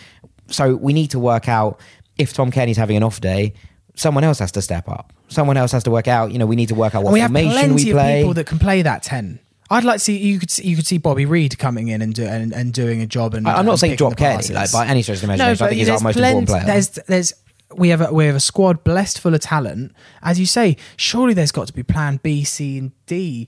So 0.48 0.76
we 0.76 0.94
need 0.94 1.12
to 1.12 1.20
work 1.20 1.50
out 1.50 1.80
if 2.18 2.34
Tom 2.34 2.52
Cairney's 2.52 2.78
having 2.78 2.98
an 2.98 3.04
off 3.04 3.20
day, 3.22 3.54
someone 3.96 4.24
else 4.24 4.40
has 4.40 4.52
to 4.54 4.62
step 4.62 4.88
up. 4.88 5.14
Someone 5.30 5.58
else 5.58 5.72
has 5.72 5.84
to 5.86 5.92
work 5.92 6.08
out. 6.08 6.32
You 6.32 6.40
know, 6.40 6.46
we 6.46 6.56
need 6.56 6.70
to 6.70 6.76
work 6.76 6.94
out 6.94 7.04
what 7.04 7.10
And 7.10 7.14
we 7.14 7.20
have 7.22 7.32
formation 7.32 7.54
plenty 7.54 7.86
we 7.86 7.92
of 7.92 7.96
play. 7.96 8.22
people 8.22 8.34
that 8.36 8.46
can 8.46 8.60
play 8.60 8.82
that 8.82 9.02
10. 9.02 9.40
I'd 9.72 9.84
like 9.84 9.96
to 9.96 10.00
see 10.00 10.18
you 10.18 10.38
could 10.38 10.52
see, 10.52 10.68
you 10.68 10.76
could 10.76 10.86
see 10.86 10.98
Bobby 11.00 11.26
Reid 11.26 11.58
coming 11.58 11.88
in 11.88 12.02
and 12.02 12.14
do, 12.14 12.26
and, 12.26 12.52
and 12.54 12.74
doing 12.74 13.02
a 13.02 13.08
job 13.08 13.34
and 13.34 13.48
I- 13.48 13.56
I'm 13.56 13.66
not 13.66 13.72
and 13.74 13.80
saying 13.80 13.96
drop 13.96 14.14
Cairney 14.14 14.54
like, 14.54 14.72
by 14.72 14.86
any 14.86 15.02
stretch 15.02 15.18
of 15.18 15.22
the 15.22 15.34
imagination. 15.34 15.52
I 15.64 15.66
but 15.66 15.70
think 15.70 15.80
he's 15.80 15.90
our 15.90 16.00
most 16.02 16.16
plenty- 16.18 16.40
important 16.40 16.48
player. 16.50 16.74
There's 16.74 16.90
there's 17.08 17.34
we 17.74 17.90
have 17.90 18.02
a 18.02 18.14
we 18.14 18.26
have 18.26 18.36
a 18.36 18.40
squad 18.42 18.84
blessed 18.84 19.20
full 19.20 19.34
of 19.34 19.40
talent. 19.40 19.94
As 20.22 20.40
you 20.40 20.46
say, 20.46 20.78
surely 20.98 21.34
there's 21.34 21.52
got 21.54 21.68
to 21.68 21.74
be 21.74 21.84
plan 21.84 22.20
B, 22.22 22.44
C, 22.44 22.78
and 22.78 22.92
D 23.06 23.48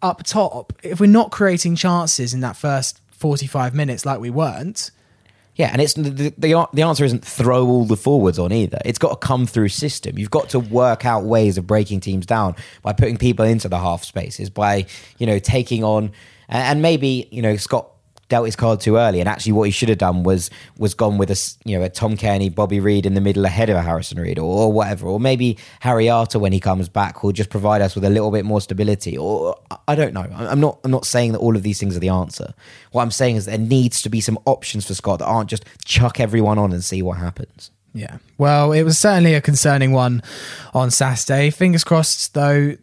up 0.00 0.22
top. 0.24 0.72
If 0.82 0.98
we're 1.00 1.06
not 1.06 1.30
creating 1.30 1.76
chances 1.76 2.32
in 2.34 2.40
that 2.40 2.56
first 2.56 3.00
45 3.10 3.74
minutes 3.74 4.04
like 4.06 4.18
we 4.20 4.30
weren't, 4.30 4.90
Yeah, 5.54 5.68
and 5.70 5.82
it's 5.82 5.92
the, 5.92 6.32
the 6.38 6.66
the 6.72 6.82
answer 6.82 7.04
isn't 7.04 7.24
throw 7.24 7.66
all 7.66 7.84
the 7.84 7.96
forwards 7.96 8.38
on 8.38 8.52
either. 8.52 8.78
It's 8.86 8.98
got 8.98 9.20
to 9.20 9.26
come 9.26 9.46
through 9.46 9.68
system. 9.68 10.18
You've 10.18 10.30
got 10.30 10.48
to 10.50 10.60
work 10.60 11.04
out 11.04 11.24
ways 11.24 11.58
of 11.58 11.66
breaking 11.66 12.00
teams 12.00 12.24
down 12.24 12.56
by 12.82 12.94
putting 12.94 13.18
people 13.18 13.44
into 13.44 13.68
the 13.68 13.78
half 13.78 14.02
spaces, 14.02 14.48
by 14.48 14.86
you 15.18 15.26
know 15.26 15.38
taking 15.38 15.84
on 15.84 16.12
and 16.48 16.82
maybe 16.82 17.28
you 17.30 17.42
know 17.42 17.56
Scott 17.56 17.88
dealt 18.32 18.46
his 18.46 18.56
card 18.56 18.80
too 18.80 18.96
early, 18.96 19.20
and 19.20 19.28
actually 19.28 19.52
what 19.52 19.64
he 19.64 19.70
should 19.70 19.90
have 19.90 19.98
done 19.98 20.22
was 20.22 20.48
was 20.78 20.94
gone 20.94 21.18
with 21.18 21.30
a 21.30 21.38
you 21.66 21.78
know 21.78 21.84
a 21.84 21.90
Tom 21.90 22.16
Cairney, 22.16 22.52
Bobby 22.52 22.80
Reid 22.80 23.04
in 23.04 23.12
the 23.12 23.20
middle 23.20 23.44
ahead 23.44 23.68
of 23.68 23.76
a 23.76 23.82
Harrison 23.82 24.18
Reed 24.18 24.38
or, 24.38 24.44
or 24.62 24.72
whatever, 24.72 25.06
or 25.06 25.20
maybe 25.20 25.58
Harry 25.80 26.08
Arter 26.08 26.38
when 26.38 26.50
he 26.50 26.58
comes 26.58 26.88
back 26.88 27.22
will 27.22 27.32
just 27.32 27.50
provide 27.50 27.82
us 27.82 27.94
with 27.94 28.04
a 28.04 28.08
little 28.08 28.30
bit 28.30 28.46
more 28.46 28.62
stability. 28.62 29.18
Or 29.18 29.58
I- 29.86 29.94
don't 29.94 30.14
know. 30.14 30.26
I'm 30.34 30.60
not 30.60 30.78
I'm 30.82 30.90
not 30.90 31.04
saying 31.04 31.32
that 31.32 31.40
all 31.40 31.56
of 31.56 31.62
these 31.62 31.78
things 31.78 31.94
are 31.94 32.00
the 32.00 32.08
answer. 32.08 32.54
What 32.92 33.02
I'm 33.02 33.10
saying 33.10 33.36
is 33.36 33.44
there 33.44 33.58
needs 33.58 34.00
to 34.00 34.08
be 34.08 34.22
some 34.22 34.38
options 34.46 34.86
for 34.86 34.94
Scott 34.94 35.18
that 35.18 35.26
aren't 35.26 35.50
just 35.50 35.66
chuck 35.84 36.18
everyone 36.18 36.58
on 36.58 36.72
and 36.72 36.82
see 36.82 37.02
what 37.02 37.18
happens. 37.18 37.70
Yeah. 37.92 38.16
Well, 38.38 38.72
it 38.72 38.84
was 38.84 38.98
certainly 38.98 39.34
a 39.34 39.42
concerning 39.42 39.92
one 39.92 40.22
on 40.72 40.90
Saturday. 40.90 41.50
Fingers 41.50 41.84
crossed, 41.84 42.32
though, 42.32 42.76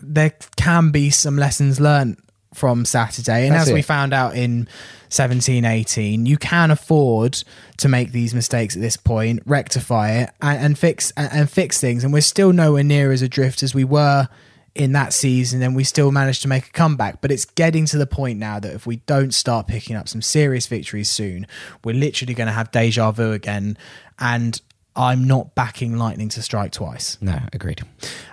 there 0.00 0.34
can 0.56 0.90
be 0.90 1.10
some 1.10 1.36
lessons 1.36 1.78
learnt 1.78 2.18
from 2.60 2.84
Saturday. 2.84 3.46
And 3.46 3.54
That's 3.56 3.68
as 3.68 3.72
we 3.74 3.80
found 3.80 4.12
out 4.12 4.36
in 4.36 4.68
17 5.08 5.64
18, 5.64 6.26
you 6.26 6.36
can 6.36 6.70
afford 6.70 7.42
to 7.78 7.88
make 7.88 8.12
these 8.12 8.34
mistakes 8.34 8.76
at 8.76 8.82
this 8.82 8.98
point, 8.98 9.40
rectify 9.46 10.10
it, 10.12 10.30
and, 10.42 10.64
and 10.64 10.78
fix 10.78 11.10
and, 11.16 11.32
and 11.32 11.50
fix 11.50 11.80
things. 11.80 12.04
And 12.04 12.12
we're 12.12 12.20
still 12.20 12.52
nowhere 12.52 12.84
near 12.84 13.12
as 13.12 13.22
adrift 13.22 13.62
as 13.62 13.74
we 13.74 13.82
were 13.84 14.28
in 14.74 14.92
that 14.92 15.12
season 15.12 15.62
and 15.62 15.74
we 15.74 15.82
still 15.82 16.12
managed 16.12 16.42
to 16.42 16.48
make 16.48 16.64
a 16.66 16.70
comeback 16.70 17.20
but 17.20 17.32
it's 17.32 17.44
getting 17.44 17.86
to 17.86 17.98
the 17.98 18.06
point 18.06 18.38
now 18.38 18.60
that 18.60 18.72
if 18.72 18.86
we 18.86 18.96
don't 18.98 19.34
start 19.34 19.66
picking 19.66 19.96
up 19.96 20.08
some 20.08 20.22
serious 20.22 20.68
victories 20.68 21.10
soon 21.10 21.44
we're 21.82 21.92
literally 21.94 22.34
going 22.34 22.46
to 22.46 22.52
have 22.52 22.70
deja 22.70 23.10
vu 23.10 23.32
again 23.32 23.76
and 24.20 24.60
i'm 24.94 25.26
not 25.26 25.56
backing 25.56 25.96
lightning 25.98 26.28
to 26.28 26.40
strike 26.40 26.70
twice 26.70 27.18
No, 27.20 27.40
agreed. 27.52 27.82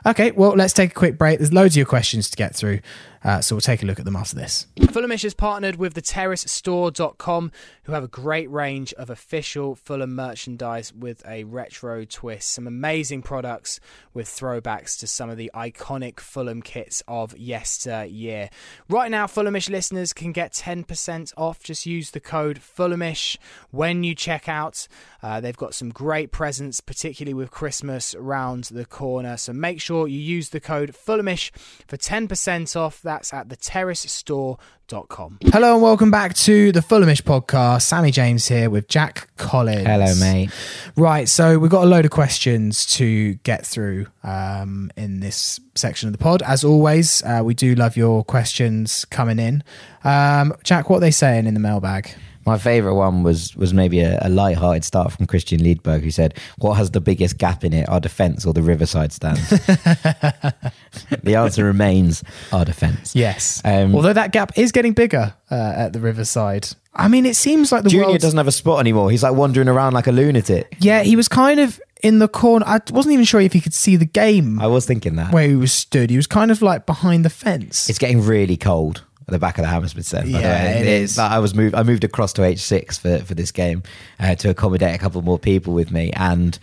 okay 0.05 0.29
well 0.29 0.51
let's 0.51 0.73
take 0.73 0.91
a 0.91 0.93
quick 0.93 1.17
break 1.17 1.39
there's 1.39 1.51
loads 1.51 1.73
of 1.73 1.77
your 1.77 1.87
questions 1.87 2.29
to 2.29 2.37
get 2.37 2.55
through 2.55 2.81
uh, 3.23 3.41
so 3.41 3.55
we'll 3.55 3.61
take 3.61 3.83
a 3.83 3.85
look 3.85 3.99
at 3.99 4.05
them 4.05 4.15
after 4.15 4.35
this 4.35 4.67
Fulhamish 4.77 5.23
has 5.23 5.33
partnered 5.33 5.75
with 5.75 5.93
the 5.93 6.01
terracestore.com 6.01 7.51
who 7.83 7.93
have 7.93 8.03
a 8.03 8.07
great 8.07 8.49
range 8.49 8.93
of 8.93 9.09
official 9.09 9.75
Fulham 9.75 10.15
merchandise 10.15 10.91
with 10.93 11.25
a 11.25 11.43
retro 11.45 12.03
twist. 12.03 12.51
Some 12.51 12.67
amazing 12.67 13.21
products 13.21 13.79
with 14.13 14.27
throwbacks 14.27 14.99
to 14.99 15.07
some 15.07 15.29
of 15.29 15.37
the 15.37 15.51
iconic 15.53 16.19
Fulham 16.19 16.61
kits 16.61 17.03
of 17.07 17.37
yesteryear. 17.37 18.49
Right 18.89 19.11
now, 19.11 19.25
Fulhamish 19.27 19.69
listeners 19.69 20.13
can 20.13 20.31
get 20.31 20.51
10% 20.51 21.33
off. 21.37 21.63
Just 21.63 21.85
use 21.85 22.11
the 22.11 22.19
code 22.19 22.59
Fulhamish 22.59 23.37
when 23.71 24.03
you 24.03 24.15
check 24.15 24.49
out. 24.49 24.87
Uh, 25.21 25.39
they've 25.39 25.55
got 25.55 25.73
some 25.73 25.89
great 25.89 26.31
presents, 26.31 26.81
particularly 26.81 27.33
with 27.33 27.51
Christmas 27.51 28.15
around 28.15 28.65
the 28.65 28.85
corner. 28.85 29.37
So 29.37 29.53
make 29.53 29.79
sure 29.79 30.07
you 30.07 30.19
use 30.19 30.49
the 30.49 30.59
code 30.59 30.93
Fulhamish 30.93 31.51
for 31.87 31.97
10% 31.97 32.75
off. 32.75 33.01
That's 33.07 33.33
at 33.33 33.47
the 33.47 33.55
terracestore.com. 33.55 35.37
Hello 35.45 35.73
and 35.75 35.81
welcome 35.81 36.11
back 36.11 36.33
to 36.33 36.73
the 36.73 36.81
Fulhamish 36.81 37.21
podcast. 37.21 37.83
Sammy 37.83 38.11
James 38.11 38.49
here 38.49 38.69
with 38.69 38.89
Jack 38.89 39.29
Collins. 39.37 39.87
Hello, 39.87 40.13
mate. 40.19 40.49
Right, 40.97 41.29
so 41.29 41.57
we've 41.57 41.71
got 41.71 41.85
a 41.85 41.87
load 41.87 42.03
of 42.03 42.11
questions 42.11 42.85
to 42.97 43.35
get 43.35 43.65
through 43.65 44.07
um, 44.23 44.91
in 44.97 45.21
this 45.21 45.57
section 45.73 46.09
of 46.09 46.11
the 46.11 46.17
pod. 46.17 46.41
As 46.41 46.65
always, 46.65 47.23
uh, 47.23 47.43
we 47.45 47.53
do 47.53 47.75
love 47.75 47.95
your 47.95 48.25
questions 48.25 49.05
coming 49.05 49.39
in. 49.39 49.63
Um, 50.03 50.53
Jack, 50.65 50.89
what 50.89 50.97
are 50.97 50.99
they 50.99 51.11
saying 51.11 51.45
in 51.45 51.53
the 51.53 51.61
mailbag? 51.61 52.13
My 52.47 52.57
favourite 52.57 52.95
one 52.95 53.23
was 53.23 53.57
was 53.57 53.73
maybe 53.73 53.99
a, 53.99 54.17
a 54.21 54.29
light-hearted 54.29 54.85
start 54.85 55.11
from 55.11 55.25
Christian 55.25 55.59
Liedberg, 55.59 56.01
who 56.01 56.11
said, 56.11 56.33
"What 56.59 56.75
has 56.75 56.91
the 56.91 57.01
biggest 57.01 57.37
gap 57.37 57.65
in 57.65 57.73
it, 57.73 57.89
our 57.89 57.99
defence 57.99 58.45
or 58.45 58.53
the 58.53 58.61
Riverside 58.61 59.11
stand?" 59.11 59.37
the 61.23 61.35
answer 61.35 61.65
remains 61.65 62.23
our 62.53 62.63
defence. 62.63 63.13
Yes. 63.13 63.61
Um, 63.65 63.93
Although 63.93 64.13
that 64.13 64.31
gap 64.31 64.57
is 64.57 64.71
getting 64.71 64.93
bigger 64.93 65.33
uh, 65.51 65.73
at 65.75 65.91
the 65.91 65.99
Riverside. 65.99 66.69
I 66.93 67.09
mean, 67.09 67.25
it 67.25 67.35
seems 67.35 67.73
like 67.73 67.83
the 67.83 67.89
Junior 67.89 68.17
doesn't 68.17 68.37
have 68.37 68.47
a 68.47 68.51
spot 68.53 68.79
anymore. 68.79 69.11
He's 69.11 69.23
like 69.23 69.35
wandering 69.35 69.67
around 69.67 69.93
like 69.93 70.07
a 70.07 70.13
lunatic. 70.13 70.77
Yeah, 70.79 71.03
he 71.03 71.17
was 71.17 71.27
kind 71.27 71.59
of 71.59 71.81
in 72.01 72.19
the 72.19 72.29
corner. 72.29 72.65
I 72.65 72.79
wasn't 72.91 73.11
even 73.11 73.25
sure 73.25 73.41
if 73.41 73.51
he 73.51 73.59
could 73.59 73.73
see 73.73 73.97
the 73.97 74.05
game 74.05 74.61
I 74.61 74.67
was 74.67 74.85
thinking 74.85 75.17
that. 75.17 75.33
where 75.33 75.49
he 75.49 75.55
was 75.55 75.73
stood. 75.73 76.09
He 76.09 76.15
was 76.15 76.27
kind 76.27 76.49
of 76.49 76.61
like 76.61 76.85
behind 76.85 77.25
the 77.25 77.29
fence. 77.29 77.89
It's 77.89 77.99
getting 77.99 78.21
really 78.21 78.55
cold 78.55 79.03
at 79.27 79.31
the 79.31 79.39
back 79.39 79.57
of 79.57 79.63
the 79.63 79.67
Hammersmith 79.69 80.05
Centre. 80.05 80.31
by 80.31 80.37
the 80.37 80.43
Yeah, 80.47 80.63
way. 80.75 80.79
it 80.81 80.87
is. 80.87 81.19
I 81.19 81.39
was 81.39 81.53
moved. 81.53 81.75
I 81.75 81.83
moved 81.83 82.03
across 82.03 82.33
to 82.33 82.41
H6 82.43 82.99
for 82.99 83.25
for 83.25 83.35
this 83.35 83.51
game 83.51 83.83
uh, 84.19 84.35
to 84.35 84.49
accommodate 84.49 84.95
a 84.95 84.97
couple 84.97 85.21
more 85.21 85.39
people 85.39 85.73
with 85.73 85.91
me, 85.91 86.11
and 86.13 86.57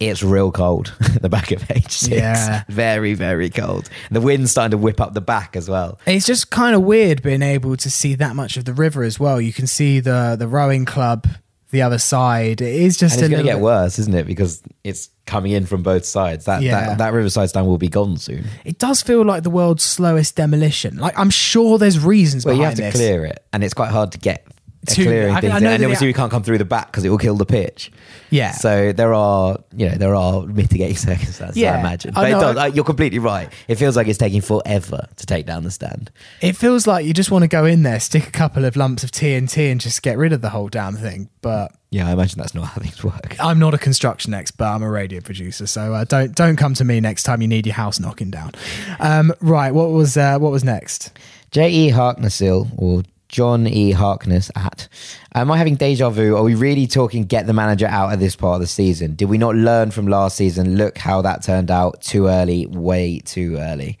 it's 0.00 0.22
real 0.22 0.50
cold 0.50 0.94
at 1.14 1.20
the 1.22 1.28
back 1.28 1.52
of 1.52 1.60
H6. 1.62 2.08
Yeah. 2.10 2.64
very 2.68 3.14
very 3.14 3.50
cold. 3.50 3.88
The 4.10 4.20
wind's 4.20 4.50
starting 4.50 4.72
to 4.72 4.78
whip 4.78 5.00
up 5.00 5.14
the 5.14 5.20
back 5.20 5.54
as 5.56 5.68
well. 5.68 6.00
It's 6.06 6.26
just 6.26 6.50
kind 6.50 6.74
of 6.74 6.82
weird 6.82 7.22
being 7.22 7.42
able 7.42 7.76
to 7.76 7.90
see 7.90 8.14
that 8.16 8.34
much 8.34 8.56
of 8.56 8.64
the 8.64 8.72
river 8.72 9.02
as 9.02 9.20
well. 9.20 9.40
You 9.40 9.52
can 9.52 9.66
see 9.66 10.00
the 10.00 10.36
the 10.38 10.48
rowing 10.48 10.84
club 10.86 11.26
the 11.70 11.82
other 11.82 11.98
side. 11.98 12.60
It 12.60 12.74
is 12.74 12.96
just 12.96 13.14
And 13.16 13.24
it's 13.24 13.30
going 13.30 13.44
to 13.44 13.48
get 13.50 13.56
bit- 13.56 13.62
worse, 13.62 13.98
isn't 13.98 14.14
it? 14.14 14.26
Because 14.26 14.62
it's 14.84 15.10
coming 15.26 15.52
in 15.52 15.66
from 15.66 15.82
both 15.82 16.04
sides. 16.04 16.44
That 16.46 16.62
Yeah. 16.62 16.80
that, 16.90 16.98
that 16.98 17.12
Riverside 17.12 17.48
stand 17.50 17.66
will 17.66 17.78
be 17.78 17.88
gone 17.88 18.16
soon. 18.16 18.44
It 18.64 18.78
does 18.78 19.02
feel 19.02 19.24
like 19.24 19.42
the 19.44 19.50
world's 19.50 19.82
slowest 19.84 20.36
demolition. 20.36 20.96
Like 20.98 21.18
I'm 21.18 21.30
sure 21.30 21.78
there's 21.78 21.98
reasons 21.98 22.44
Well, 22.44 22.56
you 22.56 22.62
have 22.64 22.74
to 22.74 22.82
this. 22.82 22.94
clear 22.94 23.24
it, 23.24 23.42
and 23.52 23.62
it's 23.62 23.74
quite 23.74 23.90
hard 23.90 24.12
to 24.12 24.18
get 24.18 24.44
To- 24.86 25.04
clearing 25.04 25.34
I- 25.34 25.40
things. 25.42 25.52
I 25.54 25.58
know 25.58 25.70
and 25.70 25.84
obviously, 25.84 26.06
we 26.06 26.12
can't 26.14 26.30
come 26.30 26.42
through 26.42 26.56
the 26.58 26.64
back 26.64 26.86
because 26.86 27.04
it 27.04 27.10
will 27.10 27.18
kill 27.18 27.36
the 27.36 27.44
pitch. 27.44 27.92
Yeah. 28.30 28.52
So 28.52 28.92
there 28.92 29.12
are, 29.12 29.58
you 29.76 29.88
know, 29.90 29.94
there 29.96 30.14
are 30.14 30.42
mitigating 30.46 30.96
circumstances. 31.10 31.56
Yeah. 31.56 31.76
I 31.76 31.80
imagine, 31.80 32.12
I 32.16 32.22
but 32.22 32.28
it 32.28 32.32
know. 32.32 32.52
does. 32.54 32.74
You're 32.74 32.84
completely 32.84 33.18
right. 33.18 33.52
It 33.68 33.74
feels 33.74 33.94
like 33.96 34.08
it's 34.08 34.18
taking 34.18 34.40
forever 34.40 35.06
to 35.16 35.26
take 35.26 35.44
down 35.46 35.64
the 35.64 35.70
stand. 35.70 36.10
It 36.40 36.56
feels 36.56 36.86
like 36.86 37.04
you 37.04 37.12
just 37.12 37.30
want 37.30 37.42
to 37.42 37.48
go 37.48 37.64
in 37.66 37.82
there, 37.82 38.00
stick 38.00 38.26
a 38.26 38.30
couple 38.30 38.64
of 38.64 38.74
lumps 38.76 39.04
of 39.04 39.10
TNT, 39.10 39.70
and 39.70 39.80
just 39.80 40.02
get 40.02 40.16
rid 40.16 40.32
of 40.32 40.40
the 40.40 40.48
whole 40.50 40.68
damn 40.68 40.96
thing. 40.96 41.28
But 41.42 41.72
Yeah, 41.90 42.08
I 42.08 42.12
imagine 42.12 42.38
that's 42.38 42.54
not 42.54 42.66
how 42.68 42.80
things 42.80 43.04
work. 43.04 43.36
I'm 43.38 43.58
not 43.58 43.74
a 43.74 43.78
construction 43.78 44.32
expert. 44.32 44.64
I'm 44.64 44.82
a 44.82 44.90
radio 44.90 45.20
producer, 45.20 45.66
so 45.66 45.92
uh, 45.92 46.04
don't 46.04 46.34
don't 46.34 46.56
come 46.56 46.72
to 46.74 46.84
me 46.84 47.00
next 47.00 47.24
time 47.24 47.42
you 47.42 47.48
need 47.48 47.66
your 47.66 47.74
house 47.74 48.00
knocking 48.00 48.30
down. 48.30 48.52
Um, 48.98 49.34
right, 49.40 49.74
what 49.74 49.90
was 49.90 50.16
uh, 50.16 50.38
what 50.38 50.52
was 50.52 50.64
next? 50.64 51.12
J. 51.50 51.70
E. 51.70 51.90
Harknessil 51.90 52.70
or 52.78 53.02
John 53.30 53.66
E. 53.66 53.92
Harkness 53.92 54.50
at. 54.56 54.88
Am 55.34 55.50
I 55.50 55.56
having 55.56 55.76
deja 55.76 56.10
vu? 56.10 56.36
Are 56.36 56.42
we 56.42 56.54
really 56.56 56.86
talking 56.88 57.24
get 57.24 57.46
the 57.46 57.52
manager 57.52 57.86
out 57.86 58.12
of 58.12 58.18
this 58.20 58.34
part 58.34 58.56
of 58.56 58.60
the 58.60 58.66
season? 58.66 59.14
Did 59.14 59.26
we 59.28 59.38
not 59.38 59.54
learn 59.54 59.92
from 59.92 60.08
last 60.08 60.36
season? 60.36 60.76
Look 60.76 60.98
how 60.98 61.22
that 61.22 61.42
turned 61.44 61.70
out. 61.70 62.02
Too 62.02 62.26
early, 62.26 62.66
way 62.66 63.20
too 63.20 63.56
early. 63.56 63.98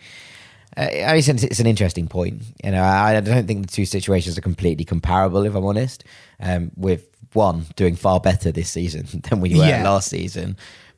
Uh, 0.76 0.80
I 0.82 1.06
mean, 1.12 1.16
it's, 1.18 1.28
it's 1.28 1.60
an 1.60 1.66
interesting 1.66 2.08
point. 2.08 2.42
You 2.64 2.72
know, 2.72 2.82
I, 2.82 3.16
I 3.16 3.20
don't 3.20 3.46
think 3.46 3.66
the 3.66 3.72
two 3.72 3.84
situations 3.84 4.36
are 4.36 4.40
completely 4.42 4.84
comparable. 4.84 5.44
If 5.46 5.54
I'm 5.54 5.64
honest, 5.64 6.02
um, 6.40 6.72
with 6.76 7.06
one 7.32 7.66
doing 7.76 7.94
far 7.94 8.18
better 8.18 8.50
this 8.50 8.70
season 8.70 9.06
than 9.30 9.40
we 9.40 9.54
were 9.56 9.64
Yeah. 9.64 9.84
last 9.84 10.08
season, 10.08 10.56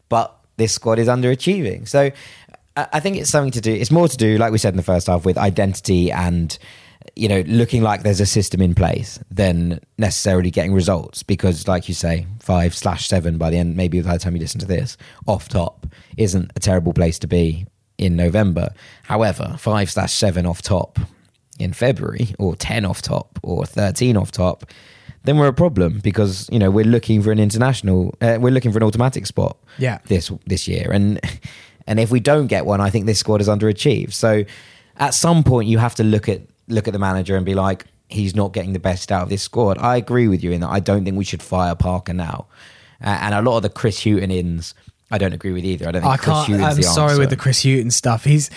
but 0.09 0.35
this 0.57 0.72
squad 0.72 0.99
is 0.99 1.09
underachieving. 1.09 1.87
So 1.87 2.11
I 2.76 2.87
I 2.95 3.01
think 3.01 3.18
it's 3.18 3.28
something 3.30 3.53
to 3.53 3.61
do. 3.61 3.72
It's 3.72 3.91
more 3.91 4.09
to 4.09 4.16
do, 4.16 4.39
like 4.39 4.53
we 4.53 4.59
said 4.59 4.72
in 4.72 4.78
the 4.78 4.83
first 4.83 5.07
half, 5.09 5.26
with 5.26 5.37
identity 5.37 6.11
and 6.11 6.57
you 7.16 7.28
know 7.28 7.40
looking 7.46 7.82
like 7.82 8.02
there's 8.02 8.20
a 8.20 8.26
system 8.26 8.60
in 8.62 8.74
place 8.74 9.18
than 9.30 9.80
necessarily 9.98 10.50
getting 10.50 10.72
results. 10.74 11.22
Because, 11.22 11.68
like 11.68 11.88
you 11.88 11.94
say, 11.94 12.26
five 12.40 12.74
slash 12.74 13.08
seven 13.08 13.38
by 13.38 13.50
the 13.50 13.56
end, 13.58 13.76
maybe 13.76 14.00
by 14.00 14.12
the 14.14 14.18
time 14.18 14.34
you 14.34 14.40
listen 14.40 14.60
to 14.60 14.66
this, 14.66 14.96
off 15.26 15.48
top 15.48 15.86
isn't 16.16 16.50
a 16.56 16.60
terrible 16.60 16.92
place 16.92 17.18
to 17.20 17.26
be 17.26 17.66
in 17.98 18.16
November. 18.16 18.70
However, 19.04 19.56
five 19.58 19.90
slash 19.90 20.12
seven 20.12 20.46
off 20.46 20.62
top 20.62 20.98
in 21.58 21.72
February, 21.72 22.34
or 22.38 22.56
ten 22.56 22.84
off 22.84 23.02
top, 23.02 23.38
or 23.42 23.66
thirteen 23.66 24.16
off 24.16 24.30
top. 24.32 24.64
Then 25.24 25.38
we're 25.38 25.46
a 25.48 25.52
problem 25.52 26.00
because 26.02 26.48
you 26.50 26.58
know 26.58 26.70
we're 26.70 26.84
looking 26.84 27.22
for 27.22 27.30
an 27.30 27.38
international, 27.38 28.14
uh, 28.20 28.38
we're 28.40 28.50
looking 28.52 28.72
for 28.72 28.78
an 28.78 28.84
automatic 28.84 29.26
spot 29.26 29.56
Yeah. 29.78 29.98
this 30.06 30.32
this 30.46 30.66
year 30.66 30.90
and 30.90 31.20
and 31.86 32.00
if 32.00 32.10
we 32.10 32.18
don't 32.20 32.46
get 32.48 32.64
one 32.66 32.80
i 32.80 32.90
think 32.90 33.06
this 33.06 33.18
squad 33.18 33.40
is 33.40 33.48
underachieved 33.48 34.12
so 34.12 34.44
at 34.98 35.14
some 35.14 35.42
point 35.44 35.68
you 35.68 35.78
have 35.78 35.94
to 35.96 36.04
look 36.04 36.28
at 36.28 36.40
look 36.73 36.89
at 36.89 36.93
the 36.93 36.99
manager 36.99 37.37
and 37.37 37.47
be 37.47 37.55
like 37.55 37.87
he's 38.09 38.35
not 38.35 38.53
getting 38.53 38.73
the 38.73 38.79
best 38.79 39.11
out 39.11 39.23
of 39.23 39.29
this 39.29 39.43
squad 39.43 39.79
i 39.79 39.97
agree 39.97 40.29
with 40.29 40.43
you 40.43 40.53
in 40.53 40.61
that 40.61 40.70
i 40.70 40.81
don't 40.81 41.05
think 41.05 41.16
we 41.16 41.25
should 41.25 41.43
fire 41.43 41.75
parker 41.75 42.12
now 42.12 42.47
uh, 43.03 43.18
and 43.23 43.35
a 43.35 43.43
lot 43.43 43.57
of 43.57 43.62
the 43.62 43.70
chris 43.70 44.05
Hughton 44.05 44.31
ins 44.31 44.75
i 45.11 45.18
don't 45.18 45.33
agree 45.33 45.53
with 45.53 45.64
either 45.64 45.89
i 45.89 45.93
don't 45.93 46.03
think 46.03 46.12
I 46.12 46.16
chris. 46.16 46.37
Hughton's 46.47 46.62
I'm 46.62 46.77
the 46.77 46.83
sorry 46.83 47.11
answer. 47.11 47.20
with 47.20 47.31
the 47.31 47.37
Chris 47.37 47.62
Hughton 47.62 47.91
stuff. 47.91 48.25
He's 48.25 48.51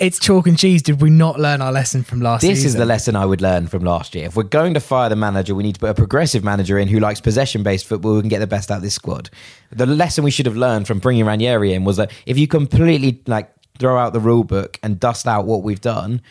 it's 0.00 0.18
chalk 0.18 0.46
and 0.46 0.58
cheese. 0.58 0.82
Did 0.82 1.02
we 1.02 1.10
not 1.10 1.38
learn 1.38 1.60
our 1.60 1.70
lesson 1.70 2.02
from 2.02 2.20
last 2.20 2.40
this 2.40 2.58
season? 2.58 2.68
is 2.68 2.74
the 2.76 2.86
lesson 2.86 3.14
I 3.14 3.26
would 3.26 3.42
learn 3.42 3.66
from 3.66 3.84
last 3.84 4.14
year. 4.14 4.26
If 4.26 4.36
we're 4.36 4.42
going 4.44 4.74
to 4.74 4.80
fire 4.80 5.08
the 5.08 5.16
manager, 5.16 5.54
we 5.54 5.62
need 5.62 5.74
to 5.74 5.80
put 5.80 5.90
a 5.90 5.94
progressive 5.94 6.42
manager 6.42 6.78
in 6.78 6.88
who 6.88 6.98
likes 6.98 7.20
possession 7.20 7.62
based 7.62 7.86
football 7.86 8.14
who 8.14 8.20
can 8.20 8.30
get 8.30 8.38
the 8.38 8.46
best 8.46 8.70
out 8.70 8.78
of 8.78 8.82
this 8.82 8.94
squad. 8.94 9.28
The 9.70 9.86
lesson 9.86 10.24
we 10.24 10.30
should 10.30 10.46
have 10.46 10.56
learned 10.56 10.86
from 10.86 10.98
bringing 10.98 11.26
Ranieri 11.26 11.74
in 11.74 11.84
was 11.84 11.98
that 11.98 12.10
if 12.24 12.38
you 12.38 12.46
completely 12.48 13.20
like 13.26 13.52
throw 13.78 13.98
out 13.98 14.14
the 14.14 14.20
rule 14.20 14.44
book 14.44 14.78
and 14.82 14.98
dust 14.98 15.26
out 15.26 15.44
what 15.44 15.62
we've 15.62 15.80
done, 15.80 16.22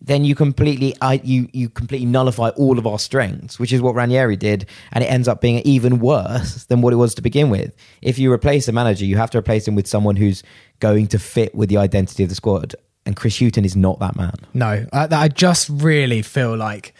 then 0.00 0.24
you 0.24 0.34
completely 0.34 0.94
I, 1.00 1.20
you 1.24 1.48
you 1.52 1.68
completely 1.68 2.06
nullify 2.06 2.50
all 2.50 2.78
of 2.78 2.86
our 2.86 2.98
strengths, 2.98 3.58
which 3.58 3.72
is 3.72 3.80
what 3.80 3.94
Ranieri 3.94 4.36
did, 4.36 4.66
and 4.92 5.04
it 5.04 5.08
ends 5.08 5.28
up 5.28 5.40
being 5.40 5.60
even 5.64 5.98
worse 5.98 6.64
than 6.64 6.80
what 6.80 6.92
it 6.92 6.96
was 6.96 7.14
to 7.16 7.22
begin 7.22 7.50
with. 7.50 7.74
If 8.02 8.18
you 8.18 8.32
replace 8.32 8.68
a 8.68 8.72
manager, 8.72 9.04
you 9.04 9.16
have 9.16 9.30
to 9.30 9.38
replace 9.38 9.66
him 9.66 9.74
with 9.74 9.86
someone 9.86 10.16
who's 10.16 10.42
going 10.80 11.08
to 11.08 11.18
fit 11.18 11.54
with 11.54 11.68
the 11.68 11.76
identity 11.76 12.22
of 12.22 12.28
the 12.28 12.34
squad. 12.34 12.74
And 13.06 13.16
Chris 13.16 13.38
Hughton 13.38 13.64
is 13.64 13.74
not 13.74 14.00
that 14.00 14.16
man. 14.16 14.34
No, 14.52 14.86
I, 14.92 15.08
I 15.10 15.28
just 15.28 15.70
really 15.70 16.20
feel 16.20 16.54
like 16.54 16.94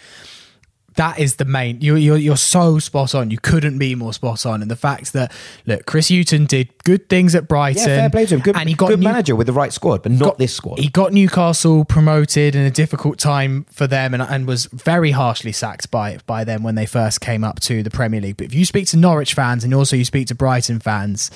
that 0.98 1.20
is 1.20 1.36
the 1.36 1.44
main. 1.44 1.80
You, 1.80 1.94
you're 1.94 2.16
you're 2.16 2.36
so 2.36 2.80
spot 2.80 3.14
on. 3.14 3.30
You 3.30 3.38
couldn't 3.38 3.78
be 3.78 3.94
more 3.94 4.12
spot 4.12 4.44
on. 4.44 4.62
And 4.62 4.70
the 4.70 4.76
fact 4.76 5.12
that 5.12 5.32
look, 5.64 5.86
Chris 5.86 6.08
Hughton 6.10 6.44
did 6.46 6.70
good 6.82 7.08
things 7.08 7.36
at 7.36 7.46
Brighton. 7.46 7.88
Yeah, 7.88 7.96
fair 8.00 8.10
play 8.10 8.26
to 8.26 8.34
him. 8.34 8.40
Good, 8.40 8.56
and 8.56 8.68
he 8.68 8.74
got 8.74 8.88
good 8.88 8.98
New- 8.98 9.04
manager 9.04 9.36
with 9.36 9.46
the 9.46 9.52
right 9.52 9.72
squad, 9.72 10.02
but 10.02 10.10
not 10.10 10.24
got- 10.24 10.38
this 10.38 10.52
squad. 10.52 10.80
He 10.80 10.88
got 10.88 11.12
Newcastle 11.12 11.84
promoted 11.84 12.56
in 12.56 12.62
a 12.62 12.70
difficult 12.70 13.18
time 13.18 13.64
for 13.70 13.86
them, 13.86 14.12
and, 14.12 14.22
and 14.22 14.46
was 14.48 14.66
very 14.66 15.12
harshly 15.12 15.52
sacked 15.52 15.88
by 15.90 16.18
by 16.26 16.42
them 16.42 16.64
when 16.64 16.74
they 16.74 16.86
first 16.86 17.20
came 17.20 17.44
up 17.44 17.60
to 17.60 17.84
the 17.84 17.90
Premier 17.90 18.20
League. 18.20 18.36
But 18.36 18.46
if 18.46 18.54
you 18.54 18.64
speak 18.64 18.88
to 18.88 18.96
Norwich 18.96 19.34
fans 19.34 19.62
and 19.62 19.72
also 19.72 19.94
you 19.94 20.04
speak 20.04 20.26
to 20.28 20.34
Brighton 20.34 20.80
fans, 20.80 21.30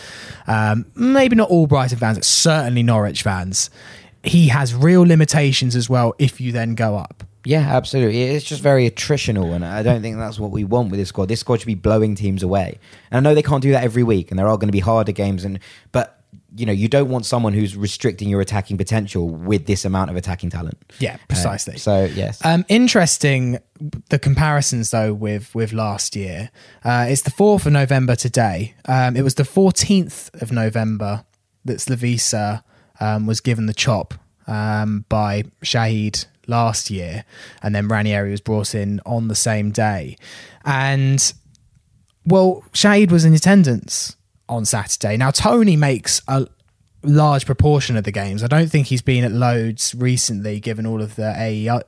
um, 0.49 0.87
maybe 0.97 1.37
not 1.37 1.49
all 1.51 1.69
Brighton 1.69 1.99
fans, 1.99 2.19
but 2.19 2.25
certainly 2.25 2.83
Norwich 2.83 3.23
fans, 3.23 3.71
he 4.25 4.49
has 4.49 4.75
real 4.75 5.03
limitations 5.03 5.77
as 5.77 5.89
well. 5.89 6.15
If 6.19 6.41
you 6.41 6.51
then 6.51 6.75
go 6.75 6.97
up. 6.97 7.23
Yeah, 7.45 7.61
absolutely. 7.61 8.23
It's 8.23 8.45
just 8.45 8.63
very 8.63 8.89
attritional, 8.91 9.55
and 9.55 9.65
I 9.65 9.83
don't 9.83 10.03
think 10.03 10.17
that's 10.17 10.39
what 10.39 10.51
we 10.51 10.65
want 10.65 10.91
with 10.91 11.01
this 11.01 11.09
squad. 11.09 11.29
This 11.29 11.41
squad 11.41 11.61
should 11.61 11.67
be 11.67 11.75
blowing 11.75 12.15
teams 12.15 12.43
away. 12.43 12.79
And 13.11 13.19
I 13.19 13.29
know 13.29 13.35
they 13.35 13.43
can't 13.43 13.63
do 13.63 13.73
that 13.73 13.83
every 13.85 14.03
week, 14.03 14.31
and 14.31 14.39
there 14.39 14.47
are 14.47 14.57
going 14.57 14.69
to 14.69 14.73
be 14.73 14.81
harder 14.81 15.13
games. 15.13 15.45
And 15.45 15.59
but 15.91 16.23
you 16.55 16.67
know, 16.67 16.73
you 16.73 16.87
don't 16.87 17.09
want 17.09 17.25
someone 17.25 17.55
who's 17.55 17.77
restricting 17.77 18.29
your 18.29 18.41
attacking 18.41 18.77
potential 18.77 19.29
with 19.29 19.67
this 19.67 19.85
amount 19.85 20.11
of 20.11 20.17
attacking 20.17 20.51
talent. 20.51 20.79
Yeah, 20.99 21.17
precisely. 21.29 21.75
Uh, 21.75 21.79
so 21.79 22.05
yes, 22.05 22.45
Um, 22.45 22.65
interesting 22.69 23.59
the 24.11 24.19
comparisons 24.19 24.91
though 24.91 25.13
with 25.13 25.55
with 25.55 25.73
last 25.73 26.15
year. 26.15 26.51
Uh, 26.85 27.07
it's 27.09 27.23
the 27.23 27.31
fourth 27.31 27.67
of 27.67 27.73
November 27.73 28.15
today. 28.15 28.75
Um, 28.87 29.17
it 29.17 29.23
was 29.23 29.35
the 29.35 29.45
fourteenth 29.45 30.31
of 30.41 30.53
November 30.53 31.25
that 31.65 31.79
Slavisa 31.79 32.63
um, 33.01 33.27
was 33.27 33.41
given 33.41 33.67
the 33.67 33.75
chop 33.75 34.15
um, 34.47 35.05
by 35.09 35.45
Shahid 35.65 36.27
last 36.53 36.91
year, 36.91 37.25
and 37.63 37.75
then 37.75 37.89
Ranieri 37.89 38.31
was 38.31 38.41
brought 38.41 38.75
in 38.75 39.01
on 39.05 39.27
the 39.27 39.35
same 39.35 39.73
day. 39.73 40.17
And 40.65 41.33
well, 42.25 42.63
Shahid 42.73 43.11
was 43.11 43.25
in 43.25 43.35
attendance 43.35 44.17
on 44.49 44.65
Saturday. 44.65 45.17
Now 45.17 45.33
Tony 45.33 45.77
makes 45.77 46.23
a 46.29 46.47
large 47.05 47.47
proportion 47.47 47.97
of 47.97 48.05
the 48.05 48.13
games. 48.13 48.45
I 48.45 48.47
don't 48.47 48.71
think 48.71 48.87
he's 48.87 49.03
been 49.03 49.25
at 49.25 49.33
loads 49.33 49.95
recently, 49.97 50.61
given 50.61 50.87
all 50.87 51.03
of 51.03 51.17
the 51.17 51.35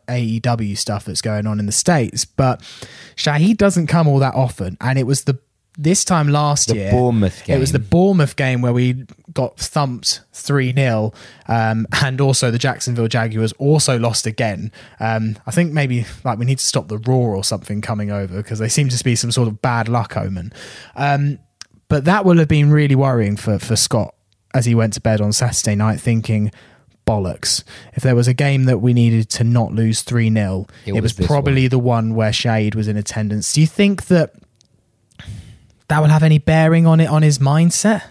AEW 0.09 0.77
stuff 0.77 1.05
that's 1.05 1.23
going 1.23 1.47
on 1.47 1.61
in 1.61 1.67
the 1.67 1.73
states. 1.73 2.25
But 2.25 2.61
Shahid 3.17 3.57
doesn't 3.57 3.87
come 3.87 4.09
all 4.09 4.19
that 4.19 4.35
often, 4.35 4.77
and 4.81 4.99
it 4.99 5.05
was 5.05 5.25
the 5.25 5.39
this 5.77 6.05
time 6.05 6.29
last 6.29 6.69
The 6.69 6.77
year. 6.77 6.91
Bournemouth 6.91 7.49
It 7.49 7.59
was 7.59 7.73
the. 7.73 7.79
Bournemouth 7.79 8.37
game 8.37 8.63
where 8.63 8.73
we 8.73 9.05
got 9.33 9.59
thumped 9.59 10.21
three 10.33 10.73
0 10.73 11.13
um, 11.49 11.87
and 12.03 12.21
also 12.21 12.51
the 12.51 12.59
Jacksonville 12.59 13.09
Jaguars 13.09 13.53
also 13.55 13.99
lost 13.99 14.27
again. 14.27 14.73
Um, 15.01 15.37
I 15.47 15.51
think 15.51 15.73
maybe 15.73 16.07
like 16.25 16.39
we 16.39 16.45
need 16.45 16.59
to 16.59 16.65
stop 16.65 16.89
the 16.89 16.99
roar 16.99 17.35
or 17.35 17.45
something 17.45 17.81
coming 17.81 18.11
over 18.11 18.37
because 18.37 18.59
they 18.59 18.69
seem 18.69 18.89
to 18.89 19.05
be 19.05 19.17
some 19.17 19.33
sort 19.33 19.49
of 19.49 19.61
bad 19.63 19.89
luck 19.89 20.17
omen. 20.17 20.53
Um, 20.97 21.39
but 21.89 22.05
that 22.05 22.25
will 22.25 22.39
have 22.39 22.49
been 22.49 22.71
really 22.71 22.95
worrying 22.95 23.37
for 23.37 23.59
for 23.59 23.77
Scott 23.77 24.15
as 24.55 24.67
he 24.67 24.75
went 24.75 24.93
to 24.95 25.01
bed 25.01 25.21
on 25.21 25.33
Saturday 25.33 25.75
night, 25.75 26.01
thinking, 26.01 26.53
bollocks. 27.07 27.65
If 27.95 28.03
there 28.03 28.15
was 28.15 28.29
a 28.29 28.35
game 28.35 28.65
that 28.65 28.79
we 28.79 28.93
needed 28.93 29.29
to 29.31 29.45
not 29.45 29.73
lose 29.73 30.03
3 30.03 30.33
0, 30.33 30.67
It 30.87 30.95
it, 30.95 31.01
was 31.01 31.19
was, 31.19 31.27
probably 31.27 31.69
the 31.69 31.79
one 31.79 32.15
where 32.15 32.31
Shahid 32.31 32.75
was 32.75 32.89
in 32.89 32.97
attendance. 32.97 33.53
Do 33.53 33.61
you 33.61 33.67
think 33.67 34.07
that 34.07 34.33
that 35.89 36.01
will 36.01 36.09
have 36.09 36.23
any 36.23 36.39
bearing 36.39 36.87
on 36.87 37.01
it, 37.01 37.07
on 37.07 37.23
his 37.23 37.39
mindset? 37.39 38.03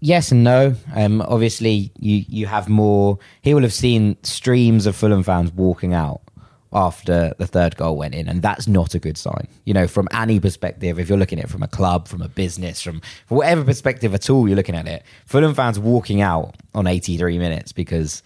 Yes 0.00 0.32
and 0.32 0.44
no. 0.44 0.74
Um, 0.94 1.22
obviously, 1.22 1.90
you 1.98 2.24
you 2.28 2.46
have 2.46 2.68
more. 2.68 3.18
He 3.40 3.54
will 3.54 3.62
have 3.62 3.72
seen 3.72 4.16
streams 4.22 4.86
of 4.86 4.94
Fulham 4.94 5.22
fans 5.22 5.50
walking 5.52 5.94
out 5.94 6.20
after 6.74 7.32
the 7.38 7.46
third 7.46 7.76
goal 7.76 7.96
went 7.96 8.14
in, 8.14 8.28
and 8.28 8.42
that's 8.42 8.66
not 8.66 8.94
a 8.94 8.98
good 8.98 9.16
sign. 9.16 9.48
You 9.64 9.72
know, 9.72 9.86
from 9.86 10.08
any 10.12 10.40
perspective, 10.40 10.98
if 10.98 11.08
you're 11.08 11.16
looking 11.16 11.38
at 11.38 11.46
it 11.46 11.50
from 11.50 11.62
a 11.62 11.68
club, 11.68 12.08
from 12.08 12.20
a 12.20 12.28
business, 12.28 12.82
from 12.82 13.00
from 13.26 13.38
whatever 13.38 13.64
perspective 13.64 14.12
at 14.12 14.28
all 14.28 14.46
you're 14.46 14.56
looking 14.56 14.74
at 14.74 14.86
it, 14.86 15.04
Fulham 15.24 15.54
fans 15.54 15.78
walking 15.78 16.20
out 16.20 16.54
on 16.74 16.86
83 16.86 17.38
minutes 17.38 17.72
because 17.72 18.22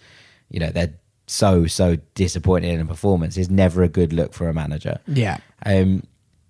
you 0.49 0.59
know 0.59 0.71
they're 0.71 0.93
so 1.27 1.67
so 1.67 1.95
disappointed 2.15 2.73
in 2.73 2.81
a 2.81 2.85
performance 2.85 3.37
is 3.37 3.49
never 3.49 3.83
a 3.83 3.87
good 3.87 4.11
look 4.11 4.33
for 4.33 4.49
a 4.49 4.53
manager. 4.53 4.99
Yeah. 5.07 5.37
Um, 5.65 6.03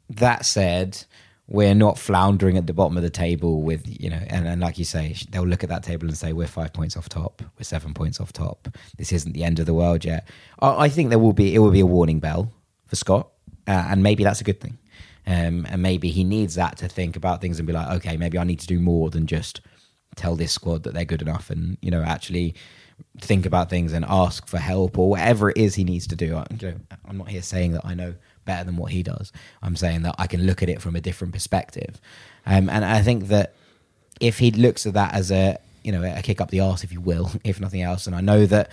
that 0.09 0.45
said, 0.45 1.03
we're 1.49 1.73
not 1.73 1.97
floundering 1.97 2.57
at 2.57 2.67
the 2.67 2.73
bottom 2.73 2.95
of 2.95 3.01
the 3.01 3.09
table 3.09 3.63
with 3.63 3.83
you 3.85 4.09
know, 4.09 4.21
and, 4.27 4.47
and 4.47 4.61
like 4.61 4.77
you 4.77 4.85
say, 4.85 5.15
they'll 5.31 5.47
look 5.47 5.63
at 5.63 5.69
that 5.69 5.83
table 5.83 6.07
and 6.07 6.15
say 6.15 6.31
we're 6.31 6.47
five 6.47 6.71
points 6.73 6.95
off 6.95 7.09
top, 7.09 7.41
we're 7.57 7.63
seven 7.63 7.93
points 7.93 8.21
off 8.21 8.31
top. 8.31 8.67
This 8.97 9.11
isn't 9.11 9.33
the 9.33 9.43
end 9.43 9.59
of 9.59 9.65
the 9.65 9.73
world 9.73 10.05
yet. 10.05 10.29
I, 10.59 10.85
I 10.85 10.89
think 10.89 11.09
there 11.09 11.19
will 11.19 11.33
be 11.33 11.55
it 11.55 11.59
will 11.59 11.71
be 11.71 11.79
a 11.79 11.87
warning 11.87 12.19
bell 12.19 12.53
for 12.85 12.95
Scott, 12.95 13.29
uh, 13.67 13.87
and 13.89 14.03
maybe 14.03 14.23
that's 14.23 14.41
a 14.41 14.43
good 14.43 14.61
thing. 14.61 14.77
Um, 15.25 15.65
and 15.69 15.81
maybe 15.81 16.09
he 16.11 16.23
needs 16.23 16.55
that 16.55 16.77
to 16.77 16.87
think 16.87 17.15
about 17.15 17.41
things 17.41 17.59
and 17.59 17.67
be 17.67 17.73
like, 17.73 17.89
okay, 17.97 18.15
maybe 18.15 18.37
I 18.37 18.43
need 18.43 18.59
to 18.61 18.67
do 18.67 18.79
more 18.79 19.09
than 19.09 19.27
just 19.27 19.61
tell 20.15 20.35
this 20.35 20.51
squad 20.51 20.83
that 20.83 20.93
they're 20.93 21.03
good 21.03 21.21
enough, 21.21 21.49
and 21.49 21.77
you 21.81 21.89
know, 21.89 22.03
actually 22.03 22.53
think 23.21 23.45
about 23.45 23.69
things 23.69 23.93
and 23.93 24.05
ask 24.07 24.45
for 24.45 24.57
help 24.59 24.99
or 24.99 25.09
whatever 25.09 25.49
it 25.49 25.57
is 25.57 25.73
he 25.75 25.83
needs 25.83 26.05
to 26.07 26.15
do. 26.15 26.35
I, 26.35 26.45
you 26.59 26.67
know, 26.67 26.75
I'm 27.05 27.17
not 27.17 27.29
here 27.29 27.41
saying 27.41 27.71
that 27.71 27.85
I 27.85 27.95
know 27.95 28.13
better 28.49 28.63
than 28.63 28.77
what 28.77 28.91
he 28.91 29.03
does. 29.03 29.31
I'm 29.61 29.75
saying 29.75 30.01
that 30.01 30.15
I 30.17 30.25
can 30.25 30.41
look 30.47 30.63
at 30.63 30.69
it 30.69 30.81
from 30.81 30.95
a 30.95 31.01
different 31.01 31.33
perspective, 31.33 32.01
um, 32.47 32.67
and 32.67 32.83
I 32.83 33.03
think 33.03 33.27
that 33.27 33.53
if 34.19 34.39
he 34.39 34.49
looks 34.49 34.87
at 34.87 34.95
that 34.95 35.13
as 35.13 35.31
a 35.31 35.59
you 35.83 35.91
know 35.91 36.03
a 36.03 36.23
kick 36.23 36.41
up 36.41 36.49
the 36.49 36.61
arse, 36.61 36.83
if 36.83 36.91
you 36.91 36.99
will, 36.99 37.29
if 37.43 37.61
nothing 37.61 37.83
else, 37.83 38.07
and 38.07 38.15
I 38.15 38.21
know 38.21 38.47
that 38.47 38.71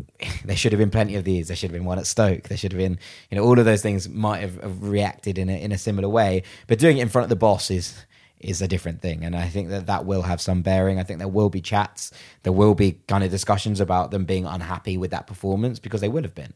there 0.46 0.56
should 0.56 0.72
have 0.72 0.78
been 0.78 0.90
plenty 0.90 1.14
of 1.16 1.24
these. 1.24 1.48
There 1.48 1.56
should 1.56 1.70
have 1.70 1.78
been 1.78 1.84
one 1.84 1.98
at 1.98 2.06
Stoke. 2.06 2.44
There 2.44 2.56
should 2.56 2.72
have 2.72 2.78
been 2.78 2.98
you 3.30 3.36
know 3.36 3.44
all 3.44 3.58
of 3.58 3.66
those 3.66 3.82
things 3.82 4.08
might 4.08 4.40
have, 4.40 4.82
reacted 4.82 5.36
in 5.36 5.50
a 5.50 5.62
in 5.62 5.72
a 5.72 5.78
similar 5.78 6.08
way, 6.08 6.42
but 6.66 6.78
doing 6.78 6.96
it 6.96 7.02
in 7.02 7.10
front 7.10 7.24
of 7.24 7.28
the 7.28 7.36
boss 7.36 7.70
is 7.70 8.04
is 8.40 8.62
a 8.62 8.68
different 8.68 9.02
thing. 9.02 9.24
And 9.24 9.36
I 9.36 9.48
think 9.48 9.68
that 9.68 9.86
that 9.86 10.06
will 10.06 10.22
have 10.22 10.40
some 10.40 10.62
bearing. 10.62 10.98
I 10.98 11.02
think 11.02 11.18
there 11.18 11.28
will 11.28 11.50
be 11.50 11.60
chats. 11.60 12.12
There 12.44 12.52
will 12.52 12.74
be 12.74 12.92
kind 13.08 13.24
of 13.24 13.30
discussions 13.30 13.80
about 13.80 14.10
them 14.10 14.24
being 14.24 14.46
unhappy 14.46 14.96
with 14.96 15.10
that 15.10 15.26
performance 15.26 15.78
because 15.78 16.00
they 16.00 16.08
would 16.08 16.24
have 16.24 16.34
been. 16.34 16.54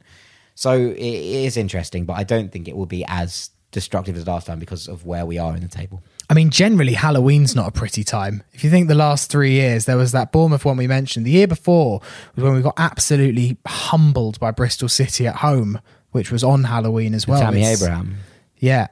So 0.54 0.72
it 0.72 0.98
is 0.98 1.56
interesting, 1.56 2.04
but 2.04 2.14
I 2.14 2.24
don't 2.24 2.52
think 2.52 2.68
it 2.68 2.76
will 2.76 2.86
be 2.86 3.04
as 3.06 3.50
destructive 3.70 4.16
as 4.16 4.26
last 4.26 4.46
time 4.46 4.58
because 4.58 4.86
of 4.86 5.06
where 5.06 5.24
we 5.24 5.38
are 5.38 5.54
in 5.54 5.62
the 5.62 5.68
table. 5.68 6.02
I 6.30 6.34
mean, 6.34 6.50
generally, 6.50 6.92
Halloween's 6.92 7.54
not 7.56 7.68
a 7.68 7.72
pretty 7.72 8.04
time. 8.04 8.42
If 8.52 8.62
you 8.64 8.70
think 8.70 8.88
the 8.88 8.94
last 8.94 9.30
three 9.30 9.52
years, 9.52 9.86
there 9.86 9.96
was 9.96 10.12
that 10.12 10.30
Bournemouth 10.30 10.64
one 10.64 10.76
we 10.76 10.86
mentioned. 10.86 11.26
The 11.26 11.30
year 11.30 11.46
before 11.48 12.00
was 12.36 12.44
when 12.44 12.54
we 12.54 12.62
got 12.62 12.74
absolutely 12.78 13.56
humbled 13.66 14.38
by 14.38 14.50
Bristol 14.50 14.88
City 14.88 15.26
at 15.26 15.36
home, 15.36 15.80
which 16.12 16.30
was 16.30 16.44
on 16.44 16.64
Halloween 16.64 17.14
as 17.14 17.26
well. 17.26 17.40
Tammy 17.40 17.64
Abraham, 17.64 18.16
Yeah, 18.58 18.88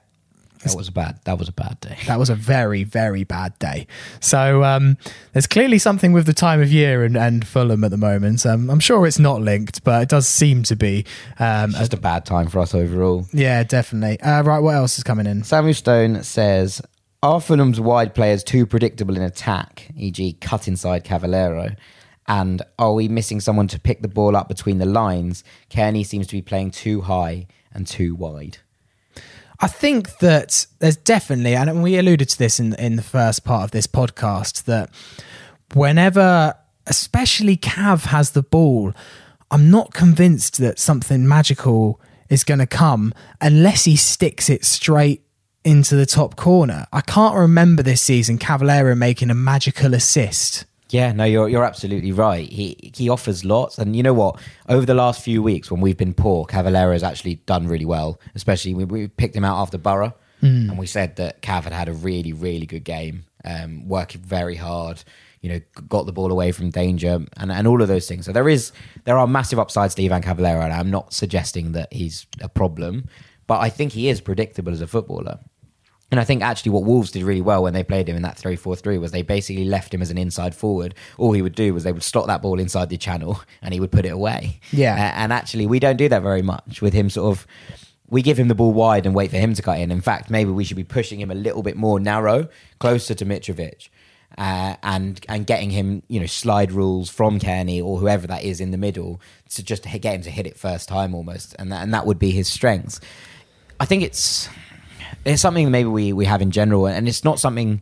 that 0.63 0.77
was 0.77 0.89
a 0.89 0.93
bad. 0.93 1.19
That 1.25 1.39
was 1.39 1.49
a 1.49 1.53
bad 1.53 1.81
day. 1.81 1.97
that 2.07 2.19
was 2.19 2.29
a 2.31 2.35
very, 2.35 2.85
very 2.85 3.25
bad 3.25 3.59
day. 3.59 3.87
So 4.21 4.63
um, 4.65 4.99
there's 5.33 5.47
clearly 5.47 5.79
something 5.79 6.13
with 6.13 6.27
the 6.27 6.35
time 6.35 6.61
of 6.61 6.71
year 6.71 7.03
and, 7.05 7.17
and 7.17 7.47
Fulham 7.47 7.83
at 7.85 7.91
the 7.91 7.97
moment. 7.97 8.45
Um, 8.45 8.69
I'm 8.71 8.81
sure 8.81 9.07
it's 9.07 9.19
not 9.19 9.41
linked, 9.41 9.83
but 9.85 10.03
it 10.03 10.09
does 10.11 10.29
seem 10.29 10.63
to 10.65 10.77
be. 10.77 11.07
Um, 11.39 11.71
It's 11.71 11.79
just 11.79 11.95
a 11.95 12.01
bad 12.01 12.27
time 12.27 12.49
for 12.49 12.59
us 12.61 12.75
overall. 12.75 13.27
yeah, 13.33 13.63
definitely. 13.65 14.21
Uh, 14.21 14.43
right, 14.43 14.59
what 14.61 14.75
else 14.75 14.99
is 14.99 15.05
coming 15.05 15.27
in? 15.27 15.43
Samuel 15.45 15.75
Stone 15.75 16.23
says, 16.25 16.83
Are 17.23 17.41
Fulham's 17.41 17.81
wide 17.81 18.15
players 18.15 18.45
too 18.45 18.67
predictable 18.67 19.17
in 19.17 19.23
attack, 19.23 19.91
e.g., 19.97 20.33
cut 20.41 20.69
inside 20.69 21.05
Cavaleiro? 21.05 21.75
And 22.29 22.63
are 22.79 22.93
we 22.95 23.09
missing 23.09 23.41
someone 23.41 23.67
to 23.69 23.81
pick 23.81 24.03
the 24.03 24.09
ball 24.09 24.37
up 24.37 24.47
between 24.49 24.79
the 24.79 24.87
lines? 24.87 25.43
Cairney 25.71 26.07
seems 26.07 26.27
to 26.29 26.33
be 26.37 26.43
playing 26.43 26.71
too 26.71 27.01
high 27.01 27.47
and 27.73 27.87
too 27.87 28.15
wide. 28.15 28.59
I 29.61 29.69
think 29.69 30.19
that 30.19 30.67
there's 30.79 30.97
definitely, 30.97 31.55
and 31.55 31.83
we 31.83 31.99
alluded 31.99 32.29
to 32.31 32.39
this 32.39 32.59
in 32.59 32.75
in 32.75 32.97
the 32.97 33.03
first 33.03 33.45
part 33.45 33.65
of 33.65 33.71
this 33.73 33.87
podcast, 33.87 34.65
that 34.65 34.91
whenever, 35.75 36.55
especially 36.87 37.57
Cav 37.57 38.07
has 38.07 38.31
the 38.31 38.43
ball, 38.43 38.95
I'm 39.51 39.71
not 39.71 39.93
convinced 39.93 40.59
that 40.59 40.79
something 40.79 41.29
magical 41.29 42.01
is 42.29 42.45
going 42.45 42.61
to 42.61 42.67
come 42.67 43.13
unless 43.41 43.85
he 43.85 43.97
sticks 43.97 44.49
it 44.49 44.65
straight 44.65 45.23
into 45.65 45.95
the 45.95 46.07
top 46.07 46.37
corner. 46.37 46.87
I 46.93 47.03
can't 47.03 47.37
remember 47.37 47.83
this 47.83 48.01
season 48.01 48.39
Cavaleiro 48.39 48.95
making 48.95 49.31
a 49.31 49.35
magical 49.35 49.93
assist. 49.93 50.65
Yeah, 50.91 51.13
no, 51.13 51.25
you're 51.25 51.49
you're 51.49 51.65
absolutely 51.65 52.13
right. 52.13 52.49
He 52.49 52.93
he 52.95 53.09
offers 53.09 53.45
lots, 53.45 53.79
and 53.79 53.95
you 53.95 54.03
know 54.03 54.15
what? 54.15 54.41
Over 54.69 54.85
the 54.85 54.95
last 54.95 55.23
few 55.23 55.43
weeks, 55.43 55.71
when 55.71 55.81
we've 55.81 55.97
been 55.97 56.15
poor, 56.15 56.45
Cavaleiro 56.45 56.93
has 56.93 57.03
actually 57.03 57.37
done 57.47 57.69
really 57.69 57.85
well. 57.85 58.21
Especially 58.35 58.75
we, 58.75 58.85
we 58.85 59.09
picked 59.09 59.37
him 59.37 59.45
out 59.45 59.59
after 59.61 59.79
Borough, 59.79 60.15
and 60.71 60.79
we 60.79 60.87
said 60.87 61.17
that 61.17 61.43
Cav 61.43 61.65
had 61.65 61.73
had 61.73 61.89
a 61.89 61.93
really 61.93 62.33
really 62.33 62.67
good 62.67 62.85
game, 62.85 63.25
um, 63.45 63.89
working 63.89 64.21
very 64.21 64.57
hard. 64.57 65.03
You 65.43 65.51
know, 65.51 65.61
got 65.89 66.05
the 66.07 66.13
ball 66.13 66.31
away 66.33 66.51
from 66.53 66.71
danger, 66.71 67.25
and 67.37 67.53
and 67.53 67.67
all 67.69 67.81
of 67.83 67.89
those 67.89 68.09
things. 68.09 68.27
So 68.27 68.33
there 68.33 68.49
is 68.49 68.73
there 69.05 69.17
are 69.17 69.27
massive 69.27 69.59
upsides 69.59 69.95
to 69.95 70.05
Ivan 70.05 70.23
Cavaleiro, 70.23 70.61
and 70.61 70.73
I'm 70.73 70.91
not 70.91 71.13
suggesting 71.13 71.73
that 71.73 71.93
he's 71.93 72.27
a 72.41 72.49
problem, 72.49 73.09
but 73.47 73.61
I 73.61 73.71
think 73.71 73.93
he 73.93 74.09
is 74.09 74.21
predictable 74.21 74.73
as 74.73 74.81
a 74.81 74.87
footballer. 74.87 75.39
And 76.11 76.19
I 76.19 76.25
think 76.25 76.43
actually 76.43 76.73
what 76.73 76.85
Wolves 76.85 77.13
did 77.13 77.23
really 77.23 77.41
well 77.41 77.63
when 77.63 77.73
they 77.73 77.85
played 77.85 78.09
him 78.09 78.17
in 78.17 78.23
that 78.23 78.37
3 78.37 78.57
4 78.57 78.77
3 78.77 78.99
was 78.99 79.13
they 79.13 79.23
basically 79.23 79.65
left 79.65 79.95
him 79.95 80.03
as 80.03 80.11
an 80.11 80.19
inside 80.19 80.55
forward. 80.55 80.95
All 81.19 81.33
he 81.33 81.43
would 81.43 81.55
do 81.55 81.73
was 81.73 81.85
they 81.85 81.93
would 81.93 82.03
slot 82.03 82.27
that 82.27 82.43
ball 82.43 82.59
inside 82.59 82.89
the 82.89 82.97
channel 82.97 83.41
and 83.63 83.73
he 83.73 83.81
would 83.81 83.93
put 83.93 84.05
it 84.05 84.13
away. 84.13 84.61
Yeah. 84.73 85.13
And 85.17 85.33
actually, 85.33 85.67
we 85.67 85.79
don't 85.79 85.97
do 85.97 86.09
that 86.09 86.23
very 86.23 86.43
much 86.43 86.83
with 86.83 86.93
him 86.93 87.11
sort 87.11 87.37
of. 87.37 87.47
We 88.09 88.23
give 88.23 88.41
him 88.41 88.49
the 88.49 88.57
ball 88.57 88.73
wide 88.73 89.07
and 89.07 89.15
wait 89.15 89.31
for 89.31 89.37
him 89.37 89.55
to 89.55 89.63
cut 89.63 89.79
in. 89.79 89.93
In 89.93 90.01
fact, 90.01 90.31
maybe 90.31 90.51
we 90.51 90.65
should 90.65 90.77
be 90.77 90.83
pushing 90.83 91.21
him 91.21 91.31
a 91.31 91.35
little 91.35 91.63
bit 91.63 91.77
more 91.77 92.01
narrow, 92.01 92.49
closer 92.81 93.15
to 93.15 93.25
Mitrovic. 93.25 93.89
Uh, 94.37 94.77
and 94.83 95.25
and 95.29 95.47
getting 95.47 95.71
him, 95.71 96.03
you 96.09 96.19
know, 96.19 96.27
slide 96.27 96.71
rules 96.73 97.11
from 97.11 97.39
Cairney 97.41 97.83
or 97.83 97.99
whoever 97.99 98.29
that 98.29 98.45
is 98.45 98.61
in 98.61 98.71
the 98.71 98.79
middle 98.79 99.21
to 99.51 99.63
just 99.63 99.83
get 99.83 100.15
him 100.15 100.23
to 100.23 100.31
hit 100.31 100.47
it 100.47 100.57
first 100.57 100.89
time 100.89 101.15
almost, 101.15 101.55
and 101.59 101.71
that, 101.73 101.83
and 101.83 101.93
that 101.93 102.07
would 102.07 102.19
be 102.19 102.31
his 102.31 102.49
strengths. 102.49 103.01
I 103.81 103.87
think 103.87 104.03
it's 104.03 104.49
it's 105.25 105.43
something 105.43 105.71
maybe 105.71 105.89
we, 105.89 106.13
we 106.13 106.25
have 106.25 106.43
in 106.43 106.51
general, 106.51 106.87
and 106.87 107.09
it's 107.09 107.25
not 107.25 107.39
something 107.39 107.81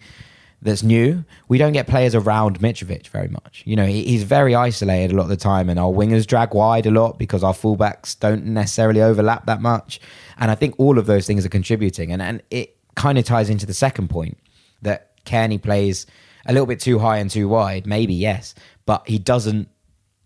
that's 0.60 0.82
new. 0.82 1.24
We 1.46 1.58
don't 1.58 1.72
get 1.72 1.86
players 1.86 2.14
around 2.14 2.58
Mitrovic 2.60 3.08
very 3.08 3.28
much. 3.28 3.62
You 3.64 3.76
know, 3.76 3.86
he, 3.86 4.04
he's 4.04 4.24
very 4.24 4.54
isolated 4.54 5.12
a 5.12 5.16
lot 5.16 5.24
of 5.24 5.28
the 5.28 5.36
time, 5.36 5.68
and 5.68 5.78
our 5.78 5.90
wingers 5.90 6.26
drag 6.26 6.54
wide 6.54 6.86
a 6.86 6.90
lot 6.90 7.18
because 7.18 7.44
our 7.44 7.52
fullbacks 7.52 8.18
don't 8.18 8.44
necessarily 8.46 9.00
overlap 9.00 9.46
that 9.46 9.60
much. 9.60 10.00
And 10.38 10.50
I 10.50 10.54
think 10.54 10.74
all 10.78 10.98
of 10.98 11.06
those 11.06 11.26
things 11.26 11.46
are 11.46 11.50
contributing, 11.50 12.12
and, 12.12 12.20
and 12.20 12.42
it 12.50 12.76
kind 12.96 13.18
of 13.18 13.24
ties 13.24 13.50
into 13.50 13.66
the 13.66 13.74
second 13.74 14.08
point 14.08 14.36
that 14.82 15.24
Cairney 15.24 15.62
plays 15.62 16.06
a 16.46 16.52
little 16.52 16.66
bit 16.66 16.80
too 16.80 16.98
high 16.98 17.18
and 17.18 17.30
too 17.30 17.48
wide. 17.48 17.86
Maybe 17.86 18.14
yes, 18.14 18.54
but 18.86 19.06
he 19.08 19.18
doesn't 19.18 19.68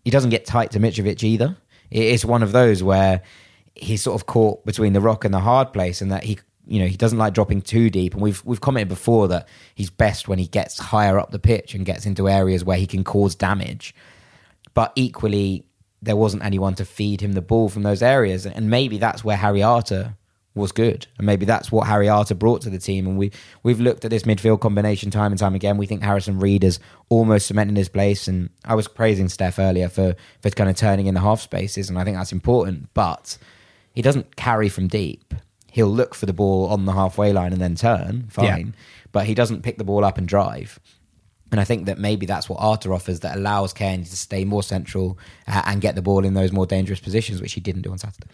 he 0.03 0.11
doesn't 0.11 0.31
get 0.31 0.45
tight 0.45 0.71
to 0.71 0.79
Mitrovic 0.79 1.23
either. 1.23 1.55
It's 1.91 2.25
one 2.25 2.43
of 2.43 2.51
those 2.51 2.81
where 2.81 3.21
he's 3.75 4.01
sort 4.01 4.19
of 4.19 4.25
caught 4.25 4.65
between 4.65 4.93
the 4.93 5.01
rock 5.01 5.25
and 5.25 5.33
the 5.33 5.39
hard 5.39 5.73
place, 5.73 6.01
and 6.01 6.11
that 6.11 6.23
he, 6.23 6.39
you 6.65 6.79
know, 6.79 6.87
he 6.87 6.97
doesn't 6.97 7.17
like 7.17 7.33
dropping 7.33 7.61
too 7.61 7.89
deep. 7.89 8.13
And 8.13 8.21
we've 8.21 8.43
we've 8.45 8.61
commented 8.61 8.89
before 8.89 9.27
that 9.29 9.47
he's 9.75 9.89
best 9.89 10.27
when 10.27 10.39
he 10.39 10.47
gets 10.47 10.79
higher 10.79 11.19
up 11.19 11.31
the 11.31 11.39
pitch 11.39 11.73
and 11.73 11.85
gets 11.85 12.05
into 12.05 12.29
areas 12.29 12.63
where 12.63 12.77
he 12.77 12.87
can 12.87 13.03
cause 13.03 13.35
damage. 13.35 13.93
But 14.73 14.91
equally, 14.95 15.65
there 16.01 16.15
wasn't 16.15 16.43
anyone 16.43 16.75
to 16.75 16.85
feed 16.85 17.21
him 17.21 17.33
the 17.33 17.41
ball 17.41 17.69
from 17.69 17.83
those 17.83 18.01
areas, 18.01 18.45
and 18.45 18.69
maybe 18.69 18.97
that's 18.97 19.23
where 19.23 19.37
Harry 19.37 19.61
Arter 19.61 20.15
was 20.55 20.71
good, 20.71 21.07
and 21.17 21.25
maybe 21.25 21.45
that's 21.45 21.71
what 21.71 21.87
Harry 21.87 22.07
Arter 22.07 22.35
brought 22.35 22.61
to 22.61 22.69
the 22.69 22.77
team. 22.77 23.07
And 23.07 23.17
we 23.17 23.31
we've 23.63 23.79
looked 23.79 24.05
at 24.05 24.11
this 24.11 24.23
midfield 24.23 24.59
combination 24.59 25.09
time 25.09 25.31
and 25.31 25.39
time 25.39 25.55
again. 25.55 25.77
We 25.77 25.85
think 25.85 26.03
Harrison 26.03 26.39
Reed 26.39 26.63
is 26.63 26.79
almost 27.09 27.47
cementing 27.47 27.75
his 27.75 27.89
place, 27.89 28.27
and 28.27 28.49
I 28.65 28.75
was 28.75 28.87
praising 28.87 29.29
Steph 29.29 29.59
earlier 29.59 29.89
for 29.89 30.15
for 30.41 30.49
kind 30.51 30.69
of 30.69 30.75
turning 30.75 31.07
in 31.07 31.13
the 31.13 31.21
half 31.21 31.41
spaces, 31.41 31.89
and 31.89 31.97
I 31.97 32.03
think 32.03 32.17
that's 32.17 32.31
important. 32.31 32.89
But 32.93 33.37
he 33.93 34.01
doesn't 34.01 34.35
carry 34.35 34.69
from 34.69 34.87
deep. 34.87 35.33
He'll 35.73 35.87
look 35.87 36.13
for 36.13 36.27
the 36.27 36.33
ball 36.33 36.67
on 36.67 36.85
the 36.85 36.91
halfway 36.91 37.33
line 37.33 37.51
and 37.51 37.59
then 37.59 37.73
turn, 37.73 38.27
fine. 38.29 38.67
Yeah. 38.67 38.73
But 39.11 39.25
he 39.25 39.33
doesn't 39.33 39.63
pick 39.63 39.79
the 39.79 39.83
ball 39.83 40.05
up 40.05 40.19
and 40.19 40.27
drive. 40.27 40.79
And 41.53 41.59
I 41.59 41.65
think 41.65 41.85
that 41.85 41.99
maybe 41.99 42.25
that's 42.25 42.49
what 42.49 42.55
Arter 42.55 42.95
offers 42.95 43.19
that 43.19 43.37
allows 43.37 43.75
Cairney 43.75 44.09
to 44.09 44.17
stay 44.17 44.43
more 44.43 44.63
central 44.63 45.19
uh, 45.47 45.61
and 45.67 45.81
get 45.81 45.93
the 45.93 46.01
ball 46.01 46.25
in 46.25 46.33
those 46.33 46.51
more 46.51 46.65
dangerous 46.65 46.99
positions, 46.99 47.41
which 47.41 47.53
he 47.53 47.61
didn't 47.61 47.83
do 47.83 47.91
on 47.91 47.99
Saturday. 47.99 48.27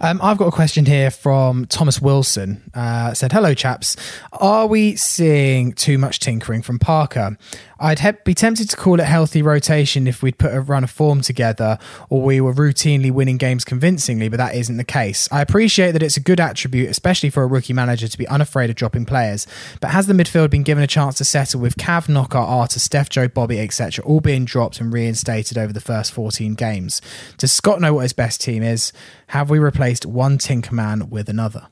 Um, 0.00 0.18
I've 0.20 0.38
got 0.38 0.48
a 0.48 0.50
question 0.50 0.84
here 0.84 1.12
from 1.12 1.66
Thomas 1.66 2.02
Wilson. 2.02 2.68
Uh, 2.74 3.14
said, 3.14 3.30
"Hello, 3.30 3.54
chaps. 3.54 3.96
Are 4.32 4.66
we 4.66 4.96
seeing 4.96 5.72
too 5.72 5.98
much 5.98 6.18
tinkering 6.18 6.62
from 6.62 6.80
Parker? 6.80 7.38
I'd 7.78 7.98
he- 8.00 8.12
be 8.24 8.34
tempted 8.34 8.70
to 8.70 8.76
call 8.76 8.98
it 8.98 9.04
healthy 9.04 9.42
rotation 9.42 10.06
if 10.06 10.22
we'd 10.22 10.38
put 10.38 10.54
a 10.54 10.60
run 10.60 10.84
of 10.84 10.90
form 10.90 11.20
together, 11.20 11.78
or 12.08 12.22
we 12.22 12.40
were 12.40 12.54
routinely 12.54 13.10
winning 13.10 13.36
games 13.36 13.64
convincingly, 13.64 14.28
but 14.28 14.38
that 14.38 14.54
isn't 14.54 14.76
the 14.78 14.84
case. 14.84 15.28
I 15.30 15.42
appreciate 15.42 15.92
that 15.92 16.02
it's 16.02 16.16
a 16.16 16.20
good 16.20 16.40
attribute, 16.40 16.88
especially 16.88 17.30
for 17.30 17.42
a 17.42 17.46
rookie 17.46 17.72
manager, 17.72 18.08
to 18.08 18.18
be 18.18 18.26
unafraid 18.28 18.70
of 18.70 18.76
dropping 18.76 19.04
players. 19.04 19.46
But 19.80 19.90
has 19.90 20.06
the 20.06 20.14
midfield 20.14 20.50
been 20.50 20.62
given 20.62 20.82
a 20.82 20.86
chance 20.86 21.16
to 21.18 21.24
settle 21.24 21.60
with 21.60 21.76
Cav, 21.76 22.08
Knockaert, 22.08 22.48
Arter, 22.48 22.63
Steph, 22.72 23.08
Joe, 23.08 23.28
Bobby, 23.28 23.60
etc., 23.60 24.04
all 24.04 24.20
being 24.20 24.44
dropped 24.44 24.80
and 24.80 24.92
reinstated 24.92 25.58
over 25.58 25.72
the 25.72 25.80
first 25.80 26.12
14 26.12 26.54
games? 26.54 27.00
Does 27.38 27.52
Scott 27.52 27.80
know 27.80 27.94
what 27.94 28.02
his 28.02 28.12
best 28.12 28.40
team 28.40 28.62
is? 28.62 28.92
Have 29.28 29.50
we 29.50 29.58
replaced 29.58 30.06
one 30.06 30.38
Tinkerman 30.38 31.08
with 31.08 31.28
another? 31.28 31.68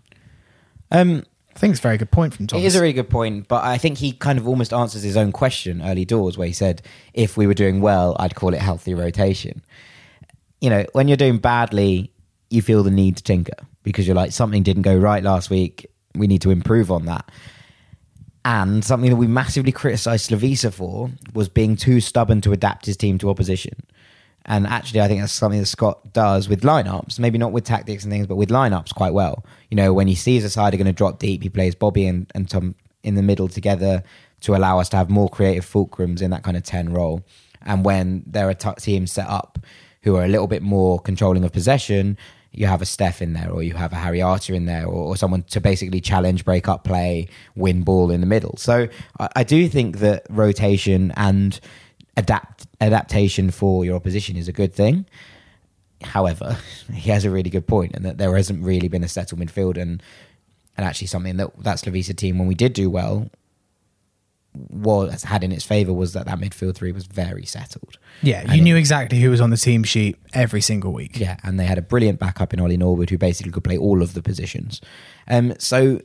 Um, 0.90 1.24
I 1.54 1.58
think 1.58 1.72
it's 1.72 1.80
a 1.80 1.82
very 1.82 1.98
good 1.98 2.10
point 2.10 2.34
from 2.34 2.46
Thomas. 2.46 2.64
It 2.64 2.66
is 2.66 2.76
a 2.76 2.80
really 2.80 2.92
good 2.92 3.10
point, 3.10 3.48
but 3.48 3.64
I 3.64 3.78
think 3.78 3.98
he 3.98 4.12
kind 4.12 4.38
of 4.38 4.48
almost 4.48 4.72
answers 4.72 5.02
his 5.02 5.16
own 5.16 5.32
question 5.32 5.82
early 5.82 6.04
doors, 6.04 6.38
where 6.38 6.46
he 6.46 6.52
said, 6.52 6.82
"If 7.12 7.36
we 7.36 7.46
were 7.46 7.54
doing 7.54 7.80
well, 7.80 8.16
I'd 8.18 8.34
call 8.34 8.54
it 8.54 8.60
healthy 8.60 8.94
rotation." 8.94 9.62
You 10.60 10.70
know, 10.70 10.86
when 10.92 11.08
you're 11.08 11.16
doing 11.16 11.38
badly, 11.38 12.12
you 12.50 12.62
feel 12.62 12.82
the 12.82 12.90
need 12.90 13.16
to 13.16 13.22
tinker 13.22 13.56
because 13.82 14.06
you're 14.06 14.16
like 14.16 14.32
something 14.32 14.62
didn't 14.62 14.82
go 14.82 14.96
right 14.96 15.22
last 15.22 15.50
week. 15.50 15.86
We 16.14 16.26
need 16.26 16.42
to 16.42 16.50
improve 16.50 16.90
on 16.90 17.06
that. 17.06 17.30
And 18.44 18.84
something 18.84 19.10
that 19.10 19.16
we 19.16 19.28
massively 19.28 19.72
criticised 19.72 20.30
Slavisa 20.30 20.72
for 20.72 21.10
was 21.32 21.48
being 21.48 21.76
too 21.76 22.00
stubborn 22.00 22.40
to 22.40 22.52
adapt 22.52 22.86
his 22.86 22.96
team 22.96 23.18
to 23.18 23.30
opposition. 23.30 23.74
And 24.44 24.66
actually, 24.66 25.00
I 25.00 25.06
think 25.06 25.20
that's 25.20 25.32
something 25.32 25.60
that 25.60 25.66
Scott 25.66 26.12
does 26.12 26.48
with 26.48 26.62
lineups, 26.62 27.20
maybe 27.20 27.38
not 27.38 27.52
with 27.52 27.64
tactics 27.64 28.02
and 28.02 28.12
things, 28.12 28.26
but 28.26 28.34
with 28.34 28.48
lineups 28.48 28.92
quite 28.94 29.14
well. 29.14 29.44
You 29.70 29.76
know, 29.76 29.92
when 29.92 30.08
he 30.08 30.16
sees 30.16 30.44
a 30.44 30.50
side 30.50 30.74
are 30.74 30.76
going 30.76 30.86
to 30.86 30.92
drop 30.92 31.20
deep, 31.20 31.44
he 31.44 31.48
plays 31.48 31.76
Bobby 31.76 32.06
and, 32.06 32.30
and 32.34 32.48
Tom 32.48 32.74
in 33.04 33.14
the 33.14 33.22
middle 33.22 33.48
together 33.48 34.02
to 34.40 34.56
allow 34.56 34.80
us 34.80 34.88
to 34.88 34.96
have 34.96 35.08
more 35.08 35.28
creative 35.28 35.64
fulcrums 35.64 36.20
in 36.20 36.30
that 36.30 36.42
kind 36.42 36.56
of 36.56 36.64
10 36.64 36.92
role. 36.92 37.22
And 37.64 37.84
when 37.84 38.24
there 38.26 38.48
are 38.48 38.54
t- 38.54 38.70
teams 38.78 39.12
set 39.12 39.28
up 39.28 39.58
who 40.02 40.16
are 40.16 40.24
a 40.24 40.28
little 40.28 40.48
bit 40.48 40.62
more 40.62 40.98
controlling 40.98 41.44
of 41.44 41.52
possession, 41.52 42.18
you 42.52 42.66
have 42.66 42.82
a 42.82 42.86
Steph 42.86 43.22
in 43.22 43.32
there, 43.32 43.50
or 43.50 43.62
you 43.62 43.74
have 43.74 43.92
a 43.92 43.96
Harry 43.96 44.20
Arter 44.20 44.54
in 44.54 44.66
there, 44.66 44.84
or, 44.84 45.08
or 45.08 45.16
someone 45.16 45.42
to 45.44 45.60
basically 45.60 46.00
challenge, 46.00 46.44
break 46.44 46.68
up 46.68 46.84
play, 46.84 47.28
win 47.54 47.82
ball 47.82 48.10
in 48.10 48.20
the 48.20 48.26
middle. 48.26 48.56
So 48.58 48.88
I, 49.18 49.28
I 49.36 49.44
do 49.44 49.68
think 49.68 49.98
that 49.98 50.26
rotation 50.28 51.12
and 51.16 51.58
adapt 52.16 52.66
adaptation 52.80 53.50
for 53.50 53.84
your 53.84 53.96
opposition 53.96 54.36
is 54.36 54.48
a 54.48 54.52
good 54.52 54.74
thing. 54.74 55.06
However, 56.02 56.58
he 56.92 57.10
has 57.10 57.24
a 57.24 57.30
really 57.30 57.50
good 57.50 57.66
point, 57.66 57.92
and 57.94 58.04
that 58.04 58.18
there 58.18 58.36
hasn't 58.36 58.62
really 58.62 58.88
been 58.88 59.04
a 59.04 59.08
settled 59.08 59.40
midfield, 59.40 59.80
and 59.80 60.02
and 60.76 60.86
actually 60.86 61.06
something 61.06 61.38
that 61.38 61.50
that 61.62 61.78
Slavisa 61.78 62.14
team, 62.14 62.38
when 62.38 62.48
we 62.48 62.54
did 62.54 62.74
do 62.74 62.90
well, 62.90 63.30
was 64.54 65.22
had 65.24 65.42
in 65.42 65.50
its 65.52 65.64
favour 65.64 65.92
was 65.92 66.12
that 66.12 66.26
that 66.26 66.38
midfield 66.38 66.74
three 66.74 66.92
was 66.92 67.06
very 67.06 67.44
settled. 67.46 67.96
Yeah, 68.22 68.40
And 68.42 68.52
you 68.52 68.58
it- 68.58 68.64
knew 68.64 68.76
exactly 68.76 69.18
who 69.20 69.30
was 69.30 69.40
on 69.40 69.50
the 69.50 69.56
team 69.56 69.82
sheet 69.84 70.16
every 70.34 70.60
single 70.60 70.92
week. 70.92 71.18
Yeah, 71.18 71.36
and 71.42 71.58
they 71.58 71.64
had 71.64 71.78
a 71.78 71.82
brilliant 71.82 72.18
backup 72.18 72.52
in 72.52 72.60
Ollie 72.60 72.76
Norwood 72.76 73.08
who 73.10 73.16
basically 73.18 73.50
could 73.52 73.64
play 73.64 73.78
all 73.78 74.02
of 74.02 74.12
the 74.14 74.22
positions. 74.22 74.80
Um, 75.28 75.54
so 75.58 76.00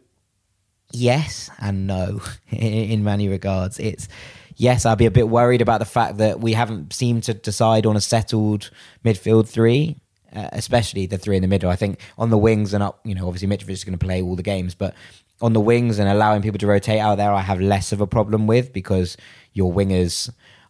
yes 0.94 1.50
and 1.60 1.88
no 1.88 2.22
in 2.52 3.04
many 3.04 3.28
regards. 3.28 3.80
It's 3.80 4.08
yes, 4.56 4.86
I'd 4.86 4.98
be 4.98 5.06
a 5.06 5.12
bit 5.12 5.28
worried 5.30 5.62
about 5.62 5.80
the 5.80 5.86
fact 5.86 6.18
that 6.18 6.40
we 6.40 6.54
haven't 6.54 6.94
seemed 6.94 7.24
to 7.24 7.34
decide 7.34 7.86
on 7.86 7.96
a 7.98 8.02
settled 8.02 8.72
midfield 9.04 9.48
three. 9.48 9.98
Uh, 10.36 10.50
especially 10.52 11.06
the 11.06 11.18
three 11.18 11.38
in 11.38 11.42
the 11.42 11.48
middle. 11.48 11.70
I 11.70 11.78
think 11.78 12.00
on 12.18 12.30
the 12.30 12.38
wings 12.38 12.74
and 12.74 12.84
up, 12.84 13.00
you 13.06 13.16
know, 13.16 13.28
obviously 13.30 13.48
Mitrovic 13.48 13.70
is 13.70 13.86
going 13.86 13.98
to 13.98 14.06
play 14.06 14.22
all 14.22 14.36
the 14.36 14.44
games, 14.44 14.76
but 14.76 14.94
on 15.42 15.54
the 15.54 15.62
wings 15.62 16.00
and 16.00 16.10
allowing 16.10 16.42
people 16.42 16.58
to 16.60 16.68
rotate 16.68 17.00
out 17.00 17.16
there, 17.16 17.32
I 17.32 17.42
have 17.42 17.62
less 17.62 17.92
of 17.92 18.02
a 18.02 18.08
problem 18.08 18.48
with 18.48 18.74
because 18.74 19.18
your 19.54 19.72
wingers 19.72 20.30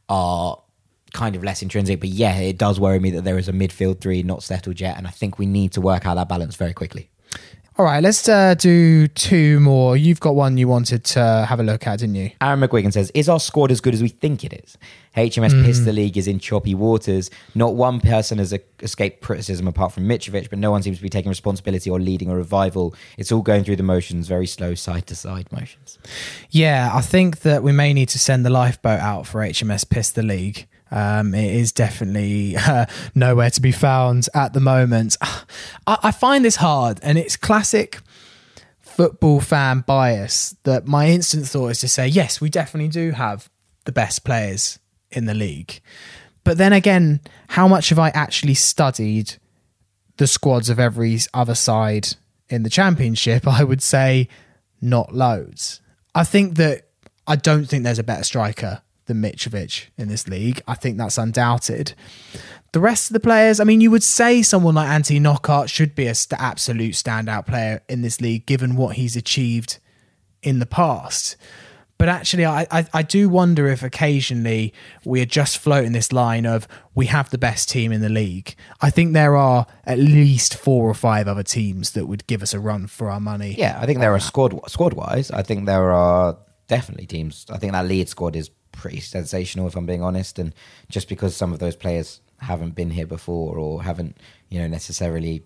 are 0.09 0.61
kind 1.13 1.35
of 1.35 1.43
less 1.43 1.61
intrinsic. 1.61 1.99
But 1.99 2.09
yeah, 2.09 2.37
it 2.37 2.57
does 2.57 2.79
worry 2.79 2.99
me 2.99 3.11
that 3.11 3.23
there 3.23 3.37
is 3.37 3.47
a 3.47 3.53
midfield 3.53 4.01
three 4.01 4.23
not 4.23 4.43
settled 4.43 4.79
yet, 4.79 4.97
and 4.97 5.07
I 5.07 5.11
think 5.11 5.39
we 5.39 5.45
need 5.45 5.71
to 5.73 5.81
work 5.81 6.05
out 6.05 6.15
that 6.15 6.29
balance 6.29 6.55
very 6.55 6.73
quickly. 6.73 7.09
All 7.79 7.85
right, 7.85 8.01
let's 8.01 8.27
uh, 8.27 8.55
do 8.55 9.07
two 9.07 9.59
more. 9.59 9.95
You've 9.95 10.19
got 10.19 10.33
one 10.33 10.57
you 10.57 10.67
wanted 10.67 11.03
to 11.03 11.45
have 11.47 11.59
a 11.59 11.63
look 11.63 11.85
at, 11.85 11.99
didn't 11.99 12.15
you? 12.15 12.31
Aaron 12.41 12.59
McGuigan 12.59 12.91
says, 12.91 13.11
Is 13.13 13.29
our 13.29 13.39
squad 13.39 13.69
as 13.69 13.81
good 13.81 13.93
as 13.93 14.01
we 14.01 14.07
think 14.07 14.43
it 14.43 14.51
is? 14.51 14.79
HMS 15.15 15.63
Piss 15.63 15.81
the 15.81 15.93
League 15.93 16.17
is 16.17 16.27
in 16.27 16.39
choppy 16.39 16.73
waters. 16.73 17.29
Not 17.53 17.75
one 17.75 17.99
person 17.99 18.39
has 18.39 18.51
escaped 18.79 19.21
criticism 19.21 19.67
apart 19.67 19.91
from 19.91 20.07
Mitrovic, 20.07 20.49
but 20.49 20.57
no 20.57 20.71
one 20.71 20.81
seems 20.81 20.97
to 20.97 21.03
be 21.03 21.09
taking 21.09 21.29
responsibility 21.29 21.87
or 21.87 21.99
leading 21.99 22.31
a 22.31 22.35
revival. 22.35 22.95
It's 23.15 23.31
all 23.31 23.43
going 23.43 23.63
through 23.63 23.75
the 23.75 23.83
motions, 23.83 24.27
very 24.27 24.47
slow 24.47 24.73
side 24.73 25.05
to 25.07 25.15
side 25.15 25.51
motions. 25.51 25.99
Yeah, 26.49 26.89
I 26.91 27.01
think 27.01 27.41
that 27.41 27.61
we 27.61 27.73
may 27.73 27.93
need 27.93 28.09
to 28.09 28.17
send 28.17 28.43
the 28.43 28.49
lifeboat 28.49 29.01
out 29.01 29.27
for 29.27 29.41
HMS 29.41 29.87
Piss 29.87 30.09
the 30.09 30.23
League. 30.23 30.67
Um, 30.91 31.33
it 31.33 31.53
is 31.53 31.71
definitely 31.71 32.55
uh, 32.55 32.85
nowhere 33.13 33.49
to 33.49 33.61
be 33.61 33.71
found 33.71 34.27
at 34.33 34.53
the 34.53 34.59
moment. 34.59 35.17
I, 35.87 35.97
I 36.03 36.11
find 36.11 36.45
this 36.45 36.57
hard, 36.57 36.99
and 37.03 37.17
it's 37.17 37.35
classic 37.35 37.99
football 38.79 39.39
fan 39.39 39.81
bias 39.85 40.55
that 40.63 40.87
my 40.87 41.07
instant 41.07 41.47
thought 41.47 41.67
is 41.67 41.79
to 41.81 41.87
say, 41.87 42.07
yes, 42.07 42.41
we 42.41 42.49
definitely 42.49 42.89
do 42.89 43.11
have 43.11 43.49
the 43.85 43.91
best 43.91 44.23
players 44.23 44.79
in 45.11 45.25
the 45.25 45.35
league. 45.35 45.79
But 46.43 46.57
then 46.57 46.73
again, 46.73 47.21
how 47.49 47.67
much 47.67 47.89
have 47.89 47.99
I 47.99 48.09
actually 48.09 48.55
studied 48.55 49.35
the 50.17 50.25
squads 50.25 50.69
of 50.69 50.79
every 50.79 51.19
other 51.33 51.55
side 51.55 52.15
in 52.49 52.63
the 52.63 52.69
championship? 52.69 53.47
I 53.47 53.63
would 53.63 53.83
say 53.83 54.29
not 54.81 55.13
loads. 55.13 55.81
I 56.15 56.23
think 56.23 56.55
that 56.55 56.87
I 57.27 57.35
don't 57.35 57.65
think 57.65 57.83
there's 57.83 57.99
a 57.99 58.03
better 58.03 58.23
striker 58.23 58.81
than 59.07 59.21
Mitrovic 59.21 59.87
in 59.97 60.07
this 60.07 60.27
league. 60.27 60.61
I 60.67 60.75
think 60.75 60.97
that's 60.97 61.17
undoubted. 61.17 61.93
The 62.73 62.79
rest 62.79 63.09
of 63.09 63.13
the 63.13 63.19
players, 63.19 63.59
I 63.59 63.63
mean, 63.63 63.81
you 63.81 63.89
would 63.91 64.03
say 64.03 64.41
someone 64.41 64.75
like 64.75 64.89
Anthony 64.89 65.19
Knockaert 65.19 65.69
should 65.69 65.95
be 65.95 66.07
a 66.07 66.13
st- 66.13 66.39
absolute 66.39 66.93
standout 66.93 67.47
player 67.47 67.81
in 67.89 68.01
this 68.01 68.21
league, 68.21 68.45
given 68.45 68.75
what 68.75 68.97
he's 68.97 69.15
achieved 69.15 69.79
in 70.43 70.59
the 70.59 70.65
past. 70.65 71.37
But 71.97 72.09
actually, 72.09 72.45
I, 72.45 72.67
I, 72.69 72.85
I 72.93 73.01
do 73.01 73.27
wonder 73.27 73.67
if 73.67 73.81
occasionally 73.81 74.73
we 75.03 75.21
are 75.21 75.25
just 75.25 75.57
floating 75.57 75.93
this 75.93 76.11
line 76.11 76.45
of 76.45 76.67
we 76.93 77.07
have 77.07 77.29
the 77.31 77.39
best 77.39 77.69
team 77.69 77.91
in 77.91 78.01
the 78.01 78.09
league. 78.09 78.55
I 78.81 78.91
think 78.91 79.13
there 79.13 79.35
are 79.35 79.65
at 79.83 79.97
least 79.97 80.55
four 80.55 80.87
or 80.87 80.93
five 80.93 81.27
other 81.27 81.43
teams 81.43 81.91
that 81.91 82.05
would 82.05 82.27
give 82.27 82.43
us 82.43 82.53
a 82.53 82.59
run 82.59 82.85
for 82.85 83.09
our 83.09 83.19
money. 83.19 83.55
Yeah, 83.57 83.79
I 83.81 83.87
think 83.87 83.99
there 83.99 84.13
are 84.13 84.19
squad 84.19 84.59
squad 84.69 84.93
wise. 84.93 85.31
I 85.31 85.41
think 85.41 85.65
there 85.65 85.91
are 85.91 86.37
definitely 86.67 87.07
teams. 87.07 87.45
I 87.49 87.57
think 87.57 87.71
that 87.71 87.87
lead 87.87 88.09
squad 88.09 88.35
is 88.35 88.51
pretty 88.77 88.99
sensational, 88.99 89.67
if 89.67 89.75
I'm 89.75 89.85
being 89.85 90.03
honest. 90.03 90.39
And 90.39 90.53
just 90.89 91.09
because 91.09 91.35
some 91.35 91.53
of 91.53 91.59
those 91.59 91.75
players 91.75 92.21
haven't 92.39 92.75
been 92.75 92.91
here 92.91 93.07
before 93.07 93.57
or 93.57 93.83
haven't, 93.83 94.17
you 94.49 94.59
know, 94.59 94.67
necessarily 94.67 95.43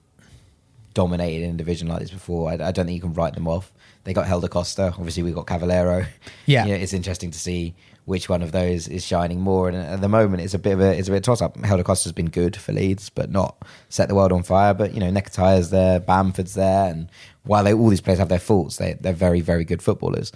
dominated 0.93 1.45
in 1.45 1.55
a 1.55 1.57
division 1.57 1.87
like 1.87 2.01
this 2.01 2.11
before, 2.11 2.51
I, 2.51 2.53
I 2.53 2.71
don't 2.71 2.85
think 2.85 2.95
you 2.95 3.01
can 3.01 3.13
write 3.13 3.33
them 3.33 3.47
off. 3.47 3.71
They 4.03 4.13
got 4.13 4.27
Helder 4.27 4.47
Costa. 4.47 4.93
Obviously, 4.97 5.23
we 5.23 5.31
got 5.31 5.47
Cavaleiro. 5.47 6.05
Yeah. 6.45 6.65
You 6.65 6.71
know, 6.71 6.79
it's 6.79 6.93
interesting 6.93 7.31
to 7.31 7.39
see 7.39 7.75
which 8.05 8.27
one 8.27 8.41
of 8.41 8.51
those 8.51 8.87
is 8.87 9.05
shining 9.05 9.39
more. 9.39 9.69
And 9.69 9.77
at 9.77 10.01
the 10.01 10.09
moment, 10.09 10.43
it's 10.43 10.53
a 10.53 10.59
bit 10.59 10.73
of 10.73 10.81
a 10.81 10.97
it's 10.97 11.07
a 11.07 11.11
bit 11.11 11.23
toss 11.23 11.41
up. 11.41 11.55
Helder 11.57 11.83
Costa's 11.83 12.11
been 12.11 12.29
good 12.29 12.55
for 12.55 12.73
Leeds, 12.73 13.09
but 13.09 13.29
not 13.29 13.55
set 13.89 14.09
the 14.09 14.15
world 14.15 14.31
on 14.31 14.43
fire. 14.43 14.73
But 14.73 14.93
you 14.93 14.99
know, 14.99 15.11
Nketiah's 15.11 15.69
there, 15.69 15.99
Bamford's 15.99 16.55
there, 16.55 16.89
and 16.91 17.09
while 17.43 17.63
they, 17.63 17.73
all 17.73 17.89
these 17.89 18.01
players 18.01 18.19
have 18.19 18.29
their 18.29 18.39
faults, 18.39 18.77
they 18.77 18.93
they're 18.93 19.13
very 19.13 19.41
very 19.41 19.63
good 19.63 19.81
footballers. 19.81 20.31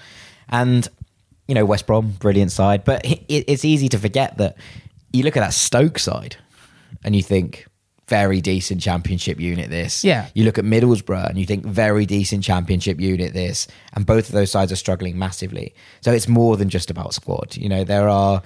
And 0.47 0.87
you 1.47 1.55
know, 1.55 1.65
West 1.65 1.85
Brom, 1.87 2.11
brilliant 2.11 2.51
side, 2.51 2.83
but 2.83 3.05
it, 3.05 3.23
it's 3.27 3.65
easy 3.65 3.89
to 3.89 3.99
forget 3.99 4.37
that 4.37 4.57
you 5.13 5.23
look 5.23 5.37
at 5.37 5.41
that 5.41 5.53
Stoke 5.53 5.99
side, 5.99 6.37
and 7.03 7.15
you 7.15 7.21
think 7.21 7.67
very 8.07 8.39
decent 8.41 8.81
championship 8.81 9.39
unit 9.39 9.69
this. 9.69 10.03
Yeah. 10.03 10.29
You 10.33 10.43
look 10.43 10.57
at 10.57 10.65
Middlesbrough 10.65 11.29
and 11.29 11.39
you 11.39 11.45
think 11.45 11.65
very 11.65 12.05
decent 12.05 12.43
championship 12.43 12.99
unit 12.99 13.33
this, 13.33 13.67
and 13.93 14.05
both 14.05 14.27
of 14.27 14.33
those 14.33 14.51
sides 14.51 14.71
are 14.71 14.75
struggling 14.75 15.17
massively. 15.17 15.73
So 16.01 16.11
it's 16.11 16.27
more 16.27 16.57
than 16.57 16.69
just 16.69 16.89
about 16.89 17.13
squad. 17.13 17.55
You 17.55 17.69
know, 17.69 17.83
there 17.83 18.09
are. 18.09 18.41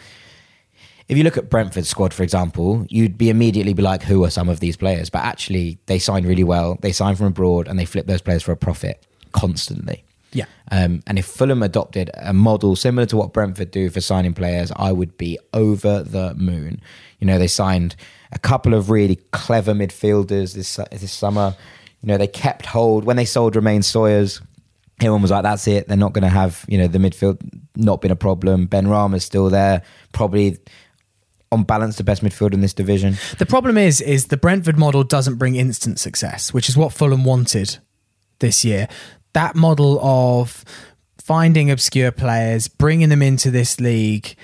If 1.07 1.17
you 1.17 1.23
look 1.23 1.37
at 1.37 1.49
Brentford's 1.49 1.89
squad, 1.89 2.13
for 2.13 2.21
example, 2.21 2.85
you'd 2.87 3.17
be 3.17 3.31
immediately 3.31 3.73
be 3.73 3.81
like, 3.81 4.03
who 4.03 4.23
are 4.25 4.29
some 4.29 4.47
of 4.47 4.59
these 4.59 4.77
players? 4.77 5.09
But 5.09 5.23
actually, 5.23 5.79
they 5.87 5.97
sign 5.97 6.23
really 6.23 6.43
well. 6.43 6.77
They 6.81 6.91
sign 6.91 7.15
from 7.15 7.25
abroad 7.25 7.67
and 7.67 7.79
they 7.79 7.85
flip 7.85 8.05
those 8.05 8.21
players 8.21 8.43
for 8.43 8.51
a 8.51 8.57
profit 8.57 9.07
constantly. 9.31 10.03
Yeah. 10.31 10.45
Um, 10.71 11.01
and 11.07 11.17
if 11.17 11.25
Fulham 11.25 11.63
adopted 11.63 12.11
a 12.13 12.33
model 12.33 12.75
similar 12.75 13.05
to 13.07 13.17
what 13.17 13.33
Brentford 13.33 13.71
do 13.71 13.89
for 13.89 14.01
signing 14.01 14.33
players, 14.33 14.71
I 14.75 14.91
would 14.91 15.17
be 15.17 15.39
over 15.53 16.03
the 16.03 16.35
moon. 16.35 16.81
You 17.19 17.27
know, 17.27 17.39
they 17.39 17.47
signed 17.47 17.95
a 18.31 18.39
couple 18.39 18.73
of 18.73 18.89
really 18.89 19.17
clever 19.31 19.73
midfielders 19.73 20.53
this 20.53 20.75
this 20.91 21.11
summer. 21.11 21.55
You 22.01 22.07
know, 22.07 22.17
they 22.17 22.27
kept 22.27 22.65
hold 22.65 23.03
when 23.03 23.17
they 23.17 23.25
sold 23.25 23.55
Romaine 23.55 23.81
Sawyers. 23.81 24.41
everyone 24.99 25.21
was 25.21 25.31
like, 25.31 25.43
"That's 25.43 25.67
it. 25.67 25.87
They're 25.87 25.97
not 25.97 26.13
going 26.13 26.23
to 26.23 26.29
have 26.29 26.63
you 26.67 26.77
know 26.77 26.87
the 26.87 26.99
midfield 26.99 27.39
not 27.75 28.01
been 28.01 28.11
a 28.11 28.15
problem." 28.15 28.67
Benrahma's 28.67 29.25
still 29.25 29.49
there, 29.49 29.81
probably 30.11 30.59
on 31.51 31.63
balance 31.63 31.97
the 31.97 32.03
best 32.03 32.23
midfield 32.23 32.53
in 32.53 32.61
this 32.61 32.73
division. 32.73 33.17
The 33.39 33.45
problem 33.45 33.77
is, 33.77 34.01
is 34.01 34.27
the 34.27 34.37
Brentford 34.37 34.77
model 34.77 35.03
doesn't 35.03 35.35
bring 35.35 35.55
instant 35.55 35.99
success, 35.99 36.53
which 36.53 36.69
is 36.69 36.77
what 36.77 36.93
Fulham 36.93 37.23
wanted 37.23 37.79
this 38.39 38.63
year. 38.63 38.87
That 39.33 39.55
model 39.55 39.99
of 40.01 40.65
finding 41.17 41.69
obscure 41.69 42.11
players, 42.11 42.67
bringing 42.67 43.09
them 43.09 43.21
into 43.21 43.51
this 43.51 43.79
league, 43.79 44.35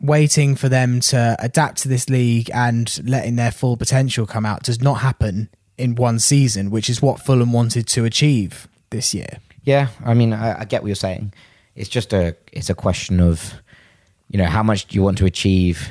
waiting 0.00 0.54
for 0.54 0.68
them 0.68 1.00
to 1.00 1.36
adapt 1.38 1.78
to 1.78 1.88
this 1.88 2.10
league 2.10 2.50
and 2.52 3.00
letting 3.08 3.36
their 3.36 3.50
full 3.50 3.76
potential 3.76 4.26
come 4.26 4.44
out 4.44 4.62
does 4.62 4.80
not 4.80 5.00
happen 5.00 5.48
in 5.78 5.94
one 5.94 6.18
season, 6.18 6.70
which 6.70 6.90
is 6.90 7.00
what 7.00 7.20
Fulham 7.20 7.52
wanted 7.52 7.86
to 7.88 8.04
achieve 8.04 8.68
this 8.90 9.14
year. 9.14 9.38
Yeah, 9.62 9.88
I 10.04 10.14
mean, 10.14 10.32
I, 10.32 10.60
I 10.60 10.64
get 10.64 10.82
what 10.82 10.88
you're 10.88 10.94
saying. 10.94 11.32
It's 11.74 11.88
just 11.88 12.12
a 12.12 12.36
it's 12.52 12.70
a 12.70 12.74
question 12.74 13.20
of 13.20 13.54
you 14.28 14.38
know 14.38 14.46
how 14.46 14.62
much 14.62 14.86
do 14.86 14.94
you 14.94 15.02
want 15.02 15.18
to 15.18 15.26
achieve 15.26 15.90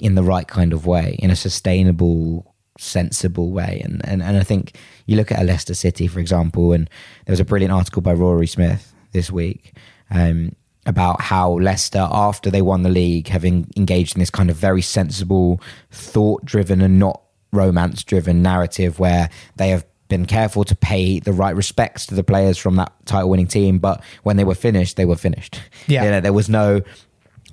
in 0.00 0.14
the 0.14 0.22
right 0.22 0.46
kind 0.46 0.72
of 0.72 0.86
way, 0.86 1.16
in 1.18 1.30
a 1.30 1.36
sustainable, 1.36 2.47
sensible 2.78 3.50
way. 3.50 3.82
And, 3.84 4.00
and, 4.08 4.22
and 4.22 4.38
I 4.38 4.42
think 4.42 4.76
you 5.06 5.16
look 5.16 5.30
at 5.30 5.40
a 5.40 5.44
Leicester 5.44 5.74
City, 5.74 6.06
for 6.06 6.20
example, 6.20 6.72
and 6.72 6.88
there 7.26 7.32
was 7.32 7.40
a 7.40 7.44
brilliant 7.44 7.72
article 7.72 8.00
by 8.00 8.14
Rory 8.14 8.46
Smith 8.46 8.94
this 9.12 9.30
week 9.30 9.74
um, 10.10 10.54
about 10.86 11.20
how 11.20 11.58
Leicester, 11.58 12.08
after 12.10 12.50
they 12.50 12.62
won 12.62 12.82
the 12.82 12.88
league, 12.88 13.28
having 13.28 13.70
engaged 13.76 14.16
in 14.16 14.20
this 14.20 14.30
kind 14.30 14.48
of 14.48 14.56
very 14.56 14.82
sensible, 14.82 15.60
thought 15.90 16.44
driven, 16.44 16.80
and 16.80 16.98
not 16.98 17.20
romance 17.52 18.04
driven 18.04 18.42
narrative 18.42 18.98
where 18.98 19.28
they 19.56 19.68
have 19.70 19.84
been 20.08 20.24
careful 20.24 20.64
to 20.64 20.74
pay 20.74 21.20
the 21.20 21.32
right 21.32 21.54
respects 21.54 22.06
to 22.06 22.14
the 22.14 22.24
players 22.24 22.56
from 22.56 22.76
that 22.76 22.92
title 23.04 23.28
winning 23.28 23.46
team, 23.46 23.78
but 23.78 24.02
when 24.22 24.36
they 24.36 24.44
were 24.44 24.54
finished, 24.54 24.96
they 24.96 25.04
were 25.04 25.16
finished. 25.16 25.60
Yeah. 25.86 26.04
You 26.04 26.10
know, 26.10 26.20
there 26.20 26.32
was 26.32 26.48
no 26.48 26.82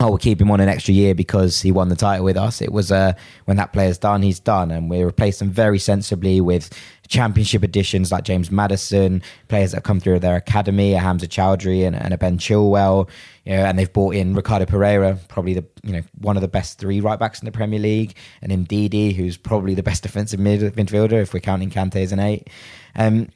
oh, 0.02 0.10
we'll 0.10 0.18
keep 0.18 0.41
him 0.41 0.52
on 0.52 0.60
an 0.60 0.68
extra 0.68 0.93
year 0.93 1.16
because 1.16 1.62
he 1.62 1.72
won 1.72 1.88
the 1.88 1.96
title 1.96 2.26
with 2.26 2.36
us. 2.36 2.62
It 2.62 2.72
was 2.72 2.91
uh, 2.91 3.14
when 3.46 3.56
that 3.58 3.72
player's 3.72 3.98
done, 3.98 4.22
he's 4.22 4.41
done. 4.41 4.70
And 4.70 4.89
we 4.89 5.04
replaced 5.04 5.41
him 5.41 5.50
very 5.50 5.80
sensibly 5.80 6.41
with 6.41 6.70
championship 7.08 7.64
additions 7.64 8.12
like 8.12 8.26
James 8.26 8.52
Maddison, 8.52 9.22
players 9.48 9.72
that 9.72 9.84
come 9.84 10.02
through 10.02 10.20
their 10.20 10.36
academy, 10.36 10.93
a 10.93 11.00
Hamza 11.00 11.28
Choudhury 11.28 11.88
and, 11.88 11.96
and 11.96 12.14
a 12.14 12.18
Ben 12.18 12.38
Chilwell. 12.38 13.10
You 13.46 13.54
know, 13.54 13.64
and 13.66 13.80
they've 13.80 13.91
brought 13.91 14.16
in 14.16 14.36
Ricardo 14.36 14.66
Pereira, 14.66 15.18
probably 15.30 15.54
the 15.54 15.66
you 15.84 15.93
know 15.93 16.02
one 16.20 16.36
of 16.36 16.41
the 16.41 16.48
best 16.50 16.78
three 16.78 17.00
right 17.00 17.20
backs 17.20 17.39
in 17.39 17.46
the 17.46 17.52
Premier 17.52 17.80
League, 17.80 18.16
and 18.41 18.52
Ndidi, 18.52 19.16
who's 19.16 19.38
probably 19.38 19.76
the 19.76 19.84
best 19.84 20.04
defensive 20.04 20.39
mid- 20.39 20.74
midfielder 20.76 21.22
if 21.22 21.34
we're 21.34 21.39
counting 21.39 21.70
Kante 21.70 21.98
as 21.98 22.12
an 22.12 22.20
eight. 22.20 22.50
Um, 22.96 23.30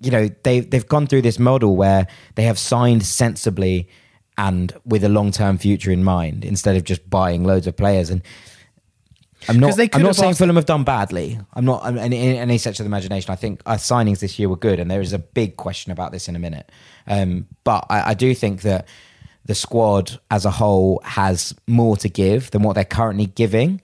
you 0.00 0.10
know, 0.10 0.28
they 0.42 0.60
they've 0.60 0.86
gone 0.86 1.06
through 1.06 1.22
this 1.22 1.38
model 1.38 1.76
where 1.76 2.08
they 2.34 2.42
have 2.42 2.58
signed 2.58 3.06
sensibly 3.06 3.88
and 4.36 4.72
with 4.84 5.04
a 5.04 5.08
long 5.08 5.30
term 5.30 5.58
future 5.58 5.90
in 5.90 6.04
mind 6.04 6.44
instead 6.44 6.76
of 6.76 6.84
just 6.84 7.08
buying 7.08 7.44
loads 7.44 7.66
of 7.66 7.76
players. 7.76 8.10
And 8.10 8.22
I'm 9.48 9.58
not. 9.58 9.78
I'm 9.94 10.02
not 10.02 10.16
saying 10.16 10.34
Fulham 10.34 10.56
have 10.56 10.66
done 10.66 10.84
badly. 10.84 11.38
I'm 11.52 11.64
not. 11.64 11.84
I'm, 11.84 11.98
in, 11.98 12.12
in 12.12 12.36
any 12.36 12.58
stretch 12.58 12.80
of 12.80 12.84
the 12.84 12.88
imagination. 12.88 13.30
I 13.30 13.36
think 13.36 13.60
our 13.66 13.76
signings 13.76 14.20
this 14.20 14.38
year 14.38 14.48
were 14.48 14.56
good, 14.56 14.80
and 14.80 14.90
there 14.90 15.00
is 15.00 15.12
a 15.12 15.18
big 15.18 15.56
question 15.56 15.92
about 15.92 16.12
this 16.12 16.28
in 16.28 16.36
a 16.36 16.38
minute. 16.38 16.70
Um, 17.06 17.46
but 17.62 17.86
I, 17.90 18.10
I 18.10 18.14
do 18.14 18.34
think 18.34 18.62
that 18.62 18.88
the 19.44 19.54
squad 19.54 20.18
as 20.30 20.44
a 20.44 20.50
whole 20.50 21.00
has 21.04 21.54
more 21.66 21.96
to 21.98 22.08
give 22.08 22.50
than 22.50 22.62
what 22.62 22.74
they're 22.74 22.84
currently 22.84 23.26
giving. 23.26 23.82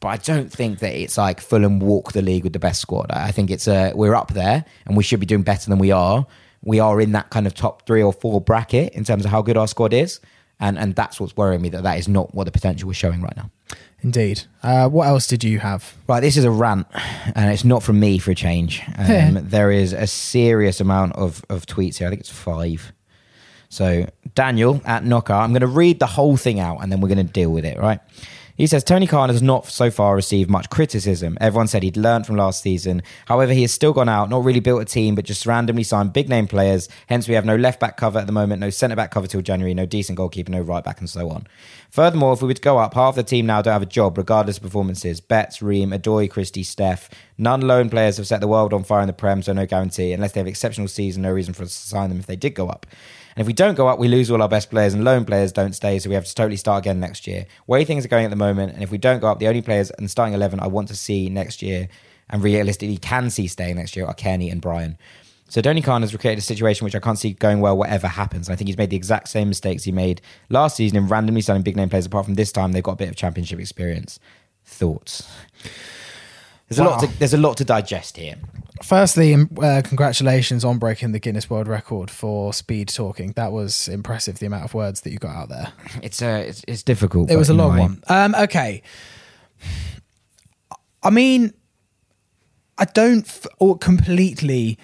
But 0.00 0.08
I 0.08 0.16
don't 0.16 0.50
think 0.50 0.80
that 0.80 0.94
it's 0.94 1.16
like 1.16 1.40
Fulham 1.40 1.78
walk 1.78 2.12
the 2.12 2.22
league 2.22 2.44
with 2.44 2.52
the 2.52 2.58
best 2.58 2.80
squad. 2.80 3.12
I 3.12 3.30
think 3.30 3.50
it's 3.50 3.68
uh, 3.68 3.92
we're 3.94 4.14
up 4.14 4.32
there, 4.32 4.64
and 4.86 4.96
we 4.96 5.04
should 5.04 5.20
be 5.20 5.26
doing 5.26 5.42
better 5.42 5.68
than 5.68 5.78
we 5.78 5.92
are. 5.92 6.26
We 6.62 6.80
are 6.80 7.00
in 7.00 7.12
that 7.12 7.30
kind 7.30 7.46
of 7.46 7.54
top 7.54 7.86
three 7.86 8.02
or 8.02 8.12
four 8.12 8.40
bracket 8.40 8.92
in 8.94 9.04
terms 9.04 9.24
of 9.24 9.30
how 9.30 9.42
good 9.42 9.56
our 9.56 9.68
squad 9.68 9.92
is, 9.92 10.20
and 10.60 10.78
and 10.78 10.94
that's 10.94 11.20
what's 11.20 11.36
worrying 11.36 11.62
me 11.62 11.68
that 11.70 11.82
that 11.82 11.98
is 11.98 12.08
not 12.08 12.34
what 12.34 12.44
the 12.44 12.52
potential 12.52 12.86
we're 12.86 12.94
showing 12.94 13.20
right 13.20 13.36
now. 13.36 13.50
Indeed. 14.02 14.42
Uh, 14.62 14.88
what 14.88 15.06
else 15.06 15.28
did 15.28 15.44
you 15.44 15.60
have? 15.60 15.94
Right, 16.08 16.20
this 16.20 16.36
is 16.36 16.44
a 16.44 16.50
rant, 16.50 16.88
and 17.34 17.52
it's 17.52 17.64
not 17.64 17.82
from 17.84 18.00
me 18.00 18.18
for 18.18 18.32
a 18.32 18.34
change. 18.34 18.82
Um, 19.02 19.38
there 19.48 19.70
is 19.70 19.92
a 19.92 20.06
serious 20.06 20.80
amount 20.80 21.16
of, 21.16 21.44
of 21.48 21.66
tweets 21.66 21.98
here. 21.98 22.06
I 22.06 22.10
think 22.10 22.20
it's 22.20 22.30
five. 22.30 22.92
So, 23.68 24.06
Daniel 24.34 24.80
at 24.84 25.04
Knocker, 25.04 25.32
I'm 25.32 25.50
going 25.50 25.62
to 25.62 25.66
read 25.66 25.98
the 25.98 26.06
whole 26.06 26.36
thing 26.36 26.60
out 26.60 26.78
and 26.78 26.92
then 26.92 27.00
we're 27.00 27.08
going 27.08 27.26
to 27.26 27.32
deal 27.32 27.50
with 27.50 27.64
it, 27.64 27.78
right? 27.78 27.98
He 28.56 28.66
says 28.66 28.84
Tony 28.84 29.06
Khan 29.06 29.30
has 29.30 29.40
not 29.40 29.66
so 29.66 29.90
far 29.90 30.14
received 30.14 30.50
much 30.50 30.68
criticism. 30.68 31.38
Everyone 31.40 31.68
said 31.68 31.82
he'd 31.82 31.96
learned 31.96 32.26
from 32.26 32.36
last 32.36 32.62
season. 32.62 33.02
However, 33.26 33.52
he 33.52 33.62
has 33.62 33.72
still 33.72 33.92
gone 33.92 34.08
out, 34.08 34.28
not 34.28 34.44
really 34.44 34.60
built 34.60 34.82
a 34.82 34.84
team, 34.84 35.14
but 35.14 35.24
just 35.24 35.46
randomly 35.46 35.82
signed 35.82 36.12
big 36.12 36.28
name 36.28 36.46
players. 36.46 36.88
Hence, 37.06 37.26
we 37.26 37.34
have 37.34 37.46
no 37.46 37.56
left 37.56 37.80
back 37.80 37.96
cover 37.96 38.18
at 38.18 38.26
the 38.26 38.32
moment, 38.32 38.60
no 38.60 38.70
centre 38.70 38.96
back 38.96 39.10
cover 39.10 39.26
till 39.26 39.40
January, 39.40 39.72
no 39.72 39.86
decent 39.86 40.16
goalkeeper, 40.16 40.52
no 40.52 40.60
right 40.60 40.84
back, 40.84 41.00
and 41.00 41.08
so 41.08 41.30
on. 41.30 41.46
Furthermore, 41.90 42.34
if 42.34 42.42
we 42.42 42.48
were 42.48 42.54
to 42.54 42.60
go 42.60 42.78
up, 42.78 42.94
half 42.94 43.14
the 43.14 43.22
team 43.22 43.46
now 43.46 43.62
don't 43.62 43.72
have 43.72 43.82
a 43.82 43.86
job, 43.86 44.18
regardless 44.18 44.58
of 44.58 44.62
performances. 44.64 45.20
Betts, 45.20 45.62
Ream, 45.62 45.90
Odoi, 45.90 46.28
Christie, 46.28 46.62
Steph. 46.62 47.08
None 47.42 47.62
lone 47.62 47.90
players 47.90 48.18
have 48.18 48.28
set 48.28 48.40
the 48.40 48.46
world 48.46 48.72
on 48.72 48.84
fire 48.84 49.00
in 49.00 49.08
the 49.08 49.12
Prem, 49.12 49.42
so 49.42 49.52
no 49.52 49.66
guarantee. 49.66 50.12
Unless 50.12 50.30
they 50.30 50.38
have 50.38 50.46
exceptional 50.46 50.86
season, 50.86 51.22
no 51.22 51.32
reason 51.32 51.52
for 51.52 51.64
us 51.64 51.70
to 51.70 51.88
sign 51.88 52.08
them 52.08 52.20
if 52.20 52.26
they 52.26 52.36
did 52.36 52.54
go 52.54 52.68
up. 52.68 52.86
And 53.34 53.40
if 53.40 53.48
we 53.48 53.52
don't 53.52 53.74
go 53.74 53.88
up, 53.88 53.98
we 53.98 54.06
lose 54.06 54.30
all 54.30 54.40
our 54.40 54.48
best 54.48 54.70
players, 54.70 54.94
and 54.94 55.02
loan 55.02 55.24
players 55.24 55.50
don't 55.50 55.72
stay, 55.72 55.98
so 55.98 56.08
we 56.08 56.14
have 56.14 56.24
to 56.24 56.34
totally 56.36 56.56
start 56.56 56.84
again 56.84 57.00
next 57.00 57.26
year. 57.26 57.46
Way 57.66 57.84
things 57.84 58.04
are 58.04 58.08
going 58.08 58.24
at 58.24 58.30
the 58.30 58.36
moment, 58.36 58.74
and 58.74 58.84
if 58.84 58.92
we 58.92 58.96
don't 58.96 59.18
go 59.18 59.26
up, 59.26 59.40
the 59.40 59.48
only 59.48 59.60
players 59.60 59.90
in 59.98 60.06
starting 60.06 60.34
11 60.34 60.60
I 60.60 60.68
want 60.68 60.86
to 60.86 60.94
see 60.94 61.28
next 61.30 61.62
year, 61.62 61.88
and 62.30 62.44
realistically 62.44 62.96
can 62.96 63.28
see 63.28 63.48
staying 63.48 63.74
next 63.74 63.96
year, 63.96 64.06
are 64.06 64.14
Cairney 64.14 64.52
and 64.52 64.60
Bryan. 64.60 64.96
So 65.48 65.60
Tony 65.60 65.82
Khan 65.82 66.02
has 66.02 66.16
created 66.16 66.38
a 66.38 66.42
situation 66.42 66.84
which 66.84 66.94
I 66.94 67.00
can't 67.00 67.18
see 67.18 67.32
going 67.32 67.60
well 67.60 67.76
whatever 67.76 68.06
happens. 68.06 68.46
And 68.46 68.52
I 68.52 68.56
think 68.56 68.68
he's 68.68 68.78
made 68.78 68.90
the 68.90 68.96
exact 68.96 69.28
same 69.28 69.48
mistakes 69.48 69.82
he 69.82 69.90
made 69.90 70.22
last 70.48 70.76
season 70.76 70.96
in 70.96 71.08
randomly 71.08 71.40
signing 71.40 71.62
big 71.62 71.76
name 71.76 71.90
players. 71.90 72.06
Apart 72.06 72.24
from 72.24 72.36
this 72.36 72.52
time, 72.52 72.70
they've 72.70 72.84
got 72.84 72.92
a 72.92 72.96
bit 72.96 73.08
of 73.08 73.16
championship 73.16 73.58
experience. 73.58 74.20
Thoughts? 74.64 75.28
There's 76.76 76.86
a 76.86 76.90
lot. 76.90 77.00
To, 77.00 77.18
there's 77.18 77.34
a 77.34 77.38
lot 77.38 77.56
to 77.58 77.64
digest 77.64 78.16
here. 78.16 78.36
Firstly, 78.82 79.34
um, 79.34 79.48
uh, 79.62 79.82
congratulations 79.84 80.64
on 80.64 80.78
breaking 80.78 81.12
the 81.12 81.18
Guinness 81.18 81.48
World 81.48 81.68
Record 81.68 82.10
for 82.10 82.52
speed 82.52 82.88
talking. 82.88 83.32
That 83.32 83.52
was 83.52 83.88
impressive, 83.88 84.38
the 84.38 84.46
amount 84.46 84.64
of 84.64 84.74
words 84.74 85.02
that 85.02 85.12
you 85.12 85.18
got 85.18 85.36
out 85.36 85.48
there. 85.48 85.72
It's 86.02 86.20
uh, 86.20 86.44
it's, 86.46 86.64
it's 86.66 86.82
difficult. 86.82 87.30
It 87.30 87.36
was 87.36 87.48
a 87.48 87.54
long 87.54 87.78
one. 87.78 88.02
Um, 88.08 88.34
okay. 88.34 88.82
I 91.02 91.10
mean, 91.10 91.52
I 92.78 92.84
don't 92.86 93.26
f- 93.26 93.46
or 93.58 93.76
completely 93.76 94.78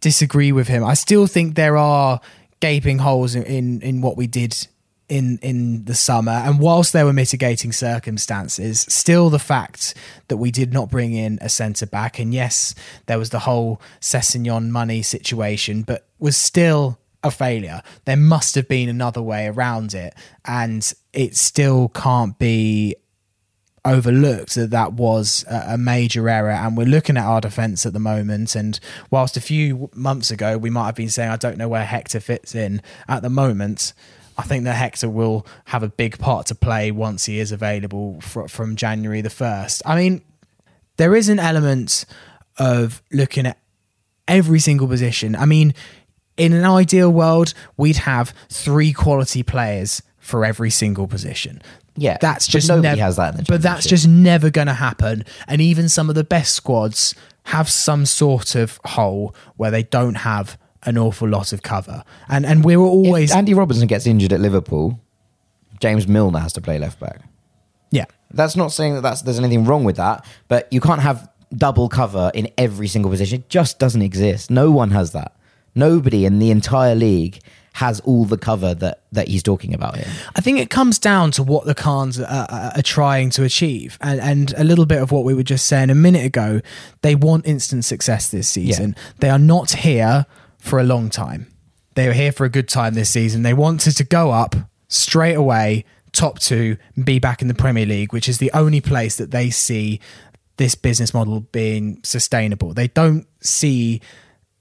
disagree 0.00 0.52
with 0.52 0.68
him. 0.68 0.84
I 0.84 0.94
still 0.94 1.26
think 1.26 1.54
there 1.54 1.76
are 1.76 2.20
gaping 2.60 2.98
holes 2.98 3.34
in, 3.34 3.42
in, 3.44 3.80
in 3.82 4.00
what 4.00 4.16
we 4.16 4.26
did 4.26 4.66
in 5.08 5.38
in 5.42 5.84
the 5.84 5.94
summer. 5.94 6.32
And 6.32 6.58
whilst 6.58 6.92
there 6.92 7.04
were 7.04 7.12
mitigating 7.12 7.72
circumstances, 7.72 8.80
still 8.88 9.30
the 9.30 9.38
fact 9.38 9.94
that 10.28 10.36
we 10.36 10.50
did 10.50 10.72
not 10.72 10.90
bring 10.90 11.12
in 11.12 11.38
a 11.40 11.48
centre 11.48 11.86
back, 11.86 12.18
and 12.18 12.32
yes, 12.32 12.74
there 13.06 13.18
was 13.18 13.30
the 13.30 13.40
whole 13.40 13.80
Sessegnon 14.00 14.70
money 14.70 15.02
situation, 15.02 15.82
but 15.82 16.06
was 16.18 16.36
still 16.36 16.98
a 17.22 17.30
failure. 17.30 17.82
There 18.04 18.16
must 18.16 18.54
have 18.54 18.68
been 18.68 18.88
another 18.88 19.22
way 19.22 19.46
around 19.46 19.94
it, 19.94 20.14
and 20.44 20.92
it 21.12 21.36
still 21.36 21.88
can't 21.88 22.38
be 22.38 22.96
overlooked 23.84 24.54
that 24.54 24.70
that 24.70 24.94
was 24.94 25.44
a 25.46 25.76
major 25.76 26.26
error 26.26 26.50
and 26.50 26.74
we're 26.74 26.86
looking 26.86 27.18
at 27.18 27.24
our 27.24 27.42
defence 27.42 27.84
at 27.84 27.92
the 27.92 27.98
moment 27.98 28.56
and 28.56 28.80
whilst 29.10 29.36
a 29.36 29.42
few 29.42 29.90
months 29.94 30.30
ago 30.30 30.56
we 30.56 30.70
might 30.70 30.86
have 30.86 30.94
been 30.94 31.10
saying 31.10 31.30
I 31.30 31.36
don't 31.36 31.58
know 31.58 31.68
where 31.68 31.84
Hector 31.84 32.20
fits 32.20 32.54
in 32.54 32.80
at 33.08 33.20
the 33.20 33.28
moment 33.28 33.92
I 34.36 34.42
think 34.42 34.64
that 34.64 34.74
Hector 34.74 35.08
will 35.08 35.46
have 35.66 35.82
a 35.82 35.88
big 35.88 36.18
part 36.18 36.46
to 36.46 36.54
play 36.54 36.90
once 36.90 37.24
he 37.26 37.38
is 37.38 37.52
available 37.52 38.20
fr- 38.20 38.46
from 38.46 38.76
January 38.76 39.20
the 39.20 39.28
1st 39.28 39.82
I 39.84 39.96
mean 39.96 40.22
there 40.96 41.14
is 41.14 41.28
an 41.28 41.38
element 41.38 42.04
of 42.58 43.02
looking 43.12 43.46
at 43.46 43.58
every 44.28 44.60
single 44.60 44.88
position. 44.88 45.36
I 45.36 45.44
mean, 45.46 45.74
in 46.36 46.52
an 46.52 46.64
ideal 46.64 47.10
world, 47.10 47.54
we'd 47.76 47.96
have 47.96 48.34
three 48.48 48.92
quality 48.92 49.42
players 49.42 50.02
for 50.18 50.44
every 50.44 50.70
single 50.70 51.06
position. 51.06 51.60
Yeah, 51.96 52.18
that's 52.20 52.46
just 52.46 52.68
nobody 52.68 52.88
nev- 52.88 52.98
has 52.98 53.16
that 53.16 53.34
in 53.34 53.36
the 53.38 53.44
but 53.44 53.62
that's 53.62 53.86
just 53.86 54.08
never 54.08 54.50
going 54.50 54.66
to 54.66 54.74
happen. 54.74 55.24
And 55.46 55.60
even 55.60 55.88
some 55.88 56.08
of 56.08 56.16
the 56.16 56.24
best 56.24 56.54
squads 56.54 57.14
have 57.44 57.68
some 57.68 58.06
sort 58.06 58.54
of 58.54 58.80
hole 58.84 59.34
where 59.56 59.70
they 59.70 59.84
don't 59.84 60.16
have 60.16 60.58
an 60.86 60.98
awful 60.98 61.28
lot 61.28 61.52
of 61.52 61.62
cover. 61.62 62.04
And 62.28 62.44
and 62.46 62.64
we're 62.64 62.78
always 62.78 63.30
If 63.30 63.36
Andy 63.36 63.54
Robertson 63.54 63.86
gets 63.86 64.06
injured 64.06 64.32
at 64.32 64.40
Liverpool, 64.40 65.00
James 65.80 66.06
Milner 66.08 66.38
has 66.40 66.52
to 66.54 66.60
play 66.60 66.78
left 66.78 67.00
back. 67.00 67.20
yeah. 67.90 68.06
That's 68.30 68.56
not 68.56 68.72
saying 68.72 68.94
that 68.94 69.02
that's, 69.02 69.22
there's 69.22 69.38
anything 69.38 69.64
wrong 69.64 69.84
with 69.84 69.94
that, 69.96 70.24
but 70.48 70.66
you 70.72 70.80
can't 70.80 71.00
have 71.00 71.30
double 71.56 71.88
cover 71.88 72.32
in 72.34 72.48
every 72.58 72.88
single 72.88 73.08
position. 73.08 73.40
It 73.40 73.48
just 73.48 73.78
doesn't 73.78 74.02
exist. 74.02 74.50
No 74.50 74.72
one 74.72 74.90
has 74.90 75.12
that. 75.12 75.36
Nobody 75.76 76.24
in 76.24 76.40
the 76.40 76.50
entire 76.50 76.96
league 76.96 77.38
has 77.74 78.00
all 78.00 78.24
the 78.24 78.36
cover 78.36 78.74
that, 78.74 79.02
that 79.12 79.28
he's 79.28 79.42
talking 79.42 79.72
about 79.72 79.96
here. 79.96 80.06
I 80.34 80.40
think 80.40 80.58
it 80.58 80.68
comes 80.68 80.98
down 80.98 81.30
to 81.32 81.44
what 81.44 81.66
the 81.66 81.76
Khans 81.76 82.18
are, 82.18 82.26
are, 82.26 82.72
are 82.76 82.82
trying 82.82 83.30
to 83.30 83.44
achieve, 83.44 83.98
and 84.00 84.20
and 84.20 84.52
a 84.56 84.64
little 84.64 84.86
bit 84.86 85.00
of 85.00 85.12
what 85.12 85.24
we 85.24 85.34
were 85.34 85.42
just 85.44 85.66
saying 85.66 85.90
a 85.90 85.94
minute 85.94 86.24
ago. 86.24 86.60
They 87.02 87.14
want 87.14 87.46
instant 87.46 87.84
success 87.84 88.30
this 88.30 88.48
season. 88.48 88.96
They 89.20 89.30
are 89.30 89.38
not 89.38 89.70
here 89.72 90.26
for 90.64 90.78
a 90.80 90.84
long 90.84 91.10
time. 91.10 91.46
They 91.94 92.06
were 92.08 92.14
here 92.14 92.32
for 92.32 92.44
a 92.44 92.48
good 92.48 92.68
time 92.68 92.94
this 92.94 93.10
season. 93.10 93.42
They 93.42 93.54
wanted 93.54 93.96
to 93.98 94.04
go 94.04 94.30
up 94.32 94.56
straight 94.88 95.34
away, 95.34 95.84
top 96.12 96.38
two, 96.38 96.76
and 96.96 97.04
be 97.04 97.18
back 97.18 97.42
in 97.42 97.48
the 97.48 97.54
Premier 97.54 97.86
League, 97.86 98.12
which 98.12 98.28
is 98.28 98.38
the 98.38 98.50
only 98.52 98.80
place 98.80 99.16
that 99.16 99.30
they 99.30 99.50
see 99.50 100.00
this 100.56 100.74
business 100.74 101.12
model 101.12 101.40
being 101.40 102.00
sustainable. 102.02 102.72
They 102.74 102.88
don't 102.88 103.26
see, 103.40 104.00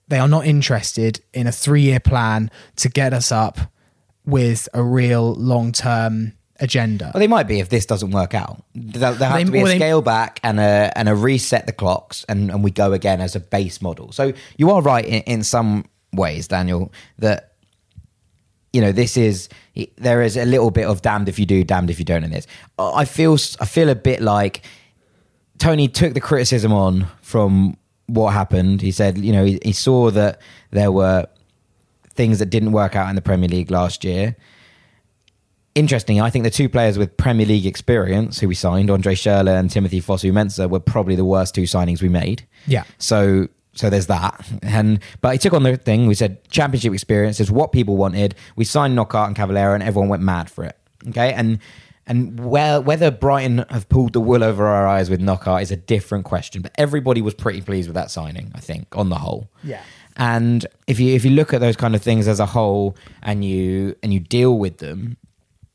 they 0.10 0.20
are 0.20 0.28
not 0.28 0.46
interested 0.46 1.22
in 1.34 1.48
a 1.48 1.52
three 1.52 1.82
year 1.84 2.00
plan 2.00 2.52
to 2.78 2.90
get 2.90 3.14
us 3.14 3.32
up 3.32 3.58
with 4.26 4.68
a 4.74 4.84
real 4.84 5.34
long 5.34 5.72
term 5.72 6.34
agenda. 6.60 7.12
Well, 7.14 7.20
they 7.20 7.28
might 7.28 7.48
be 7.48 7.60
if 7.60 7.70
this 7.70 7.86
doesn't 7.86 8.12
work 8.12 8.34
out. 8.34 8.64
There'll, 8.76 9.16
there'll 9.16 9.32
have 9.38 9.40
They- 9.40 9.46
to 9.46 9.52
be 9.52 9.60
a 9.60 9.64
well, 9.64 9.72
they- 9.72 9.78
scale 9.80 10.02
back 10.02 10.40
and 10.44 10.60
a 10.60 10.92
and 10.96 11.10
a 11.10 11.16
reset 11.16 11.66
the 11.66 11.74
clocks, 11.74 12.26
and, 12.30 12.52
and 12.52 12.64
we 12.64 12.72
go 12.72 12.94
again 12.94 13.22
as 13.22 13.36
a 13.36 13.40
base 13.40 13.82
model. 13.82 14.12
So 14.12 14.34
you 14.58 14.70
are 14.72 14.82
right 14.82 15.06
in, 15.06 15.22
in 15.24 15.44
some 15.44 15.86
ways, 16.14 16.48
Daniel, 16.48 16.92
that 17.20 17.54
you 18.72 18.82
know 18.82 18.92
this 18.92 19.18
is 19.18 19.50
there 19.98 20.22
is 20.22 20.38
a 20.38 20.46
little 20.46 20.72
bit 20.72 20.86
of 20.86 21.02
damned 21.02 21.30
if 21.30 21.38
you 21.40 21.46
do, 21.46 21.64
damned 21.64 21.90
if 21.90 22.00
you 22.00 22.06
don't 22.06 22.24
in 22.24 22.32
this. 22.32 22.48
I 22.78 23.06
feel 23.06 23.34
I 23.60 23.66
feel 23.66 23.90
a 23.90 23.96
bit 23.96 24.22
like 24.22 24.64
Tony 25.60 25.88
took 25.88 26.14
the 26.14 26.22
criticism 26.22 26.74
on 26.74 27.08
from 27.22 27.78
what 28.08 28.34
happened. 28.34 28.82
He 28.82 28.92
said, 28.92 29.18
you 29.18 29.32
know, 29.32 29.46
he, 29.46 29.60
he 29.64 29.72
saw 29.72 30.12
that 30.12 30.42
there 30.72 30.92
were 30.92 31.28
things 32.10 32.40
that 32.40 32.48
didn't 32.48 32.72
work 32.72 32.96
out 32.96 33.10
in 33.10 33.16
the 33.16 33.22
Premier 33.22 33.50
League 33.50 33.72
last 33.72 34.04
year. 34.04 34.36
Interesting, 35.76 36.22
I 36.22 36.30
think 36.30 36.44
the 36.44 36.52
two 36.52 36.70
players 36.70 37.00
with 37.00 37.18
Premier 37.18 37.48
League 37.48 37.66
experience 37.66 38.40
who 38.40 38.48
we 38.48 38.54
signed, 38.54 38.92
Andre 38.92 39.16
Schürrle 39.16 39.60
and 39.60 39.72
Timothy 39.72 40.02
Fosu-Mensah, 40.02 40.70
were 40.70 40.80
probably 40.80 41.16
the 41.16 41.26
worst 41.26 41.56
two 41.56 41.64
signings 41.64 42.02
we 42.02 42.10
made. 42.10 42.46
Yeah. 42.68 42.84
So 43.00 43.48
so 43.74 43.90
there's 43.90 44.08
that. 44.08 44.48
And 44.62 45.00
but 45.22 45.34
he 45.34 45.38
took 45.38 45.54
on 45.54 45.64
the 45.64 45.78
thing. 45.78 46.08
We 46.08 46.16
said 46.16 46.48
championship 46.50 46.94
experience 46.94 47.40
is 47.40 47.52
what 47.52 47.72
people 47.72 47.98
wanted. 47.98 48.36
We 48.56 48.66
signed 48.66 48.96
Knockaert 48.96 49.28
and 49.28 49.36
Cavaleiro, 49.36 49.74
and 49.74 49.84
everyone 49.84 50.10
went 50.10 50.24
mad 50.24 50.50
for 50.50 50.64
it. 50.64 50.78
Okay, 51.10 51.34
and 51.34 51.60
and 52.06 52.40
where, 52.40 52.82
whether 52.82 53.12
Brighton 53.12 53.66
have 53.70 53.88
pulled 53.88 54.14
the 54.14 54.20
wool 54.20 54.44
over 54.44 54.68
our 54.68 54.86
eyes 54.86 55.10
with 55.10 55.22
Knockaert 55.22 55.62
is 55.62 55.72
a 55.72 55.78
different 55.78 56.26
question. 56.26 56.62
But 56.62 56.74
everybody 56.78 57.22
was 57.22 57.34
pretty 57.34 57.62
pleased 57.62 57.88
with 57.88 57.96
that 57.96 58.12
signing. 58.12 58.52
I 58.56 58.60
think 58.60 58.88
on 58.96 59.10
the 59.10 59.16
whole. 59.16 59.50
Yeah. 59.64 59.82
And 60.18 60.66
if 60.86 61.00
you 61.00 61.16
if 61.16 61.26
you 61.26 61.32
look 61.32 61.54
at 61.54 61.62
those 61.62 61.76
kind 61.76 61.96
of 61.96 62.02
things 62.02 62.28
as 62.28 62.40
a 62.40 62.46
whole, 62.46 62.96
and 63.22 63.44
you 63.44 63.96
and 64.04 64.14
you 64.14 64.20
deal 64.20 64.58
with 64.58 64.78
them, 64.78 65.18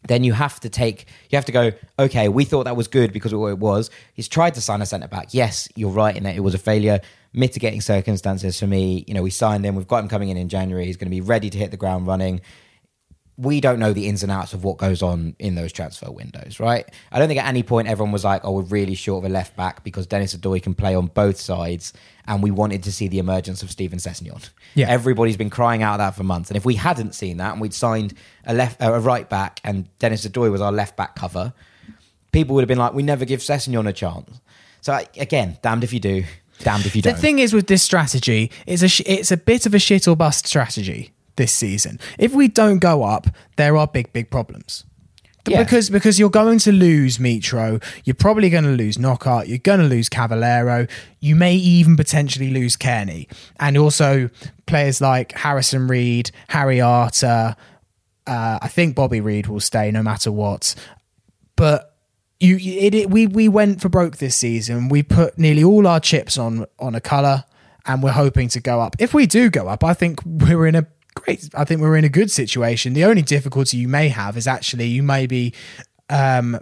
then 0.08 0.24
you 0.24 0.32
have 0.32 0.58
to 0.60 0.68
take 0.68 1.06
you 1.30 1.36
have 1.36 1.44
to 1.44 1.52
go 1.52 1.72
okay 1.98 2.28
we 2.28 2.44
thought 2.44 2.64
that 2.64 2.76
was 2.76 2.88
good 2.88 3.12
because 3.12 3.32
of 3.32 3.40
what 3.40 3.48
it 3.48 3.58
was. 3.58 3.90
He's 4.14 4.28
tried 4.28 4.54
to 4.54 4.60
sign 4.60 4.82
a 4.82 4.86
centre 4.86 5.08
back. 5.08 5.28
Yes 5.32 5.68
you're 5.76 5.90
right 5.90 6.16
in 6.16 6.24
that 6.24 6.36
it 6.36 6.40
was 6.40 6.54
a 6.54 6.58
failure. 6.58 7.00
Mitigating 7.34 7.82
circumstances 7.82 8.58
for 8.58 8.66
me 8.66 9.04
you 9.06 9.14
know 9.14 9.22
we 9.22 9.30
signed 9.30 9.64
him. 9.64 9.76
We've 9.76 9.86
got 9.86 10.02
him 10.02 10.08
coming 10.08 10.30
in 10.30 10.36
in 10.36 10.48
january. 10.48 10.86
He's 10.86 10.96
going 10.96 11.10
to 11.10 11.14
be 11.14 11.20
ready 11.20 11.50
to 11.50 11.58
hit 11.58 11.70
the 11.70 11.76
ground 11.76 12.06
running 12.06 12.40
we 13.40 13.60
don't 13.60 13.78
know 13.78 13.92
the 13.92 14.06
ins 14.08 14.24
and 14.24 14.32
outs 14.32 14.52
of 14.52 14.64
what 14.64 14.78
goes 14.78 15.00
on 15.00 15.36
in 15.38 15.54
those 15.54 15.72
transfer 15.72 16.10
windows, 16.10 16.58
right? 16.58 16.84
I 17.12 17.20
don't 17.20 17.28
think 17.28 17.38
at 17.38 17.46
any 17.46 17.62
point 17.62 17.86
everyone 17.86 18.10
was 18.12 18.24
like, 18.24 18.40
"Oh, 18.44 18.50
we're 18.50 18.62
really 18.62 18.96
short 18.96 19.24
of 19.24 19.30
a 19.30 19.32
left 19.32 19.56
back 19.56 19.84
because 19.84 20.08
Dennis 20.08 20.34
Odoi 20.34 20.60
can 20.60 20.74
play 20.74 20.96
on 20.96 21.06
both 21.06 21.38
sides," 21.38 21.92
and 22.26 22.42
we 22.42 22.50
wanted 22.50 22.82
to 22.82 22.92
see 22.92 23.06
the 23.06 23.20
emergence 23.20 23.62
of 23.62 23.70
Steven 23.70 24.00
Sessegnon. 24.00 24.50
Yeah. 24.74 24.88
everybody's 24.88 25.36
been 25.36 25.50
crying 25.50 25.82
out 25.84 25.98
that 25.98 26.16
for 26.16 26.24
months, 26.24 26.50
and 26.50 26.56
if 26.56 26.64
we 26.64 26.74
hadn't 26.74 27.14
seen 27.14 27.36
that 27.36 27.52
and 27.52 27.60
we'd 27.60 27.72
signed 27.74 28.14
a 28.44 28.52
left, 28.54 28.82
uh, 28.82 28.92
a 28.92 28.98
right 29.00 29.28
back, 29.28 29.60
and 29.62 29.86
Dennis 30.00 30.26
Odoi 30.26 30.50
was 30.50 30.60
our 30.60 30.72
left 30.72 30.96
back 30.96 31.14
cover, 31.14 31.52
people 32.32 32.54
would 32.56 32.62
have 32.62 32.68
been 32.68 32.78
like, 32.78 32.92
"We 32.92 33.04
never 33.04 33.24
give 33.24 33.38
Sessegnon 33.40 33.88
a 33.88 33.92
chance." 33.92 34.40
So 34.80 34.92
I- 34.94 35.06
again, 35.16 35.58
damned 35.62 35.84
if 35.84 35.92
you 35.92 36.00
do, 36.00 36.24
damned 36.64 36.86
if 36.86 36.96
you 36.96 37.02
don't. 37.02 37.14
The 37.14 37.20
thing 37.20 37.38
is 37.38 37.52
with 37.52 37.68
this 37.68 37.82
strategy, 37.84 38.50
it's 38.66 38.82
a 38.82 38.88
sh- 38.88 39.02
it's 39.06 39.30
a 39.30 39.36
bit 39.36 39.64
of 39.66 39.74
a 39.74 39.78
shit 39.78 40.08
or 40.08 40.16
bust 40.16 40.46
strategy 40.46 41.12
this 41.38 41.52
season. 41.52 41.98
If 42.18 42.34
we 42.34 42.48
don't 42.48 42.80
go 42.80 43.02
up, 43.02 43.28
there 43.56 43.76
are 43.78 43.86
big 43.86 44.12
big 44.12 44.30
problems. 44.30 44.84
Yeah. 45.46 45.62
Because 45.62 45.88
because 45.88 46.18
you're 46.18 46.28
going 46.28 46.58
to 46.60 46.72
lose 46.72 47.16
Mitro, 47.16 47.82
you're 48.04 48.14
probably 48.14 48.50
going 48.50 48.64
to 48.64 48.70
lose 48.70 48.98
Knockaert, 48.98 49.48
you're 49.48 49.56
going 49.56 49.80
to 49.80 49.86
lose 49.86 50.10
Cavaleiro, 50.10 50.86
you 51.20 51.34
may 51.34 51.54
even 51.54 51.96
potentially 51.96 52.50
lose 52.50 52.76
Cairney, 52.76 53.30
and 53.58 53.78
also 53.78 54.28
players 54.66 55.00
like 55.00 55.32
Harrison 55.32 55.88
Reed, 55.88 56.30
Harry 56.48 56.82
Arter. 56.82 57.56
Uh, 58.26 58.58
I 58.60 58.68
think 58.68 58.94
Bobby 58.94 59.22
Reid 59.22 59.46
will 59.46 59.60
stay 59.60 59.90
no 59.90 60.02
matter 60.02 60.30
what, 60.30 60.74
but 61.56 61.96
you 62.40 62.56
it, 62.56 62.94
it 62.94 63.10
we 63.10 63.26
we 63.26 63.48
went 63.48 63.80
for 63.80 63.88
broke 63.88 64.18
this 64.18 64.36
season. 64.36 64.90
We 64.90 65.02
put 65.02 65.38
nearly 65.38 65.64
all 65.64 65.86
our 65.86 66.00
chips 66.00 66.36
on 66.36 66.66
on 66.78 66.94
a 66.94 67.00
color, 67.00 67.44
and 67.86 68.02
we're 68.02 68.12
hoping 68.12 68.48
to 68.50 68.60
go 68.60 68.80
up. 68.80 68.96
If 68.98 69.14
we 69.14 69.26
do 69.26 69.48
go 69.48 69.68
up, 69.68 69.82
I 69.82 69.94
think 69.94 70.20
we're 70.26 70.66
in 70.66 70.74
a 70.74 70.86
great. 71.18 71.48
I 71.54 71.64
think 71.64 71.80
we're 71.80 71.96
in 71.96 72.04
a 72.04 72.08
good 72.08 72.30
situation. 72.30 72.92
The 72.92 73.04
only 73.04 73.22
difficulty 73.22 73.76
you 73.76 73.88
may 73.88 74.08
have 74.08 74.36
is 74.36 74.46
actually 74.46 74.86
you 74.86 75.02
may 75.02 75.26
be. 75.26 75.54
Um, 76.10 76.58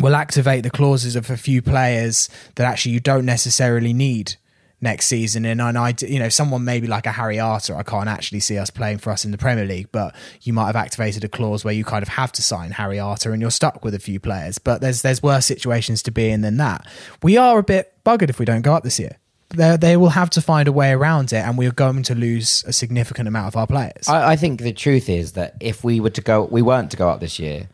will 0.00 0.14
activate 0.14 0.62
the 0.62 0.70
clauses 0.70 1.16
of 1.16 1.28
a 1.28 1.36
few 1.36 1.60
players 1.60 2.28
that 2.54 2.64
actually 2.64 2.92
you 2.92 3.00
don't 3.00 3.26
necessarily 3.26 3.92
need 3.92 4.36
next 4.80 5.06
season. 5.06 5.44
And, 5.44 5.60
and 5.60 5.76
I, 5.76 5.94
you 6.00 6.18
know, 6.18 6.28
someone 6.28 6.64
maybe 6.64 6.86
like 6.86 7.06
a 7.06 7.12
Harry 7.12 7.40
Arter, 7.40 7.76
I 7.76 7.82
can't 7.82 8.08
actually 8.08 8.40
see 8.40 8.58
us 8.58 8.70
playing 8.70 8.98
for 8.98 9.10
us 9.10 9.24
in 9.24 9.32
the 9.32 9.38
Premier 9.38 9.64
League, 9.64 9.88
but 9.90 10.14
you 10.42 10.52
might 10.52 10.66
have 10.66 10.76
activated 10.76 11.24
a 11.24 11.28
clause 11.28 11.64
where 11.64 11.74
you 11.74 11.84
kind 11.84 12.02
of 12.02 12.08
have 12.08 12.32
to 12.32 12.42
sign 12.42 12.70
Harry 12.72 13.00
Arter 13.00 13.32
and 13.32 13.40
you're 13.40 13.50
stuck 13.50 13.84
with 13.84 13.94
a 13.94 13.98
few 13.98 14.20
players. 14.20 14.58
But 14.58 14.80
there's 14.80 15.02
there's 15.02 15.22
worse 15.22 15.46
situations 15.46 16.02
to 16.04 16.10
be 16.10 16.30
in 16.30 16.42
than 16.42 16.56
that. 16.58 16.86
We 17.22 17.36
are 17.36 17.58
a 17.58 17.64
bit 17.64 17.92
buggered 18.04 18.30
if 18.30 18.38
we 18.38 18.44
don't 18.44 18.62
go 18.62 18.74
up 18.74 18.84
this 18.84 19.00
year. 19.00 19.18
They 19.50 19.76
they 19.78 19.96
will 19.96 20.10
have 20.10 20.28
to 20.30 20.42
find 20.42 20.68
a 20.68 20.72
way 20.72 20.92
around 20.92 21.32
it, 21.32 21.36
and 21.44 21.56
we 21.56 21.66
are 21.66 21.72
going 21.72 22.02
to 22.04 22.14
lose 22.14 22.64
a 22.66 22.72
significant 22.72 23.28
amount 23.28 23.46
of 23.48 23.56
our 23.56 23.66
players. 23.66 24.06
I, 24.08 24.32
I 24.32 24.36
think 24.36 24.60
the 24.60 24.72
truth 24.72 25.08
is 25.08 25.32
that 25.32 25.54
if 25.60 25.82
we 25.82 26.00
were 26.00 26.10
to 26.10 26.20
go, 26.20 26.44
we 26.44 26.60
weren't 26.62 26.90
to 26.90 26.96
go 26.98 27.08
up 27.08 27.20
this 27.20 27.38
year. 27.38 27.68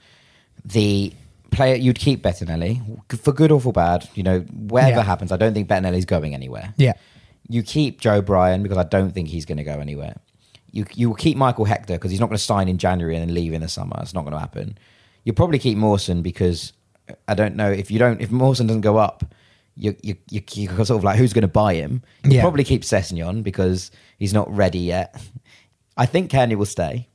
The 0.65 1.13
player 1.51 1.75
you'd 1.77 1.99
keep 1.99 2.23
Bettinelli 2.23 2.81
for 3.21 3.33
good 3.33 3.51
or 3.51 3.61
for 3.61 3.73
bad. 3.73 4.09
You 4.15 4.23
know, 4.23 4.41
whatever 4.53 4.97
Yeah. 4.99 5.03
happens, 5.03 5.33
I 5.33 5.37
don't 5.37 5.53
think 5.55 5.69
Bettinelli's 5.69 6.05
going 6.05 6.35
anywhere. 6.35 6.73
yeah, 6.77 6.93
You 7.49 7.63
keep 7.63 8.01
Joe 8.01 8.23
Bryan 8.23 8.63
because 8.63 8.79
I 8.79 8.85
don't 8.85 9.13
think 9.13 9.29
he's 9.29 9.45
going 9.45 9.59
to 9.59 9.65
go 9.65 9.79
anywhere. 9.81 10.15
You 10.71 10.85
you 10.95 11.09
will 11.09 11.17
keep 11.17 11.37
Michael 11.37 11.65
Hector 11.65 11.95
because 11.95 12.11
he's 12.11 12.21
not 12.21 12.27
going 12.29 12.39
to 12.39 12.43
sign 12.43 12.69
in 12.69 12.79
January 12.79 13.17
and 13.17 13.29
then 13.29 13.35
leave 13.35 13.53
in 13.53 13.61
the 13.63 13.69
summer. 13.69 13.97
It's 14.01 14.15
not 14.15 14.23
going 14.23 14.33
to 14.33 14.39
happen. 14.41 14.79
You'll 15.25 15.35
probably 15.37 15.59
keep 15.59 15.77
Mawson 15.79 16.23
because 16.23 16.73
I 17.29 17.35
don't 17.35 17.55
know 17.57 17.71
if 17.71 17.91
you 17.91 17.99
don't 17.99 18.21
if 18.21 18.31
Mawson 18.31 18.67
doesn't 18.69 18.81
go 18.83 18.97
up. 18.97 19.25
You 19.77 19.97
you 20.03 20.17
you 20.31 20.43
you're 20.55 20.85
sort 20.85 20.91
of 20.99 21.05
like 21.05 21.19
who's 21.19 21.33
going 21.33 21.43
to 21.43 21.49
buy 21.49 21.75
him? 21.75 22.03
You 22.25 22.33
Yeah. 22.33 22.41
probably 22.43 22.65
keep 22.65 22.83
Sessegnon 22.83 23.43
because 23.43 23.91
he's 24.19 24.33
not 24.33 24.55
ready 24.55 24.79
yet. 24.79 25.21
I 25.97 26.07
think 26.07 26.31
Cairney 26.31 26.57
will 26.57 26.67
stay. 26.67 27.09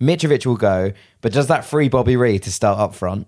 Mitrovic 0.00 0.44
will 0.46 0.56
go, 0.56 0.92
but 1.22 1.32
does 1.32 1.46
that 1.48 1.64
free 1.64 1.88
Bobby 1.88 2.16
Reid 2.16 2.42
to 2.44 2.52
start 2.52 2.78
up 2.78 2.94
front? 2.94 3.26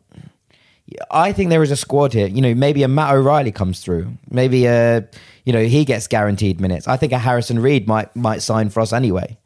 I 1.10 1.32
think 1.32 1.50
there 1.50 1.62
is 1.62 1.70
a 1.70 1.76
squad 1.76 2.14
here. 2.14 2.26
You 2.26 2.40
know, 2.40 2.54
maybe 2.54 2.82
a 2.82 2.88
Matt 2.88 3.14
O'Riley 3.14 3.52
comes 3.52 3.80
through. 3.80 4.12
Maybe 4.30 4.64
a, 4.66 5.06
you 5.44 5.52
know, 5.52 5.64
he 5.64 5.84
gets 5.84 6.06
guaranteed 6.06 6.60
minutes. 6.60 6.88
I 6.88 6.96
think 6.96 7.12
a 7.12 7.18
Harrison 7.18 7.58
Reed 7.58 7.86
might 7.86 8.14
might 8.16 8.40
sign 8.42 8.70
for 8.70 8.80
us 8.80 8.92
anyway. 8.92 9.38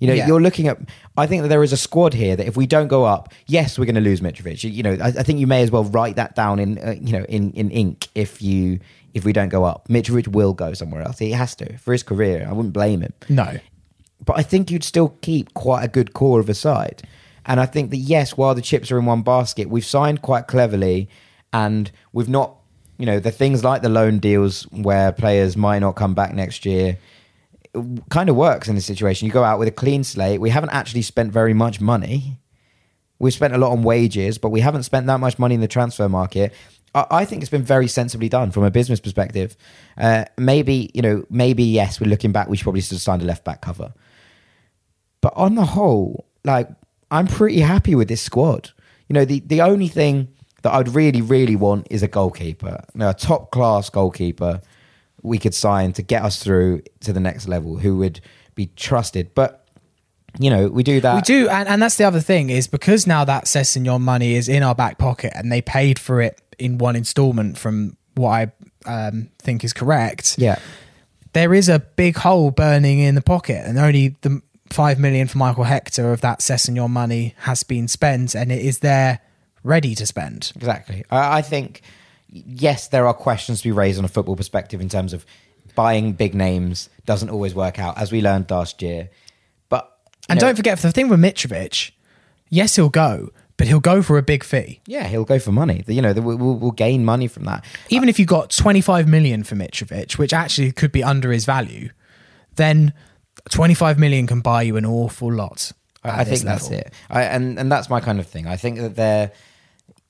You 0.00 0.06
know, 0.08 0.14
Yeah. 0.14 0.26
you're 0.26 0.40
looking 0.40 0.66
at. 0.66 0.78
I 1.16 1.26
think 1.26 1.42
that 1.42 1.48
there 1.48 1.62
is 1.62 1.72
a 1.72 1.76
squad 1.76 2.14
here 2.14 2.34
that 2.34 2.46
if 2.46 2.56
we 2.56 2.66
don't 2.66 2.88
go 2.88 3.04
up, 3.04 3.32
yes, 3.46 3.78
we're 3.78 3.84
going 3.84 3.94
to 3.96 4.00
lose 4.00 4.20
Mitrovic. 4.22 4.64
You, 4.64 4.82
know, 4.82 4.92
I, 5.00 5.08
I 5.08 5.22
think 5.22 5.38
you 5.38 5.46
may 5.46 5.62
as 5.62 5.70
well 5.70 5.84
write 5.84 6.16
that 6.16 6.34
down 6.34 6.58
in, 6.58 6.78
uh, 6.78 6.94
you 7.00 7.12
know, 7.12 7.24
in 7.28 7.52
in 7.52 7.70
ink 7.70 8.08
if 8.14 8.40
you 8.42 8.80
if 9.12 9.24
we 9.24 9.32
don't 9.32 9.50
go 9.50 9.64
up. 9.64 9.86
Mitrovic 9.88 10.28
will 10.28 10.54
go 10.54 10.72
somewhere 10.72 11.02
else. 11.02 11.18
He 11.18 11.32
has 11.32 11.54
to 11.56 11.76
for 11.78 11.92
his 11.92 12.02
career. 12.02 12.46
I 12.48 12.52
wouldn't 12.52 12.72
blame 12.72 13.02
him 13.02 13.12
no, 13.28 13.58
but 14.24 14.38
I 14.38 14.42
think 14.42 14.70
you'd 14.70 14.84
still 14.84 15.10
keep 15.20 15.52
quite 15.54 15.84
a 15.84 15.88
good 15.88 16.14
core 16.14 16.40
of 16.40 16.48
a 16.48 16.54
side. 16.54 17.02
And 17.46 17.58
I 17.60 17.66
think 17.66 17.90
that 17.90 17.96
yes, 17.98 18.36
while 18.36 18.54
the 18.54 18.62
chips 18.62 18.90
are 18.92 18.98
in 18.98 19.04
one 19.06 19.22
basket, 19.22 19.68
we've 19.68 19.84
signed 19.84 20.22
quite 20.22 20.46
cleverly, 20.46 21.08
and 21.52 21.90
we've 22.12 22.28
not, 22.28 22.56
you 22.98 23.06
know, 23.06 23.18
the 23.18 23.30
things 23.32 23.64
like 23.64 23.82
the 23.82 23.88
loan 23.88 24.18
deals 24.18 24.62
where 24.70 25.10
players 25.12 25.56
might 25.56 25.80
not 25.80 25.92
come 25.96 26.14
back 26.14 26.32
next 26.34 26.64
year. 26.64 26.96
Kind 28.08 28.28
of 28.28 28.36
works 28.36 28.68
in 28.68 28.74
this 28.74 28.86
situation. 28.86 29.26
You 29.26 29.32
go 29.32 29.44
out 29.44 29.58
with 29.58 29.68
a 29.68 29.72
clean 29.72 30.04
slate. 30.04 30.40
We 30.40 30.50
haven't 30.50 30.70
actually 30.70 31.02
spent 31.02 31.32
very 31.32 31.54
much 31.54 31.80
money. 31.80 32.38
We've 33.18 33.32
spent 33.32 33.54
a 33.54 33.58
lot 33.58 33.72
on 33.72 33.82
wages, 33.82 34.38
but 34.38 34.48
we 34.48 34.60
haven't 34.60 34.84
spent 34.84 35.06
that 35.06 35.20
much 35.20 35.38
money 35.38 35.54
in 35.54 35.60
the 35.60 35.68
transfer 35.68 36.08
market. 36.08 36.52
I, 36.92 37.24
think 37.24 37.42
it's 37.42 37.50
been 37.50 37.62
very 37.62 37.86
sensibly 37.86 38.28
done 38.28 38.50
from 38.50 38.64
a 38.64 38.70
business 38.70 38.98
perspective. 38.98 39.56
Uh, 39.96 40.24
maybe 40.36 40.90
you 40.92 41.02
know, 41.02 41.24
maybe 41.30 41.62
yes, 41.62 42.00
we're 42.00 42.08
looking 42.08 42.32
back. 42.32 42.48
We 42.48 42.56
should 42.56 42.64
probably 42.64 42.80
still 42.80 42.98
signed 42.98 43.22
a 43.22 43.24
left 43.24 43.44
back 43.44 43.60
cover. 43.60 43.92
But 45.20 45.32
on 45.36 45.54
the 45.54 45.66
whole, 45.66 46.26
like 46.44 46.68
I'm 47.10 47.28
pretty 47.28 47.60
happy 47.60 47.94
with 47.94 48.08
this 48.08 48.22
squad. 48.22 48.70
You 49.08 49.14
know, 49.14 49.24
the 49.24 49.40
the 49.40 49.60
only 49.60 49.86
thing 49.86 50.28
that 50.62 50.72
I'd 50.72 50.88
really, 50.88 51.22
really 51.22 51.56
want 51.56 51.86
is 51.90 52.02
a 52.02 52.08
goalkeeper, 52.08 52.84
you 52.94 52.98
know, 52.98 53.10
a 53.10 53.14
top 53.14 53.50
class 53.50 53.88
goalkeeper 53.88 54.60
we 55.22 55.38
could 55.38 55.54
sign 55.54 55.92
to 55.94 56.02
get 56.02 56.22
us 56.22 56.42
through 56.42 56.82
to 57.00 57.12
the 57.12 57.20
next 57.20 57.48
level, 57.48 57.78
who 57.78 57.96
would 57.98 58.20
be 58.54 58.66
trusted. 58.76 59.34
But 59.34 59.66
you 60.38 60.50
know, 60.50 60.68
we 60.68 60.82
do 60.82 61.00
that. 61.00 61.14
We 61.16 61.20
do, 61.22 61.48
and, 61.48 61.68
and 61.68 61.82
that's 61.82 61.96
the 61.96 62.04
other 62.04 62.20
thing 62.20 62.50
is 62.50 62.68
because 62.68 63.06
now 63.06 63.24
that 63.24 63.44
Sessegnon 63.44 64.00
money 64.00 64.34
is 64.34 64.48
in 64.48 64.62
our 64.62 64.74
back 64.74 64.98
pocket 64.98 65.32
and 65.34 65.50
they 65.50 65.60
paid 65.60 65.98
for 65.98 66.20
it 66.20 66.40
in 66.58 66.78
one 66.78 66.96
installment 66.96 67.58
from 67.58 67.96
what 68.14 68.30
I 68.30 68.52
um, 68.86 69.30
think 69.38 69.64
is 69.64 69.72
correct. 69.72 70.36
Yeah, 70.38 70.58
there 71.32 71.54
is 71.54 71.68
a 71.68 71.80
big 71.80 72.16
hole 72.16 72.50
burning 72.50 73.00
in 73.00 73.14
the 73.14 73.22
pocket, 73.22 73.64
and 73.66 73.78
only 73.78 74.16
the 74.20 74.40
five 74.70 74.98
million 74.98 75.26
for 75.26 75.38
Michael 75.38 75.64
Hector 75.64 76.12
of 76.12 76.20
that 76.20 76.40
Sessegnon 76.40 76.90
money 76.90 77.34
has 77.38 77.62
been 77.62 77.88
spent, 77.88 78.34
and 78.34 78.52
it 78.52 78.64
is 78.64 78.78
there 78.80 79.20
ready 79.62 79.94
to 79.94 80.06
spend. 80.06 80.52
Exactly. 80.56 81.04
I, 81.10 81.38
I 81.38 81.42
think, 81.42 81.82
yes, 82.30 82.88
there 82.88 83.06
are 83.06 83.14
questions 83.14 83.60
to 83.62 83.68
be 83.68 83.72
raised 83.72 83.98
on 83.98 84.04
a 84.04 84.08
football 84.08 84.36
perspective 84.36 84.80
in 84.80 84.88
terms 84.88 85.12
of 85.12 85.26
buying 85.74 86.12
big 86.12 86.34
names 86.34 86.88
doesn't 87.06 87.30
always 87.30 87.54
work 87.54 87.78
out, 87.78 87.98
as 87.98 88.12
we 88.12 88.20
learned 88.20 88.50
last 88.50 88.82
year. 88.82 89.10
But 89.68 89.90
And 90.28 90.40
know, 90.40 90.48
don't 90.48 90.56
forget 90.56 90.78
the 90.78 90.92
thing 90.92 91.08
with 91.08 91.20
Mitrovic, 91.20 91.92
yes, 92.48 92.76
he'll 92.76 92.88
go, 92.88 93.30
but 93.56 93.66
he'll 93.66 93.80
go 93.80 94.02
for 94.02 94.18
a 94.18 94.22
big 94.22 94.42
fee. 94.44 94.80
yeah, 94.86 95.06
he'll 95.06 95.24
go 95.24 95.38
for 95.38 95.52
money. 95.52 95.84
You 95.86 96.02
know, 96.02 96.12
we'll, 96.12 96.36
we'll 96.36 96.56
we'll 96.56 96.70
gain 96.70 97.04
money 97.04 97.28
from 97.28 97.44
that. 97.44 97.64
Even 97.88 98.08
if 98.08 98.18
you 98.18 98.26
got 98.26 98.50
25 98.50 99.06
million 99.08 99.44
for 99.44 99.54
Mitrovic, 99.54 100.18
which 100.18 100.32
actually 100.32 100.72
could 100.72 100.92
be 100.92 101.04
under 101.04 101.30
his 101.30 101.44
value, 101.44 101.90
then 102.56 102.92
25 103.50 103.98
million 103.98 104.26
can 104.26 104.40
buy 104.40 104.62
you 104.62 104.76
an 104.76 104.86
awful 104.86 105.32
lot. 105.32 105.72
I, 106.02 106.20
I 106.20 106.24
think 106.24 106.42
that's 106.42 106.70
it. 106.70 106.92
I, 107.10 107.24
and 107.24 107.58
and 107.58 107.70
that's 107.70 107.90
my 107.90 108.00
kind 108.00 108.18
of 108.18 108.26
thing. 108.26 108.46
I 108.46 108.56
think 108.56 108.78
that 108.78 108.96
there, 108.96 109.32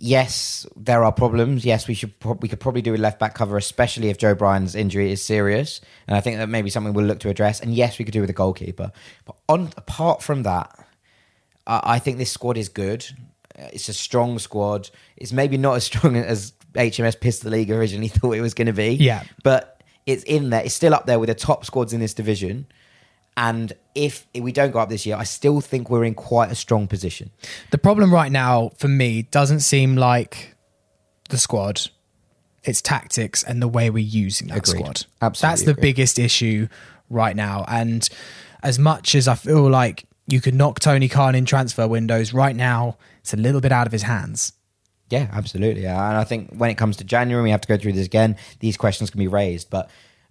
yes, 0.01 0.66
there 0.76 1.05
are 1.05 1.12
problems. 1.12 1.64
Yes, 1.64 1.86
we 1.86 1.94
should 1.94 2.18
prob- 2.18 2.42
we 2.42 2.48
could 2.48 2.59
probably 2.59 2.82
do 2.82 2.94
a 2.94 2.96
left 2.96 3.18
back 3.20 3.34
cover, 3.34 3.57
especially 3.57 4.09
if 4.09 4.18
Joe 4.18 4.34
Bryan's 4.34 4.74
injury 4.74 5.12
is 5.12 5.22
serious. 5.22 5.80
And 6.09 6.16
I 6.16 6.20
think 6.20 6.38
that 6.38 6.48
maybe 6.48 6.70
something 6.70 6.92
we'll 6.92 7.05
look 7.05 7.20
to 7.20 7.28
address. 7.28 7.61
And 7.61 7.74
yes, 7.74 7.98
we 7.98 8.05
could 8.05 8.12
do 8.12 8.22
with 8.22 8.30
a 8.30 8.34
goalkeeper. 8.34 8.90
But 9.26 9.36
on 9.48 9.70
apart 9.76 10.22
from 10.22 10.42
that, 10.44 10.70
I, 11.66 11.80
I 11.84 11.98
think 11.98 12.18
this 12.18 12.32
squad 12.32 12.57
is 12.57 12.68
good. 12.68 13.07
It's 13.57 13.88
a 13.88 13.92
strong 13.92 14.38
squad. 14.38 14.90
It's 15.16 15.32
maybe 15.32 15.59
not 15.59 15.76
as 15.76 15.84
strong 15.84 16.16
as 16.34 16.53
HMS 16.74 17.20
Piss 17.20 17.40
the 17.40 17.51
League 17.51 17.70
originally 17.70 18.09
thought 18.18 18.32
it 18.32 18.40
was 18.40 18.55
going 18.55 18.66
to 18.66 18.72
be. 18.72 18.94
Yeah. 18.94 19.22
but 19.44 19.82
it's 20.07 20.24
in 20.24 20.51
there. 20.51 20.64
It's 20.64 20.74
still 20.74 20.94
up 20.94 21.07
there 21.07 21.18
with 21.18 21.28
the 21.28 21.34
top 21.34 21.64
squads 21.64 21.92
in 21.92 22.01
this 22.01 22.14
division. 22.14 22.66
And 23.37 23.72
if 23.95 24.26
we 24.35 24.53
don't 24.53 24.70
go 24.70 24.78
up 24.81 24.89
this 24.89 25.07
year, 25.07 25.16
I 25.16 25.24
still 25.24 25.61
think 25.61 25.89
we're 25.89 26.05
in 26.05 26.14
quite 26.14 26.51
a 26.51 26.55
strong 26.55 26.87
position. 26.87 27.31
The 27.70 27.78
problem 27.78 28.12
right 28.12 28.31
now 28.31 28.70
for 28.76 28.89
me 28.89 29.22
doesn't 29.22 29.61
seem 29.61 29.97
like 29.97 30.55
the 31.28 31.39
squad. 31.39 31.83
It's 32.64 32.83
tactics 32.83 33.43
and 33.43 33.62
the 33.62 33.68
way 33.68 33.89
we're 33.89 33.99
using 34.05 34.49
that 34.49 34.59
Agreed. 34.59 34.78
squad. 34.81 35.07
Absolutely 35.22 35.51
That's 35.53 35.64
the 35.64 35.70
agreed. 35.70 35.83
biggest 35.83 36.18
issue 36.18 36.68
right 37.09 37.35
now. 37.35 37.64
And 37.68 38.07
as 38.62 38.78
much 38.78 39.14
as 39.14 39.26
I 39.26 39.35
feel 39.35 39.68
like 39.70 40.05
you 40.26 40.41
could 40.41 40.55
knock 40.55 40.78
Tony 40.81 41.09
Khan 41.09 41.35
in 41.35 41.47
transfer 41.47 41.89
windows, 41.89 42.35
right 42.35 42.55
now 42.55 42.99
it's 43.20 43.33
a 43.33 43.39
little 43.39 43.61
bit 43.62 43.72
out 43.72 43.87
of 43.87 43.93
his 43.93 44.03
hands. 44.03 44.53
Yeah, 45.09 45.28
absolutely. 45.33 45.87
And 45.87 45.99
I 45.99 46.24
think 46.24 46.55
when 46.55 46.70
it 46.70 46.76
comes 46.76 46.97
to 46.99 47.05
January, 47.05 47.43
we 47.43 47.51
have 47.51 47.62
to 47.62 47.68
go 47.68 47.76
through 47.76 47.95
this 47.95 48.07
again. 48.07 48.37
These 48.61 48.76
questions 48.76 49.11
can 49.11 49.18
be 49.18 49.26
raised. 49.26 49.70
But 49.70 49.91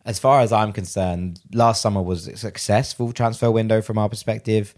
as 0.10 0.18
far 0.18 0.42
as 0.42 0.52
I'm 0.52 0.74
concerned, 0.74 1.40
last 1.54 1.84
summer 1.84 2.02
was 2.02 2.28
a 2.28 2.36
successful 2.36 3.14
transfer 3.14 3.52
window 3.52 3.80
from 3.80 4.00
our 4.00 4.10
perspective. 4.10 4.74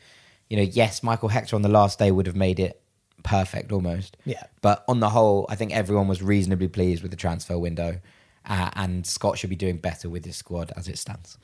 You 0.50 0.58
know, 0.58 0.64
yes, 0.64 1.02
Michael 1.04 1.30
Hector 1.30 1.56
on 1.56 1.62
the 1.62 1.70
last 1.70 1.98
day 2.00 2.12
would 2.12 2.28
have 2.28 2.36
made 2.36 2.60
it 2.60 2.82
perfect 3.24 3.72
almost. 3.72 4.18
Yeah. 4.26 4.44
But 4.62 4.84
on 4.90 5.00
the 5.00 5.08
whole, 5.08 5.46
I 5.48 5.56
think 5.56 5.74
everyone 5.74 6.10
was 6.10 6.22
reasonably 6.22 6.68
pleased 6.68 7.02
with 7.02 7.12
the 7.12 7.18
transfer 7.18 7.58
window. 7.58 8.02
Uh, 8.46 8.72
and 8.74 9.08
Scott 9.08 9.38
should 9.38 9.50
be 9.50 9.56
doing 9.56 9.78
better 9.78 10.10
with 10.10 10.26
his 10.26 10.36
squad 10.36 10.74
as 10.76 10.90
it 10.90 10.98
stands. 10.98 11.38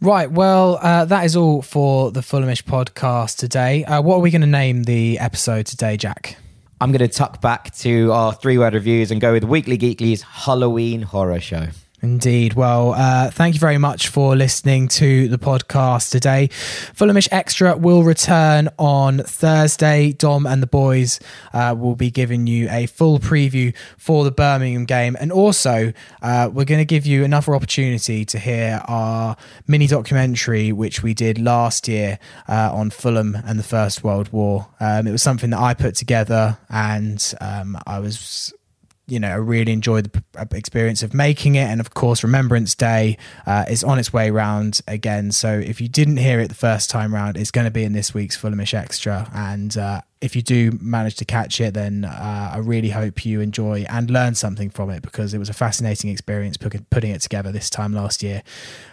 Right. 0.00 0.30
Well, 0.30 0.78
uh, 0.80 1.04
that 1.04 1.26
is 1.26 1.36
all 1.36 1.60
for 1.60 2.10
the 2.12 2.20
Fulhamish 2.20 2.62
podcast 2.62 3.36
today. 3.36 3.84
Uh, 3.84 4.00
what 4.00 4.16
are 4.16 4.20
we 4.20 4.30
going 4.30 4.40
to 4.40 4.46
name 4.46 4.84
the 4.84 5.18
episode 5.18 5.66
today, 5.66 5.98
Jack? 5.98 6.38
I'm 6.80 6.92
going 6.92 7.06
to 7.06 7.14
tuck 7.14 7.42
back 7.42 7.74
to 7.76 8.10
our 8.10 8.32
three 8.32 8.56
word 8.56 8.72
reviews 8.72 9.10
and 9.10 9.20
go 9.20 9.32
with 9.32 9.44
Weekly 9.44 9.76
Geekly's 9.76 10.22
Hulloween 10.22 11.02
horror 11.04 11.40
show. 11.40 11.68
Indeed. 12.04 12.52
Well, 12.52 12.92
uh, 12.92 13.30
thank 13.30 13.54
you 13.54 13.60
very 13.60 13.78
much 13.78 14.08
for 14.08 14.36
listening 14.36 14.88
to 14.88 15.26
the 15.28 15.38
podcast 15.38 16.10
today. 16.10 16.48
Fulhamish 16.48 17.28
Extra 17.32 17.78
will 17.78 18.02
return 18.02 18.68
on 18.78 19.20
Thursday. 19.20 20.12
Dom 20.12 20.44
and 20.44 20.62
the 20.62 20.66
boys 20.66 21.18
uh, 21.54 21.74
will 21.76 21.96
be 21.96 22.10
giving 22.10 22.46
you 22.46 22.68
a 22.68 22.84
full 22.84 23.18
preview 23.18 23.74
for 23.96 24.22
the 24.22 24.30
Birmingham 24.30 24.84
game. 24.84 25.16
And 25.18 25.32
also, 25.32 25.94
uh, 26.20 26.50
we're 26.52 26.66
going 26.66 26.80
to 26.80 26.84
give 26.84 27.06
you 27.06 27.24
another 27.24 27.54
opportunity 27.54 28.26
to 28.26 28.38
hear 28.38 28.82
our 28.86 29.34
mini 29.66 29.86
documentary, 29.86 30.72
which 30.72 31.02
we 31.02 31.14
did 31.14 31.38
last 31.38 31.88
year 31.88 32.18
uh, 32.48 32.70
on 32.70 32.90
Fulham 32.90 33.34
and 33.46 33.58
the 33.58 33.64
First 33.64 34.04
World 34.04 34.30
War. 34.30 34.68
Um, 34.78 35.06
it 35.06 35.12
was 35.12 35.22
something 35.22 35.48
that 35.50 35.60
I 35.60 35.72
put 35.72 35.94
together, 35.94 36.58
and 36.68 37.34
um, 37.40 37.78
I 37.86 38.00
was 38.00 38.52
you 39.06 39.20
know, 39.20 39.28
I 39.28 39.34
really 39.34 39.72
enjoyed 39.72 40.04
the 40.10 40.22
p- 40.46 40.56
experience 40.56 41.02
of 41.02 41.12
making 41.12 41.56
it. 41.56 41.64
And 41.64 41.80
of 41.80 41.92
course, 41.92 42.22
Remembrance 42.22 42.74
Day 42.74 43.18
uh, 43.46 43.66
is 43.68 43.84
on 43.84 43.98
its 43.98 44.12
way 44.12 44.30
round 44.30 44.80
again. 44.88 45.30
So 45.30 45.58
if 45.58 45.80
you 45.80 45.88
didn't 45.88 46.16
hear 46.16 46.40
it 46.40 46.48
the 46.48 46.54
first 46.54 46.88
time 46.88 47.14
round, 47.14 47.36
it's 47.36 47.50
going 47.50 47.66
to 47.66 47.70
be 47.70 47.84
in 47.84 47.92
this 47.92 48.14
week's 48.14 48.36
Fulhamish 48.36 48.72
Extra. 48.72 49.30
And 49.34 49.76
uh, 49.76 50.00
if 50.22 50.34
you 50.34 50.40
do 50.40 50.78
manage 50.80 51.16
to 51.16 51.26
catch 51.26 51.60
it, 51.60 51.74
then 51.74 52.06
uh, 52.06 52.52
I 52.54 52.58
really 52.58 52.88
hope 52.90 53.26
you 53.26 53.42
enjoy 53.42 53.84
and 53.90 54.10
learn 54.10 54.34
something 54.34 54.70
from 54.70 54.88
it 54.88 55.02
because 55.02 55.34
it 55.34 55.38
was 55.38 55.50
a 55.50 55.54
fascinating 55.54 56.08
experience 56.08 56.56
put- 56.56 56.88
putting 56.88 57.10
it 57.10 57.20
together 57.20 57.52
this 57.52 57.68
time 57.68 57.92
last 57.92 58.22
year. 58.22 58.42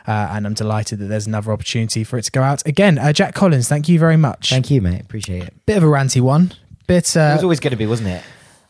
Uh, 0.05 0.28
and 0.32 0.45
I'm 0.45 0.55
delighted 0.55 0.99
that 0.99 1.05
there's 1.05 1.28
another 1.28 1.53
opportunity 1.53 2.03
for 2.03 2.18
it 2.18 2.24
to 2.24 2.32
go 2.32 2.43
out 2.43 2.66
again. 2.68 2.97
Uh, 2.97 3.14
Jack 3.14 3.34
Collins, 3.34 3.70
thank 3.70 3.88
you 3.88 3.97
very 3.97 4.18
much. 4.18 4.49
Thank 4.49 4.70
you, 4.70 4.82
mate. 4.82 4.99
Appreciate 4.99 5.43
it. 5.43 5.66
Bit 5.66 5.78
of 5.78 5.84
a 5.84 5.88
ranty 5.88 6.20
one. 6.20 6.51
Bit, 6.88 7.16
It 7.16 7.18
uh, 7.18 7.36
was 7.36 7.43
always 7.43 7.62
going 7.62 7.72
to 7.72 7.78
be, 7.78 7.86
wasn't 7.88 8.09
it? 8.09 8.24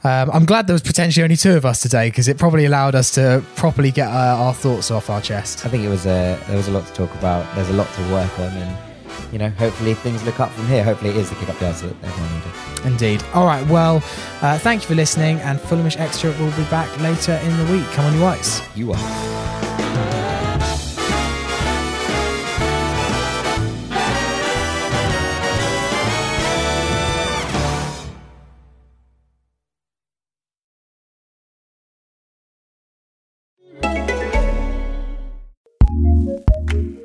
Um, 0.04 0.32
I'm 0.32 0.46
glad 0.46 0.68
there 0.68 0.74
was 0.74 0.82
potentially 0.82 1.24
only 1.24 1.36
two 1.36 1.56
of 1.56 1.66
us 1.66 1.82
today 1.82 2.10
because 2.10 2.28
it 2.28 2.38
probably 2.38 2.66
allowed 2.66 2.96
us 2.96 3.12
to 3.12 3.44
properly 3.56 3.92
get 3.92 4.08
uh, 4.08 4.36
our 4.38 4.54
thoughts 4.54 4.92
off 4.92 5.10
our 5.10 5.22
chest. 5.22 5.66
I 5.66 5.70
think 5.70 5.84
it 5.84 5.90
was 5.90 6.06
a 6.06 6.40
there 6.48 6.58
was 6.58 6.68
a 6.68 6.72
lot 6.72 6.86
to 6.88 6.94
talk 6.94 7.14
about. 7.16 7.54
There's 7.56 7.70
a 7.70 7.74
lot 7.74 7.92
to 7.94 8.02
work 8.12 8.40
on, 8.40 8.48
and 8.48 8.78
you 9.32 9.40
know, 9.40 9.50
hopefully 9.50 9.94
things 9.94 10.24
look 10.24 10.40
up 10.40 10.52
from 10.52 10.68
here. 10.68 10.84
Hopefully, 10.84 11.12
it 11.12 11.18
is 11.18 11.30
the 11.30 11.36
kick 11.36 11.50
up 11.50 11.60
the 11.60 11.68
arse 11.68 11.82
that 11.82 11.96
everyone 12.04 12.34
needed. 12.34 12.86
Indeed. 12.86 13.24
All 13.34 13.46
right. 13.46 13.66
Well, 13.68 13.98
uh, 14.42 14.58
thank 14.58 14.82
you 14.82 14.88
for 14.88 14.96
listening, 14.96 15.40
and 15.42 15.60
Fulhamish 15.60 16.00
Extra 16.00 16.32
will 16.32 16.52
be 16.52 16.64
back 16.70 16.90
later 17.00 17.34
in 17.44 17.58
the 17.58 17.72
week. 17.72 17.86
Come 17.92 18.06
on, 18.06 18.14
you 18.16 18.22
whites. 18.22 18.62
You 18.76 18.94
are. 18.94 19.71